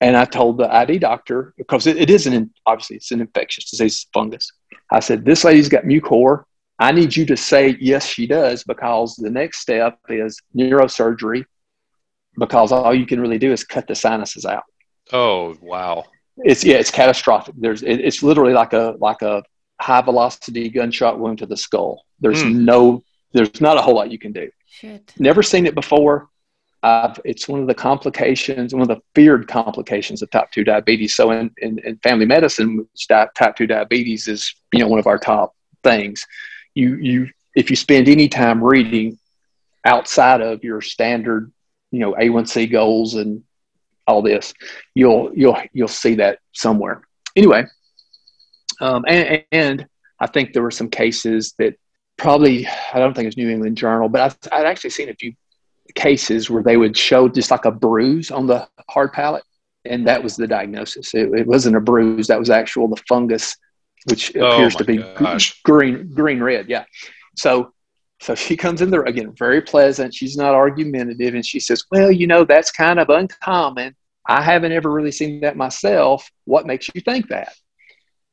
and 0.00 0.16
I 0.16 0.24
told 0.24 0.58
the 0.58 0.72
ID 0.72 0.98
doctor 0.98 1.54
because 1.56 1.86
it, 1.86 1.96
it 1.96 2.10
is 2.10 2.26
an 2.26 2.52
obviously 2.66 2.96
it's 2.96 3.12
an 3.12 3.20
infectious 3.20 3.70
disease 3.70 4.06
fungus. 4.12 4.50
I 4.90 5.00
said 5.00 5.24
this 5.24 5.44
lady's 5.44 5.68
got 5.68 5.84
mucor. 5.84 6.44
I 6.80 6.92
need 6.92 7.14
you 7.14 7.26
to 7.26 7.36
say 7.36 7.76
yes, 7.80 8.06
she 8.06 8.26
does 8.26 8.64
because 8.64 9.16
the 9.16 9.30
next 9.30 9.60
step 9.60 9.98
is 10.08 10.40
neurosurgery 10.56 11.44
because 12.38 12.72
all 12.72 12.94
you 12.94 13.06
can 13.06 13.20
really 13.20 13.38
do 13.38 13.52
is 13.52 13.64
cut 13.64 13.86
the 13.86 13.94
sinuses 13.94 14.44
out. 14.44 14.64
Oh 15.12 15.56
wow! 15.60 16.04
It's 16.38 16.64
yeah, 16.64 16.76
it's 16.76 16.90
catastrophic. 16.90 17.54
There's 17.58 17.82
it, 17.82 18.00
it's 18.00 18.22
literally 18.22 18.52
like 18.52 18.72
a 18.72 18.94
like 18.98 19.22
a 19.22 19.42
high 19.80 20.00
velocity 20.00 20.68
gunshot 20.68 21.18
wound 21.18 21.38
to 21.38 21.46
the 21.46 21.56
skull. 21.56 22.04
There's 22.20 22.42
mm. 22.42 22.54
no 22.54 23.02
there's 23.32 23.60
not 23.60 23.76
a 23.76 23.82
whole 23.82 23.94
lot 23.94 24.10
you 24.10 24.18
can 24.18 24.32
do. 24.32 24.50
Shit. 24.66 25.12
Never 25.18 25.42
seen 25.42 25.66
it 25.66 25.74
before. 25.74 26.28
I've, 26.82 27.18
it's 27.24 27.48
one 27.48 27.60
of 27.60 27.66
the 27.66 27.74
complications, 27.74 28.72
one 28.72 28.82
of 28.82 28.88
the 28.88 29.02
feared 29.14 29.48
complications 29.48 30.22
of 30.22 30.30
type 30.30 30.50
2 30.52 30.62
diabetes. 30.62 31.16
So 31.16 31.32
in, 31.32 31.50
in, 31.58 31.80
in 31.80 31.96
family 31.98 32.24
medicine, 32.24 32.88
type 33.08 33.56
2 33.56 33.66
diabetes 33.66 34.28
is, 34.28 34.54
you 34.72 34.80
know, 34.80 34.88
one 34.88 35.00
of 35.00 35.08
our 35.08 35.18
top 35.18 35.54
things. 35.82 36.24
You, 36.74 36.96
you, 36.96 37.30
if 37.56 37.70
you 37.70 37.76
spend 37.76 38.08
any 38.08 38.28
time 38.28 38.62
reading 38.62 39.18
outside 39.84 40.40
of 40.40 40.62
your 40.62 40.80
standard, 40.80 41.52
you 41.90 42.00
know, 42.00 42.14
A1C 42.14 42.70
goals 42.70 43.14
and 43.14 43.42
all 44.06 44.22
this, 44.22 44.54
you'll, 44.94 45.30
you'll, 45.34 45.58
you'll 45.72 45.88
see 45.88 46.16
that 46.16 46.38
somewhere. 46.52 47.02
Anyway, 47.36 47.64
um, 48.80 49.04
and, 49.06 49.44
and 49.52 49.86
I 50.20 50.26
think 50.26 50.52
there 50.52 50.62
were 50.62 50.70
some 50.70 50.88
cases 50.88 51.54
that 51.58 51.74
probably, 52.16 52.66
I 52.66 52.98
don't 52.98 53.14
think 53.14 53.26
it's 53.26 53.36
New 53.36 53.48
England 53.48 53.76
Journal, 53.76 54.08
but 54.08 54.20
I've, 54.20 54.38
I've 54.52 54.66
actually 54.66 54.90
seen 54.90 55.08
a 55.08 55.14
few 55.14 55.32
cases 55.94 56.50
where 56.50 56.62
they 56.62 56.76
would 56.76 56.96
show 56.96 57.28
just 57.28 57.50
like 57.50 57.64
a 57.64 57.70
bruise 57.70 58.30
on 58.30 58.46
the 58.46 58.68
hard 58.88 59.12
palate, 59.12 59.44
and 59.84 60.06
that 60.06 60.22
was 60.22 60.36
the 60.36 60.46
diagnosis. 60.46 61.14
It, 61.14 61.32
it 61.34 61.46
wasn't 61.46 61.76
a 61.76 61.80
bruise; 61.80 62.26
that 62.28 62.38
was 62.38 62.50
actual 62.50 62.88
the 62.88 63.02
fungus, 63.08 63.56
which 64.06 64.36
oh 64.36 64.52
appears 64.52 64.74
to 64.76 64.84
be 64.84 64.98
gosh. 64.98 65.60
green, 65.62 66.12
green 66.12 66.42
red. 66.42 66.68
Yeah. 66.68 66.84
So, 67.36 67.72
so 68.20 68.34
she 68.34 68.56
comes 68.56 68.82
in 68.82 68.90
there 68.90 69.04
again, 69.04 69.32
very 69.36 69.60
pleasant. 69.62 70.14
She's 70.14 70.36
not 70.36 70.54
argumentative, 70.54 71.34
and 71.34 71.44
she 71.44 71.60
says, 71.60 71.84
"Well, 71.90 72.10
you 72.10 72.26
know, 72.26 72.44
that's 72.44 72.70
kind 72.70 72.98
of 72.98 73.08
uncommon. 73.10 73.94
I 74.26 74.42
haven't 74.42 74.72
ever 74.72 74.90
really 74.90 75.12
seen 75.12 75.40
that 75.40 75.56
myself. 75.56 76.30
What 76.44 76.66
makes 76.66 76.88
you 76.94 77.00
think 77.00 77.28
that?" 77.28 77.54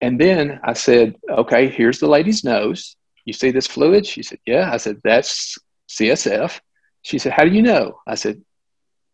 And 0.02 0.20
then 0.20 0.60
I 0.64 0.74
said, 0.74 1.16
"Okay, 1.30 1.70
here's 1.70 2.00
the 2.00 2.08
lady's 2.08 2.44
nose. 2.44 2.96
You 3.26 3.34
see 3.34 3.52
this 3.52 3.68
fluid?" 3.68 4.06
She 4.06 4.24
said, 4.24 4.40
"Yeah." 4.46 4.72
I 4.72 4.78
said, 4.78 5.02
"That's 5.04 5.58
CSF." 5.88 6.60
She 7.06 7.20
said, 7.20 7.34
How 7.34 7.44
do 7.44 7.52
you 7.52 7.62
know? 7.62 8.00
I 8.08 8.16
said, 8.16 8.42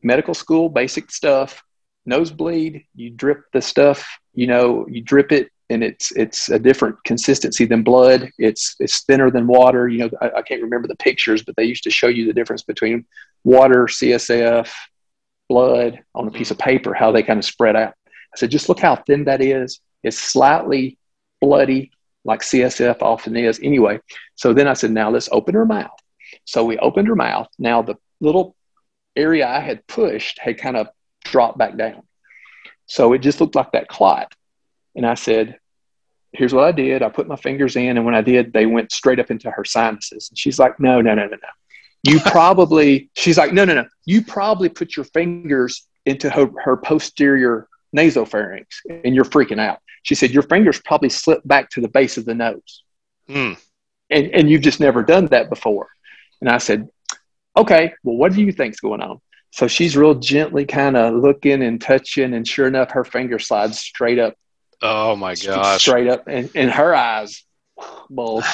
Medical 0.01 0.34
school, 0.34 0.69
basic 0.69 1.12
stuff, 1.12 1.62
nosebleed, 2.05 2.86
you 2.95 3.10
drip 3.10 3.43
the 3.51 3.62
stuff, 3.62 4.17
you 4.34 4.47
know, 4.47 4.88
you 4.88 5.01
drip 5.01 5.34
it 5.34 5.49
and 5.71 5.84
it's 5.84 6.12
it's 6.12 6.49
a 6.49 6.60
different 6.60 7.01
consistency 7.03 7.65
than 7.65 7.84
blood. 7.84 8.29
It's 8.38 8.75
it's 8.79 9.01
thinner 9.01 9.31
than 9.31 9.47
water. 9.47 9.88
You 9.88 9.99
know, 9.99 10.10
I, 10.21 10.31
I, 10.38 10.41
can't 10.41 10.62
remember 10.62 10.88
the 10.88 10.95
pictures, 10.95 11.43
but 11.43 11.55
they 11.55 11.63
used 11.63 11.84
to 11.84 11.91
show 11.91 12.07
you 12.07 12.25
the 12.25 12.34
difference 12.34 12.63
between 12.63 13.05
water, 13.43 13.86
CSF, 13.86 14.69
blood 15.49 16.03
on 16.13 16.27
a 16.27 16.31
piece 16.31 16.51
of 16.51 16.57
mm-hmm. 16.57 16.69
paper, 16.69 16.93
how 16.93 17.12
they 17.12 17.23
kind 17.23 17.39
of 17.39 17.45
spread 17.45 17.75
out. 17.75 17.93
I 18.07 18.38
said, 18.38 18.51
just 18.51 18.69
look 18.69 18.79
how 18.79 18.95
thin 18.95 19.25
that 19.25 19.41
is. 19.41 19.79
It's 20.03 20.17
slightly 20.17 20.97
bloody, 21.41 21.91
like 22.23 22.41
CSF 22.41 23.01
often 23.01 23.36
is. 23.36 23.60
Anyway, 23.62 23.99
so 24.36 24.53
then 24.53 24.67
I 24.67 24.73
said, 24.73 24.91
now 24.91 25.10
let's 25.10 25.29
open 25.31 25.55
her 25.55 25.65
mouth. 25.65 25.99
So 26.45 26.63
we 26.65 26.77
opened 26.77 27.07
her 27.07 27.15
mouth. 27.15 27.47
Now 27.60 27.81
the 27.81 27.95
little 28.19 28.55
area 29.15 29.47
I 29.47 29.60
had 29.60 29.86
pushed 29.88 30.39
had 30.39 30.57
kind 30.57 30.77
of 30.77 30.88
dropped 31.25 31.57
back 31.57 31.77
down. 31.77 32.03
So 32.86 33.13
it 33.13 33.19
just 33.19 33.41
looked 33.41 33.55
like 33.55 33.71
that 33.73 33.88
clot. 33.88 34.34
And 34.95 35.06
I 35.06 35.15
said, 35.15 35.58
Here's 36.34 36.54
what 36.54 36.63
I 36.63 36.71
did. 36.71 37.04
I 37.04 37.10
put 37.10 37.27
my 37.27 37.36
fingers 37.36 37.75
in, 37.75 37.97
and 37.97 38.06
when 38.06 38.15
I 38.15 38.21
did, 38.21 38.54
they 38.54 38.65
went 38.65 38.93
straight 38.93 39.19
up 39.19 39.32
into 39.32 39.51
her 39.51 39.65
sinuses. 39.65 40.30
And 40.30 40.38
she's 40.38 40.60
like, 40.60 40.80
No, 40.80 41.01
no, 41.01 41.13
no, 41.13 41.25
no, 41.25 41.32
no. 41.32 42.10
You 42.12 42.19
probably, 42.25 43.10
she's 43.15 43.38
like, 43.38 43.54
No, 43.54 43.65
no, 43.65 43.73
no. 43.73 43.86
You 44.06 44.23
probably 44.23 44.69
put 44.69 44.95
your 44.95 45.06
fingers 45.06 45.88
into 46.06 46.30
her, 46.30 46.49
her 46.63 46.77
posterior 46.77 47.67
nasopharynx 47.95 48.65
and 49.04 49.13
you're 49.13 49.25
freaking 49.25 49.60
out. 49.60 49.80
She 50.04 50.15
said, 50.15 50.32
Your 50.32 50.43
fingers 50.43 50.82
probably 50.84 51.10
slipped 51.10 51.47
back 51.47 51.69
to 51.71 51.82
the 51.82 51.89
base 51.89 52.17
of 52.17 52.25
the 52.25 52.34
nose. 52.34 52.84
Mm. 53.30 53.58
And, 54.10 54.27
and 54.27 54.49
you've 54.49 54.62
just 54.62 54.80
never 54.80 55.04
done 55.04 55.27
that 55.27 55.49
before. 55.49 55.89
And 56.41 56.49
I 56.49 56.58
said, 56.58 56.89
okay, 57.56 57.93
well, 58.04 58.15
what 58.15 58.34
do 58.34 58.41
you 58.41 58.51
think's 58.51 58.80
going 58.80 59.01
on? 59.01 59.19
So 59.51 59.67
she's 59.67 59.97
real 59.97 60.15
gently 60.15 60.65
kind 60.65 60.95
of 60.95 61.13
looking 61.13 61.62
and 61.62 61.80
touching, 61.80 62.34
and 62.34 62.47
sure 62.47 62.67
enough, 62.67 62.91
her 62.91 63.04
finger 63.04 63.38
slides 63.38 63.80
straight 63.80 64.19
up. 64.19 64.36
Oh 64.82 65.15
my 65.15 65.36
gosh! 65.36 65.82
Straight 65.82 66.08
up, 66.08 66.28
and, 66.28 66.50
and 66.56 66.72
her 66.72 66.96
eyes 66.96 67.44
bulge, 68.10 68.46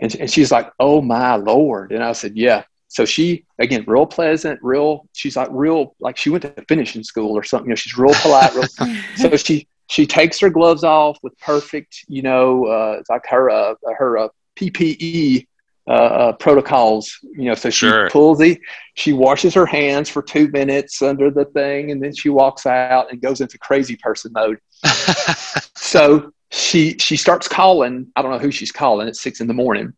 and, 0.00 0.14
and 0.16 0.30
she's 0.30 0.52
like, 0.52 0.70
"Oh 0.78 1.00
my 1.00 1.36
lord!" 1.36 1.92
And 1.92 2.02
I 2.02 2.12
said, 2.12 2.36
"Yeah." 2.36 2.64
So 2.88 3.04
she 3.04 3.44
again, 3.58 3.84
real 3.86 4.06
pleasant, 4.06 4.58
real. 4.62 5.08
She's 5.12 5.36
like 5.36 5.48
real, 5.52 5.94
like 6.00 6.16
she 6.16 6.28
went 6.28 6.42
to 6.42 6.54
finishing 6.68 7.04
school 7.04 7.36
or 7.36 7.44
something. 7.44 7.66
You 7.66 7.70
know, 7.70 7.76
she's 7.76 7.96
real 7.96 8.14
polite. 8.14 8.54
Real, 8.54 8.96
so 9.16 9.36
she 9.36 9.68
she 9.90 10.06
takes 10.06 10.38
her 10.40 10.50
gloves 10.50 10.84
off 10.84 11.18
with 11.22 11.36
perfect, 11.38 12.04
you 12.06 12.22
know, 12.22 12.66
uh, 12.66 12.96
it's 13.00 13.10
like 13.10 13.26
her 13.28 13.50
uh, 13.50 13.74
her 13.96 14.18
uh, 14.18 14.28
PPE 14.56 15.46
uh, 15.88 15.92
uh, 15.92 16.32
protocols. 16.34 17.18
You 17.22 17.46
know, 17.46 17.54
so 17.54 17.70
she 17.70 17.88
sure. 17.88 18.10
pulls 18.10 18.38
the, 18.38 18.60
she 18.94 19.12
washes 19.12 19.52
her 19.54 19.66
hands 19.66 20.08
for 20.08 20.22
two 20.22 20.48
minutes 20.48 21.02
under 21.02 21.30
the 21.30 21.46
thing, 21.46 21.90
and 21.90 22.00
then 22.00 22.14
she 22.14 22.28
walks 22.28 22.66
out 22.66 23.10
and 23.10 23.20
goes 23.20 23.40
into 23.40 23.58
crazy 23.58 23.96
person 23.96 24.32
mode. 24.32 24.58
so 25.90 26.32
she 26.52 26.96
she 26.98 27.16
starts 27.16 27.48
calling. 27.48 28.12
I 28.14 28.22
don't 28.22 28.30
know 28.30 28.38
who 28.38 28.52
she's 28.52 28.70
calling. 28.70 29.08
It's 29.08 29.20
six 29.20 29.40
in 29.40 29.48
the 29.48 29.54
morning, 29.54 29.92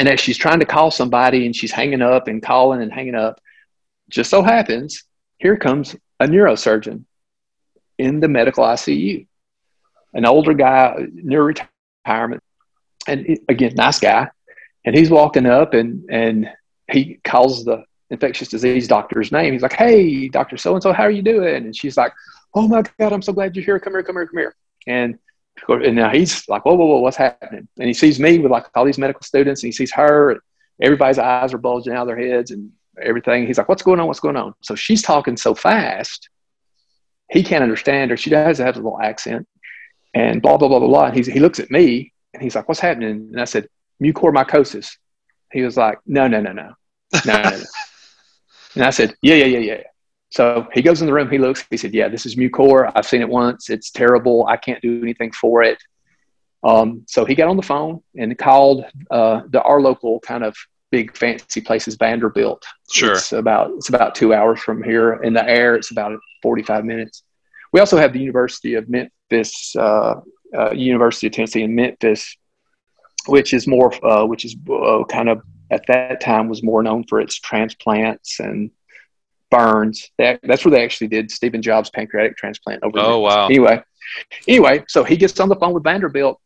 and 0.00 0.08
as 0.08 0.18
she's 0.18 0.36
trying 0.36 0.58
to 0.58 0.66
call 0.66 0.90
somebody, 0.90 1.46
and 1.46 1.54
she's 1.54 1.70
hanging 1.70 2.02
up 2.02 2.26
and 2.26 2.42
calling 2.42 2.82
and 2.82 2.92
hanging 2.92 3.14
up, 3.14 3.40
just 4.10 4.30
so 4.30 4.42
happens 4.42 5.04
here 5.38 5.56
comes 5.56 5.94
a 6.18 6.26
neurosurgeon 6.26 7.04
in 7.98 8.18
the 8.18 8.26
medical 8.26 8.64
ICU. 8.64 9.26
an 10.14 10.26
older 10.26 10.54
guy 10.54 11.06
near 11.12 11.44
retirement, 11.44 12.42
and 13.06 13.38
again, 13.48 13.74
nice 13.76 14.00
guy, 14.00 14.28
and 14.84 14.96
he's 14.96 15.10
walking 15.10 15.46
up 15.46 15.72
and 15.74 16.04
and 16.10 16.50
he 16.90 17.20
calls 17.22 17.64
the 17.64 17.84
infectious 18.10 18.48
disease 18.48 18.88
doctor's 18.88 19.30
name. 19.30 19.52
He's 19.52 19.62
like, 19.62 19.72
"Hey, 19.72 20.28
Doctor 20.28 20.56
So 20.56 20.74
and 20.74 20.82
So, 20.82 20.92
how 20.92 21.04
are 21.04 21.12
you 21.12 21.22
doing?" 21.22 21.64
And 21.64 21.76
she's 21.76 21.96
like, 21.96 22.12
"Oh 22.54 22.66
my 22.66 22.82
God, 22.98 23.12
I'm 23.12 23.22
so 23.22 23.32
glad 23.32 23.54
you're 23.54 23.64
here. 23.64 23.78
Come 23.78 23.92
here, 23.92 24.02
come 24.02 24.16
here, 24.16 24.26
come 24.26 24.38
here." 24.38 24.56
And 24.86 25.18
and 25.68 25.96
now 25.96 26.10
he's 26.10 26.48
like, 26.48 26.64
"Whoa, 26.64 26.74
whoa, 26.74 26.86
whoa, 26.86 27.00
what's 27.00 27.16
happening?" 27.16 27.68
And 27.78 27.86
he 27.86 27.94
sees 27.94 28.20
me 28.20 28.38
with 28.38 28.52
like 28.52 28.66
all 28.74 28.84
these 28.84 28.98
medical 28.98 29.22
students, 29.22 29.62
and 29.62 29.68
he 29.68 29.72
sees 29.72 29.92
her. 29.92 30.40
Everybody's 30.80 31.18
eyes 31.18 31.54
are 31.54 31.58
bulging 31.58 31.94
out 31.94 32.02
of 32.02 32.08
their 32.08 32.18
heads, 32.18 32.50
and 32.50 32.70
everything. 33.02 33.46
He's 33.46 33.58
like, 33.58 33.68
"What's 33.68 33.82
going 33.82 34.00
on? 34.00 34.06
What's 34.06 34.20
going 34.20 34.36
on?" 34.36 34.54
So 34.60 34.74
she's 34.74 35.02
talking 35.02 35.36
so 35.36 35.54
fast, 35.54 36.28
he 37.30 37.42
can't 37.42 37.62
understand 37.62 38.10
her. 38.10 38.16
She 38.16 38.30
does 38.30 38.58
have 38.58 38.76
a 38.76 38.78
little 38.78 39.00
accent, 39.00 39.46
and 40.14 40.40
blah 40.40 40.56
blah 40.56 40.68
blah 40.68 40.78
blah 40.78 40.88
blah. 40.88 41.06
And 41.06 41.16
he's, 41.16 41.26
he 41.26 41.40
looks 41.40 41.58
at 41.58 41.70
me, 41.70 42.12
and 42.32 42.42
he's 42.42 42.54
like, 42.54 42.68
"What's 42.68 42.80
happening?" 42.80 43.30
And 43.32 43.40
I 43.40 43.44
said, 43.44 43.68
"Mucormycosis." 44.02 44.96
He 45.52 45.62
was 45.62 45.76
like, 45.76 45.98
"No, 46.06 46.28
no, 46.28 46.40
no, 46.40 46.52
no, 46.52 46.72
no, 47.24 47.32
no." 47.32 47.42
no. 47.42 47.62
and 48.74 48.84
I 48.84 48.90
said, 48.90 49.14
"Yeah, 49.22 49.36
yeah, 49.36 49.46
yeah, 49.46 49.58
yeah." 49.58 49.82
So 50.30 50.66
he 50.72 50.82
goes 50.82 51.00
in 51.00 51.06
the 51.06 51.12
room. 51.12 51.30
He 51.30 51.38
looks. 51.38 51.64
He 51.70 51.76
said, 51.76 51.94
"Yeah, 51.94 52.08
this 52.08 52.26
is 52.26 52.36
mucor. 52.36 52.90
I've 52.94 53.06
seen 53.06 53.20
it 53.20 53.28
once. 53.28 53.70
It's 53.70 53.90
terrible. 53.90 54.46
I 54.46 54.56
can't 54.56 54.82
do 54.82 55.00
anything 55.02 55.32
for 55.32 55.62
it." 55.62 55.78
Um, 56.64 57.04
so 57.06 57.24
he 57.24 57.34
got 57.34 57.48
on 57.48 57.56
the 57.56 57.62
phone 57.62 58.02
and 58.16 58.36
called 58.36 58.84
uh, 59.10 59.42
the 59.48 59.62
our 59.62 59.80
local 59.80 60.20
kind 60.20 60.42
of 60.44 60.56
big 60.90 61.16
fancy 61.16 61.60
places, 61.60 61.96
Vanderbilt. 61.96 62.64
Sure. 62.90 63.12
It's 63.12 63.32
about 63.32 63.70
it's 63.76 63.88
about 63.88 64.14
two 64.14 64.34
hours 64.34 64.60
from 64.60 64.82
here. 64.82 65.14
In 65.22 65.32
the 65.32 65.48
air, 65.48 65.76
it's 65.76 65.90
about 65.90 66.18
forty 66.42 66.62
five 66.62 66.84
minutes. 66.84 67.22
We 67.72 67.80
also 67.80 67.96
have 67.96 68.12
the 68.12 68.20
University 68.20 68.74
of 68.74 68.88
Memphis, 68.88 69.76
uh, 69.76 70.20
uh, 70.56 70.70
University 70.72 71.26
of 71.26 71.32
Tennessee 71.34 71.62
in 71.62 71.74
Memphis, 71.74 72.36
which 73.26 73.52
is 73.52 73.66
more, 73.66 73.92
uh, 74.04 74.24
which 74.24 74.44
is 74.44 74.56
uh, 74.70 75.04
kind 75.04 75.28
of 75.28 75.42
at 75.70 75.86
that 75.88 76.20
time 76.20 76.48
was 76.48 76.62
more 76.62 76.82
known 76.82 77.04
for 77.04 77.20
its 77.20 77.38
transplants 77.38 78.40
and 78.40 78.70
burns. 79.50 80.10
That, 80.18 80.40
that's 80.42 80.64
where 80.64 80.72
they 80.72 80.84
actually 80.84 81.08
did 81.08 81.30
Stephen 81.30 81.62
Jobs' 81.62 81.90
pancreatic 81.90 82.36
transplant 82.36 82.82
over. 82.82 82.98
Oh 82.98 83.20
wow! 83.20 83.46
Anyway, 83.46 83.82
anyway, 84.46 84.84
so 84.88 85.04
he 85.04 85.16
gets 85.16 85.38
on 85.40 85.48
the 85.48 85.56
phone 85.56 85.72
with 85.72 85.84
Vanderbilt, 85.84 86.40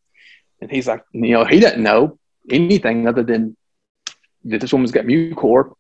and 0.61 0.70
he's 0.70 0.88
like, 0.88 1.03
you 1.12 1.32
know, 1.32 1.44
he 1.44 1.61
doesn't 1.61 1.82
know 1.82 2.18
anything 2.51 3.07
other 3.07 3.22
than 3.22 3.57
that 4.44 4.61
this 4.61 4.72
woman's 4.72 4.92
got 4.92 5.05
mucor, 5.05 5.72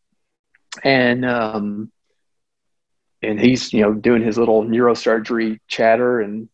and 0.84 1.24
um, 1.24 1.92
and 3.22 3.40
he's 3.40 3.72
you 3.72 3.82
know 3.82 3.92
doing 3.92 4.22
his 4.22 4.38
little 4.38 4.64
neurosurgery 4.64 5.58
chatter 5.68 6.20
and 6.20 6.48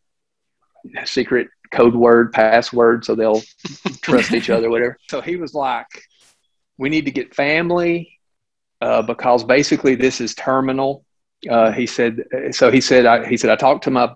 secret 1.05 1.49
code 1.73 1.95
word 1.95 2.33
password 2.33 3.05
so 3.05 3.15
they'll 3.15 3.43
trust 4.03 4.33
each 4.33 4.51
other 4.51 4.71
whatever 4.71 4.97
so 5.09 5.21
he 5.21 5.37
was 5.37 5.53
like 5.53 5.87
we 6.79 6.89
need 6.89 7.05
to 7.05 7.11
get 7.11 7.35
family 7.35 8.16
uh, 8.81 9.03
because 9.03 9.45
basically 9.45 9.95
this 9.95 10.21
is 10.21 10.35
terminal 10.35 11.05
uh, 11.51 11.71
he 11.73 11.87
said 11.87 12.23
so 12.51 12.71
he 12.71 12.81
said 12.81 13.07
I, 13.07 13.27
he 13.27 13.37
said 13.37 13.51
i 13.51 13.57
talked 13.57 13.85
to 13.85 13.91
my 13.91 14.15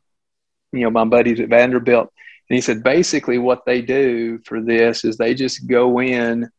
you 0.73 0.81
know 0.81 0.91
my 0.91 1.05
buddies 1.05 1.41
at 1.41 1.49
vanderbilt 1.49 2.13
and 2.51 2.57
he 2.57 2.61
said 2.61 2.83
basically 2.83 3.39
what 3.39 3.65
they 3.65 3.81
do 3.81 4.39
for 4.45 4.61
this 4.61 5.05
is 5.05 5.17
they 5.17 5.35
just 5.35 5.69
go 5.69 6.01
in 6.01 6.51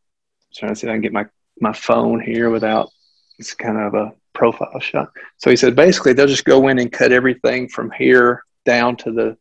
trying 0.54 0.70
to 0.70 0.76
see 0.76 0.86
if 0.86 0.90
I 0.90 0.94
can 0.94 1.02
get 1.02 1.12
my, 1.12 1.26
my 1.60 1.72
phone 1.72 2.20
here 2.20 2.50
without 2.50 2.90
it's 3.38 3.54
kind 3.54 3.78
of 3.78 3.94
a 3.94 4.12
profile 4.32 4.80
shot. 4.80 5.10
So 5.36 5.50
he 5.50 5.56
said 5.56 5.76
basically 5.76 6.14
they'll 6.14 6.26
just 6.26 6.46
go 6.46 6.68
in 6.68 6.78
and 6.78 6.90
cut 6.90 7.12
everything 7.12 7.68
from 7.68 7.90
here 7.90 8.42
down 8.64 8.96
to 8.98 9.12
the 9.12 9.36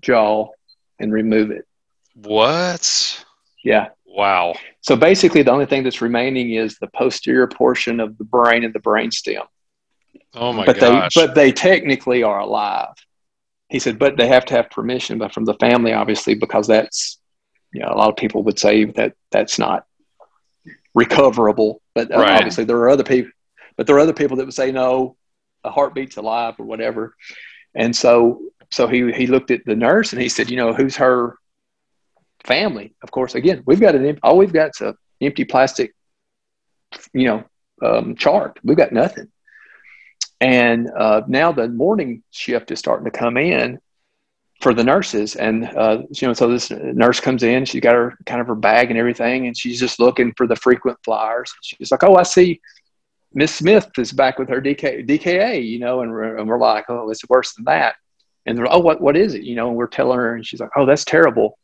jaw 0.00 0.48
and 0.98 1.12
remove 1.12 1.50
it. 1.50 1.66
What? 2.14 3.24
Yeah. 3.62 3.88
Wow. 4.12 4.54
So 4.80 4.96
basically 4.96 5.42
the 5.42 5.52
only 5.52 5.66
thing 5.66 5.84
that's 5.84 6.02
remaining 6.02 6.52
is 6.52 6.78
the 6.78 6.88
posterior 6.88 7.46
portion 7.46 8.00
of 8.00 8.18
the 8.18 8.24
brain 8.24 8.64
and 8.64 8.74
the 8.74 8.80
brain 8.80 9.10
stem. 9.10 9.42
Oh 10.34 10.52
my 10.52 10.64
but 10.64 10.80
gosh. 10.80 11.14
They, 11.14 11.26
but 11.26 11.34
they 11.34 11.52
technically 11.52 12.22
are 12.22 12.40
alive. 12.40 12.94
He 13.68 13.78
said, 13.78 13.98
but 13.98 14.16
they 14.16 14.26
have 14.26 14.44
to 14.46 14.54
have 14.54 14.68
permission 14.70 15.18
but 15.18 15.32
from 15.32 15.44
the 15.44 15.54
family, 15.54 15.92
obviously, 15.92 16.34
because 16.34 16.66
that's, 16.66 17.18
you 17.72 17.80
know, 17.80 17.88
a 17.88 17.96
lot 17.96 18.08
of 18.10 18.16
people 18.16 18.42
would 18.42 18.58
say 18.58 18.84
that 18.84 19.14
that's 19.30 19.58
not 19.58 19.86
recoverable. 20.94 21.80
But 21.94 22.12
uh, 22.12 22.18
Right. 22.18 22.32
obviously, 22.32 22.64
there 22.64 22.78
are 22.78 22.90
other 22.90 23.04
people. 23.04 23.30
But 23.76 23.86
there 23.86 23.96
are 23.96 24.00
other 24.00 24.12
people 24.12 24.36
that 24.36 24.44
would 24.44 24.54
say 24.54 24.72
no, 24.72 25.16
a 25.62 25.70
heartbeat's 25.70 26.16
alive 26.16 26.54
or 26.58 26.66
whatever. 26.66 27.14
And 27.74 27.94
so, 27.94 28.42
so 28.72 28.88
he 28.88 29.12
he 29.12 29.28
looked 29.28 29.52
at 29.52 29.64
the 29.64 29.76
nurse 29.76 30.12
and 30.12 30.20
he 30.20 30.28
said, 30.28 30.50
you 30.50 30.56
know, 30.56 30.72
who's 30.74 30.96
her 30.96 31.38
family? 32.44 32.94
Of 33.02 33.10
course, 33.10 33.34
again, 33.34 33.62
we've 33.66 33.80
got 33.80 33.94
an 33.94 34.18
all 34.22 34.36
we've 34.36 34.52
got 34.52 34.72
is 34.80 34.94
empty 35.20 35.44
plastic, 35.44 35.94
you 37.12 37.26
know, 37.26 37.44
um, 37.82 38.16
chart. 38.16 38.58
We've 38.64 38.76
got 38.76 38.92
nothing. 38.92 39.30
And 40.40 40.90
uh, 40.96 41.22
now 41.28 41.52
the 41.52 41.68
morning 41.68 42.22
shift 42.30 42.70
is 42.70 42.78
starting 42.78 43.04
to 43.04 43.10
come 43.10 43.36
in 43.36 43.78
for 44.60 44.74
the 44.74 44.84
nurses 44.84 45.36
and 45.36 45.64
uh, 45.76 46.02
you 46.10 46.28
know 46.28 46.34
so 46.34 46.46
this 46.46 46.70
nurse 46.70 47.18
comes 47.18 47.42
in 47.42 47.64
she's 47.64 47.80
got 47.80 47.94
her 47.94 48.16
kind 48.26 48.40
of 48.40 48.46
her 48.46 48.54
bag 48.54 48.90
and 48.90 48.98
everything 48.98 49.46
and 49.46 49.56
she's 49.56 49.80
just 49.80 49.98
looking 49.98 50.32
for 50.36 50.46
the 50.46 50.56
frequent 50.56 50.98
flyers 51.02 51.50
she's 51.62 51.90
like 51.90 52.04
oh 52.04 52.16
i 52.16 52.22
see 52.22 52.60
miss 53.32 53.54
smith 53.54 53.88
is 53.96 54.12
back 54.12 54.38
with 54.38 54.50
her 54.50 54.60
DK, 54.60 55.06
dka 55.08 55.66
you 55.66 55.78
know 55.78 56.02
and 56.02 56.10
we're, 56.10 56.36
and 56.36 56.46
we're 56.46 56.58
like 56.58 56.84
oh 56.90 57.08
it's 57.08 57.26
worse 57.30 57.54
than 57.54 57.64
that 57.64 57.94
and 58.44 58.56
they're 58.56 58.70
oh 58.70 58.78
what, 58.78 59.00
what 59.00 59.16
is 59.16 59.34
it 59.34 59.42
you 59.42 59.56
know 59.56 59.68
and 59.68 59.76
we're 59.76 59.86
telling 59.86 60.18
her 60.18 60.34
and 60.34 60.46
she's 60.46 60.60
like 60.60 60.70
oh 60.76 60.84
that's 60.84 61.06
terrible 61.06 61.58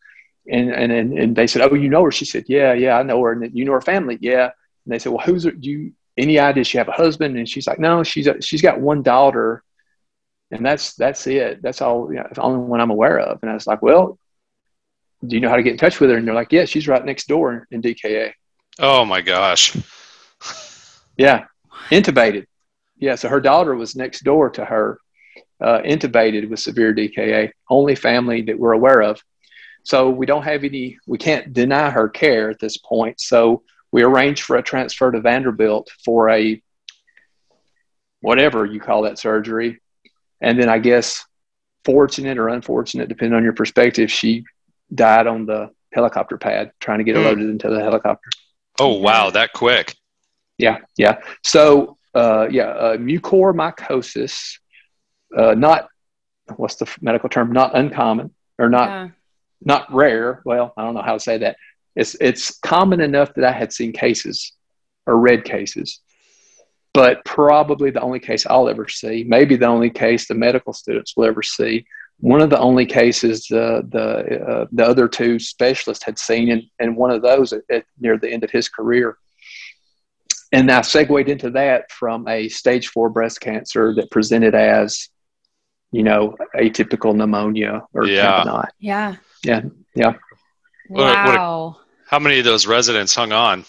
and 0.51 0.71
and 0.71 0.93
and, 0.93 1.19
and 1.19 1.37
they 1.37 1.47
said 1.47 1.63
oh 1.63 1.75
you 1.75 1.89
know 1.89 2.05
her 2.05 2.11
she 2.11 2.25
said 2.25 2.45
yeah 2.49 2.73
yeah 2.73 2.97
i 2.99 3.03
know 3.03 3.21
her 3.23 3.33
and 3.33 3.57
you 3.57 3.65
know 3.65 3.73
her 3.73 3.81
family 3.81 4.19
yeah 4.21 4.45
and 4.45 4.93
they 4.93 4.99
said 4.99 5.13
well 5.13 5.25
who's 5.25 5.45
her 5.45 5.51
do 5.51 5.71
you 5.71 5.93
any 6.17 6.39
idea 6.39 6.65
she 6.65 6.79
have 6.79 6.89
a 6.89 6.93
husband 6.93 7.37
and 7.37 7.49
she's 7.49 7.67
like 7.67 7.79
no 7.79 8.03
she's 8.03 8.27
a, 8.27 8.41
she's 8.41 8.63
got 8.63 8.81
one 8.81 9.03
daughter 9.03 9.63
and 10.51 10.65
that's 10.65 10.95
that's 10.95 11.27
it. 11.27 11.63
That's 11.63 11.83
all. 11.83 12.09
You 12.11 12.19
know, 12.19 12.29
the 12.33 12.41
only 12.43 12.61
one 12.61 12.81
I'm 12.81 12.91
aware 12.91 13.19
of. 13.19 13.39
And 13.43 13.51
I 13.51 13.55
was 13.55 13.67
like, 13.67 13.83
well, 13.83 14.19
do 15.27 15.35
you 15.35 15.41
know 15.41 15.49
how 15.49 15.57
to 15.57 15.63
get 15.63 15.73
in 15.73 15.79
touch 15.79 16.01
with 16.01 16.11
her? 16.11 16.17
And 16.17 16.27
they're 16.27 16.35
like, 16.35 16.53
yeah, 16.53 16.65
she's 16.65 16.89
right 16.89 17.05
next 17.05 17.27
door 17.27 17.67
in 17.71 17.83
DKA. 17.83 18.33
oh 18.79 19.05
my 19.05 19.21
gosh. 19.21 19.77
Yeah, 21.19 21.47
intubated. 21.89 22.45
Yeah, 22.99 23.15
so 23.15 23.31
her 23.31 23.41
daughter 23.41 23.75
was 23.75 23.97
next 23.97 24.23
door 24.23 24.51
to 24.51 24.67
her, 24.67 25.01
uh, 25.63 25.79
intubated 25.79 26.51
with 26.51 26.61
severe 26.61 26.95
DKA. 26.95 27.53
Only 27.71 27.95
family 27.95 28.43
that 28.43 28.59
we're 28.59 28.75
aware 28.75 29.01
of. 29.01 29.19
So 29.87 30.11
we 30.11 30.27
don't 30.27 30.43
have 30.43 30.65
any. 30.65 30.99
We 31.07 31.17
can't 31.17 31.53
deny 31.53 31.91
her 31.91 32.09
care 32.09 32.51
at 32.51 32.59
this 32.59 32.77
point. 32.77 33.21
So 33.21 33.63
we 33.93 34.03
arranged 34.03 34.43
for 34.43 34.57
a 34.57 34.63
transfer 34.63 35.13
to 35.13 35.21
Vanderbilt 35.21 35.89
for 36.05 36.29
a 36.29 36.61
whatever 38.21 38.67
you 38.67 38.81
call 38.81 39.03
that 39.03 39.17
surgery. 39.17 39.81
And 40.41 40.59
then 40.61 40.69
I 40.69 40.81
guess 40.81 41.25
fortunate 41.85 42.37
or 42.37 42.49
unfortunate, 42.49 43.09
depending 43.09 43.37
on 43.37 43.45
your 43.45 43.53
perspective, 43.53 44.11
she 44.11 44.43
died 44.93 45.29
on 45.29 45.47
the 45.47 45.71
helicopter 45.93 46.37
pad 46.37 46.73
trying 46.81 46.99
to 46.99 47.05
get 47.05 47.15
her 47.15 47.21
Hmm. 47.21 47.29
loaded 47.29 47.49
into 47.49 47.69
the 47.71 47.81
helicopter. 47.81 48.29
Oh 48.81 48.99
wow, 48.99 49.31
that 49.31 49.53
quick. 49.53 49.95
Yeah, 50.59 50.79
yeah. 50.97 51.21
So, 51.45 51.97
uh, 52.13 52.49
yeah, 52.51 52.71
uh, 52.71 52.97
mucormycosis, 52.97 54.59
uh, 55.37 55.55
not 55.55 55.89
what's 56.57 56.75
the 56.75 56.93
medical 57.01 57.29
term? 57.29 57.53
Not 57.53 57.77
uncommon 57.77 58.35
or 58.59 58.69
not 58.69 58.89
Yeah. 58.89 59.09
Not 59.67 59.93
rare. 59.93 60.41
Well, 60.47 60.73
I 60.77 60.85
don't 60.85 60.95
know 60.95 61.03
how 61.03 61.15
to 61.15 61.21
say 61.21 61.37
that. 61.39 61.57
It's 61.95 62.17
it's 62.21 62.59
common 62.61 63.01
enough 63.01 63.35
that 63.35 63.45
I 63.45 63.53
had 63.53 63.73
seen 63.73 63.93
cases 63.93 64.53
or 65.07 65.19
read 65.19 65.45
cases, 65.45 66.01
but 66.95 67.25
probably 67.25 67.91
the 67.91 68.01
only 68.01 68.21
case 68.21 68.47
I'll 68.47 68.69
ever 68.69 68.89
see. 68.89 69.25
Maybe 69.27 69.57
the 69.57 69.67
only 69.67 69.91
case 69.91 70.29
the 70.29 70.35
medical 70.35 70.73
students 70.73 71.15
will 71.17 71.25
ever 71.27 71.43
see. 71.43 71.85
One 72.19 72.41
of 72.41 72.49
the 72.51 72.59
only 72.59 72.87
cases 72.87 73.47
the 73.49 73.83
the 73.91 74.07
uh, 74.51 74.67
the 74.73 74.87
other 74.87 75.09
two 75.09 75.39
specialists 75.39 76.05
had 76.05 76.19
seen, 76.19 76.51
and, 76.51 76.63
and 76.79 76.97
one 76.97 77.11
of 77.11 77.23
those 77.23 77.53
at, 77.53 77.63
at 77.71 77.85
near 78.01 78.17
the 78.19 78.31
end 78.31 78.45
of 78.45 78.51
his 78.51 78.69
career. 78.69 79.19
And 80.53 80.71
I 80.71 80.81
segued 80.83 81.29
into 81.29 81.51
that 81.51 81.91
from 81.91 82.29
a 82.29 82.49
stage 82.49 82.89
four 82.89 83.11
breast 83.11 83.41
cancer 83.41 83.95
that 83.97 84.11
presented 84.11 84.55
as, 84.55 85.09
you 85.91 86.05
know, 86.05 86.37
atypical 86.55 87.15
pneumonia 87.15 87.83
or 87.93 88.07
Yeah. 88.07 88.45
tamponade. 88.45 88.69
Yeah. 88.79 89.17
Yeah, 89.45 89.63
yeah. 89.95 90.15
What 90.89 91.03
a- 91.03 91.25
what 91.25 91.35
a- 91.35 91.39
Wow. 91.39 91.77
How 92.09 92.19
many 92.21 92.39
of 92.39 92.45
those 92.45 92.67
residents 92.67 93.15
hung 93.15 93.33
on? 93.33 93.65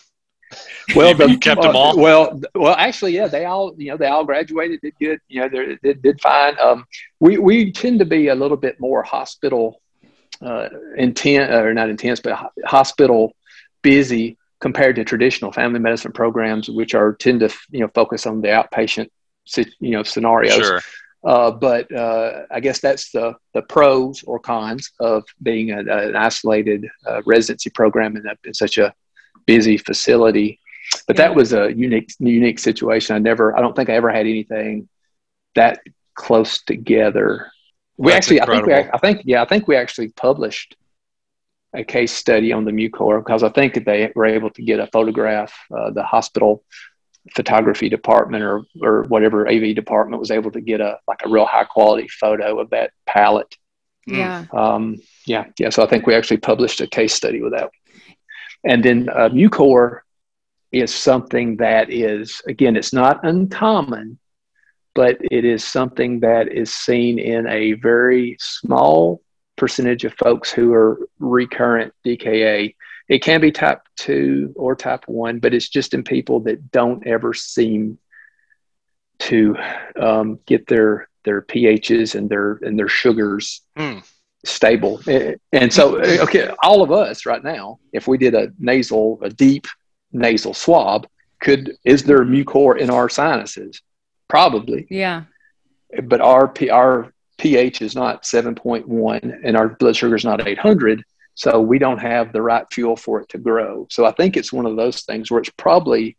Well, 0.95 1.15
You- 1.19 1.27
you 1.29 1.37
kept 1.39 1.61
them 1.61 1.75
uh, 1.75 1.79
all? 1.79 1.97
Well, 1.99 2.39
well, 2.55 2.75
actually, 2.75 3.13
yeah, 3.15 3.27
they 3.27 3.45
all, 3.45 3.73
you 3.77 3.91
know, 3.91 3.97
they 3.97 4.07
all 4.07 4.23
graduated, 4.23 4.79
did 4.81 4.93
good, 4.99 5.19
you 5.27 5.41
know, 5.41 5.49
they 5.49 5.77
did, 5.83 6.01
did 6.01 6.21
fine. 6.21 6.55
Um, 6.59 6.85
we 7.19 7.37
we 7.37 7.71
tend 7.71 7.99
to 7.99 8.05
be 8.05 8.29
a 8.29 8.35
little 8.35 8.55
bit 8.57 8.79
more 8.79 9.03
hospital 9.03 9.81
uh, 10.41 10.69
intense, 10.95 11.51
or 11.51 11.73
not 11.73 11.89
intense, 11.89 12.19
but 12.19 12.51
hospital 12.65 13.33
busy 13.81 14.37
compared 14.61 14.95
to 14.95 15.03
traditional 15.03 15.51
family 15.51 15.79
medicine 15.79 16.11
programs, 16.11 16.69
which 16.69 16.93
are 16.95 17.13
tend 17.13 17.39
to, 17.41 17.49
you 17.71 17.79
know, 17.79 17.87
focus 17.93 18.25
on 18.25 18.41
the 18.41 18.47
outpatient, 18.47 19.09
you 19.79 19.91
know, 19.91 20.03
scenarios. 20.03 20.53
Sure. 20.53 20.81
Uh, 21.23 21.51
but 21.51 21.91
uh, 21.93 22.43
I 22.51 22.59
guess 22.59 22.79
that's 22.79 23.11
the 23.11 23.35
the 23.53 23.63
pros 23.63 24.23
or 24.23 24.39
cons 24.39 24.91
of 24.99 25.23
being 25.41 25.71
a, 25.71 25.79
an 25.79 26.15
isolated 26.15 26.87
uh, 27.05 27.21
residency 27.25 27.69
program 27.69 28.15
in, 28.15 28.23
in, 28.45 28.53
such 28.53 28.77
a 28.77 28.93
busy 29.45 29.77
facility. 29.77 30.59
But 31.07 31.17
yeah. 31.17 31.27
that 31.27 31.35
was 31.35 31.53
a 31.53 31.73
unique 31.75 32.13
unique 32.19 32.59
situation. 32.59 33.15
I 33.15 33.19
never, 33.19 33.57
I 33.57 33.61
don't 33.61 33.75
think 33.75 33.89
I 33.89 33.93
ever 33.93 34.09
had 34.09 34.27
anything 34.27 34.87
that 35.55 35.81
close 36.13 36.63
together. 36.63 37.51
We 37.97 38.11
that's 38.11 38.27
actually, 38.27 38.37
incredible. 38.37 38.73
I 38.73 38.75
think, 38.75 38.85
we, 38.85 38.93
I 38.93 38.97
think, 38.99 39.21
yeah, 39.25 39.41
I 39.41 39.45
think 39.45 39.67
we 39.67 39.75
actually 39.75 40.09
published 40.09 40.77
a 41.73 41.83
case 41.83 42.13
study 42.13 42.53
on 42.53 42.63
the 42.63 42.71
Mucor 42.71 43.19
because 43.19 43.43
I 43.43 43.49
think 43.49 43.85
they 43.85 44.11
were 44.15 44.25
able 44.25 44.51
to 44.51 44.61
get 44.61 44.79
a 44.79 44.87
photograph. 44.87 45.53
Uh, 45.75 45.91
the 45.91 46.03
hospital 46.03 46.63
photography 47.35 47.89
department 47.89 48.43
or 48.43 48.63
or 48.81 49.03
whatever 49.03 49.47
AV 49.47 49.75
department 49.75 50.19
was 50.19 50.31
able 50.31 50.51
to 50.51 50.61
get 50.61 50.81
a 50.81 50.99
like 51.07 51.21
a 51.23 51.29
real 51.29 51.45
high 51.45 51.63
quality 51.63 52.07
photo 52.07 52.59
of 52.59 52.69
that 52.71 52.91
palate. 53.05 53.55
Yeah. 54.05 54.45
Um, 54.53 54.97
yeah. 55.25 55.45
Yeah. 55.59 55.69
So 55.69 55.83
I 55.83 55.87
think 55.87 56.07
we 56.07 56.15
actually 56.15 56.37
published 56.37 56.79
a 56.79 56.87
case 56.87 57.13
study 57.13 57.41
with 57.41 57.53
that. 57.53 57.69
And 58.63 58.83
then 58.83 59.09
uh, 59.09 59.29
Mucor 59.29 59.99
is 60.71 60.93
something 60.93 61.57
that 61.57 61.91
is 61.91 62.41
again, 62.47 62.75
it's 62.75 62.93
not 62.93 63.23
uncommon, 63.23 64.17
but 64.95 65.17
it 65.21 65.45
is 65.45 65.63
something 65.63 66.21
that 66.21 66.51
is 66.51 66.73
seen 66.73 67.19
in 67.19 67.47
a 67.47 67.73
very 67.73 68.37
small 68.39 69.21
percentage 69.57 70.05
of 70.05 70.13
folks 70.13 70.51
who 70.51 70.73
are 70.73 70.99
recurrent 71.19 71.93
DKA 72.05 72.75
it 73.07 73.23
can 73.23 73.41
be 73.41 73.51
type 73.51 73.81
two 73.95 74.53
or 74.55 74.75
type 74.75 75.07
one, 75.07 75.39
but 75.39 75.53
it's 75.53 75.69
just 75.69 75.93
in 75.93 76.03
people 76.03 76.41
that 76.41 76.71
don't 76.71 77.05
ever 77.07 77.33
seem 77.33 77.97
to 79.19 79.55
um, 79.99 80.39
get 80.45 80.67
their 80.67 81.09
their 81.23 81.41
pHs 81.41 82.15
and 82.15 82.29
their 82.29 82.53
and 82.61 82.77
their 82.77 82.87
sugars 82.87 83.61
mm. 83.77 84.03
stable. 84.45 85.01
And 85.51 85.73
so, 85.73 85.99
okay, 85.99 86.51
all 86.61 86.81
of 86.81 86.91
us 86.91 87.25
right 87.25 87.43
now, 87.43 87.79
if 87.93 88.07
we 88.07 88.17
did 88.17 88.33
a 88.33 88.51
nasal, 88.59 89.19
a 89.21 89.29
deep 89.29 89.67
nasal 90.11 90.53
swab, 90.53 91.07
could 91.41 91.77
is 91.83 92.03
there 92.03 92.23
mucor 92.23 92.77
in 92.77 92.89
our 92.89 93.09
sinuses? 93.09 93.81
Probably. 94.27 94.85
Yeah. 94.89 95.23
But 96.03 96.21
our 96.21 96.53
our 96.71 97.13
pH 97.37 97.81
is 97.81 97.95
not 97.95 98.23
7.1 98.23 99.41
and 99.43 99.55
our 99.55 99.69
blood 99.69 99.95
sugar 99.95 100.15
is 100.15 100.25
not 100.25 100.45
800 100.45 101.03
so 101.37 101.61
we 101.61 101.77
don't 101.77 101.99
have 101.99 102.33
the 102.33 102.41
right 102.41 102.65
fuel 102.71 102.95
for 102.95 103.21
it 103.21 103.29
to 103.29 103.37
grow. 103.37 103.85
So 103.91 104.07
I 104.07 104.11
think 104.11 104.35
it's 104.35 104.51
one 104.51 104.65
of 104.65 104.75
those 104.75 105.03
things 105.03 105.29
where 105.29 105.39
it's 105.39 105.51
probably 105.51 106.17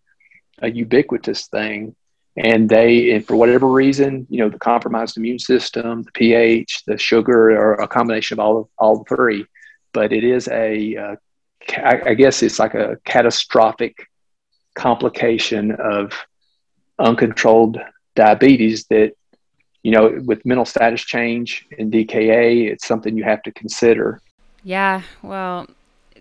a 0.62 0.70
ubiquitous 0.70 1.48
thing. 1.48 1.96
And 2.36 2.68
they, 2.68 3.10
and 3.10 3.26
for 3.26 3.34
whatever 3.34 3.66
reason, 3.66 4.28
you 4.30 4.38
know, 4.38 4.48
the 4.48 4.60
compromised 4.60 5.16
immune 5.16 5.40
system, 5.40 6.04
the 6.04 6.12
pH, 6.12 6.84
the 6.86 6.96
sugar, 6.96 7.50
or 7.50 7.74
a 7.74 7.88
combination 7.88 8.38
of 8.38 8.46
all 8.46 8.58
of 8.58 8.68
all 8.78 9.04
three. 9.08 9.44
But 9.92 10.12
it 10.12 10.22
is 10.22 10.46
a, 10.46 10.96
uh, 10.96 11.16
I 11.82 12.14
guess 12.14 12.44
it's 12.44 12.60
like 12.60 12.74
a 12.74 12.96
catastrophic 13.04 13.96
complication 14.76 15.72
of 15.72 16.12
uncontrolled 17.00 17.78
diabetes 18.14 18.84
that, 18.84 19.14
you 19.82 19.90
know, 19.90 20.22
with 20.24 20.46
mental 20.46 20.64
status 20.64 21.00
change 21.00 21.66
and 21.76 21.92
DKA, 21.92 22.70
it's 22.70 22.86
something 22.86 23.16
you 23.16 23.24
have 23.24 23.42
to 23.42 23.50
consider. 23.50 24.20
Yeah, 24.62 25.02
well, 25.22 25.66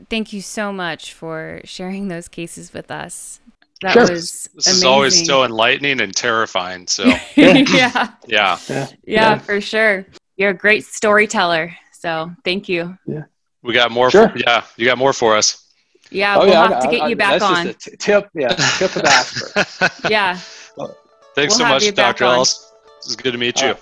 thank 0.09 0.33
you 0.33 0.41
so 0.41 0.71
much 0.71 1.13
for 1.13 1.61
sharing 1.63 2.07
those 2.09 2.27
cases 2.27 2.73
with 2.73 2.91
us. 2.91 3.39
That 3.81 3.93
sure. 3.93 4.09
was 4.09 4.49
this 4.55 4.67
amazing. 4.67 4.73
is 4.73 4.83
always 4.83 5.25
so 5.25 5.43
enlightening 5.43 6.01
and 6.01 6.15
terrifying. 6.15 6.87
So 6.87 7.05
yeah. 7.05 7.17
yeah. 7.35 8.11
yeah, 8.27 8.57
yeah, 8.67 8.87
yeah, 9.05 9.37
for 9.37 9.61
sure. 9.61 10.05
You're 10.35 10.49
a 10.49 10.55
great 10.55 10.83
storyteller. 10.83 11.75
So 11.91 12.31
thank 12.43 12.67
you. 12.67 12.97
Yeah, 13.05 13.25
we 13.61 13.73
got 13.73 13.91
more. 13.91 14.09
Sure. 14.09 14.29
For, 14.29 14.37
yeah, 14.39 14.63
you 14.77 14.85
got 14.85 14.97
more 14.97 15.13
for 15.13 15.35
us. 15.35 15.63
Yeah, 16.09 16.37
oh, 16.37 16.39
we'll 16.39 16.49
yeah, 16.49 16.67
have 16.67 16.71
I, 16.71 16.85
to 16.85 16.91
get 16.91 17.01
I, 17.03 17.07
you 17.09 17.15
back 17.15 17.41
on. 17.41 17.65
T- 17.75 17.97
tip, 17.97 18.29
yeah, 18.33 18.47
tip 18.47 18.95
of 18.95 19.01
the 19.03 19.09
iceberg. 19.09 19.91
yeah. 20.09 20.35
Thanks 20.35 20.87
we'll 21.35 21.49
so 21.49 21.67
much, 21.67 21.93
Dr. 21.93 22.23
Ellis. 22.23 22.71
This 22.97 23.09
is 23.09 23.15
good 23.15 23.33
to 23.33 23.37
meet 23.37 23.61
you. 23.61 23.69
All 23.69 23.77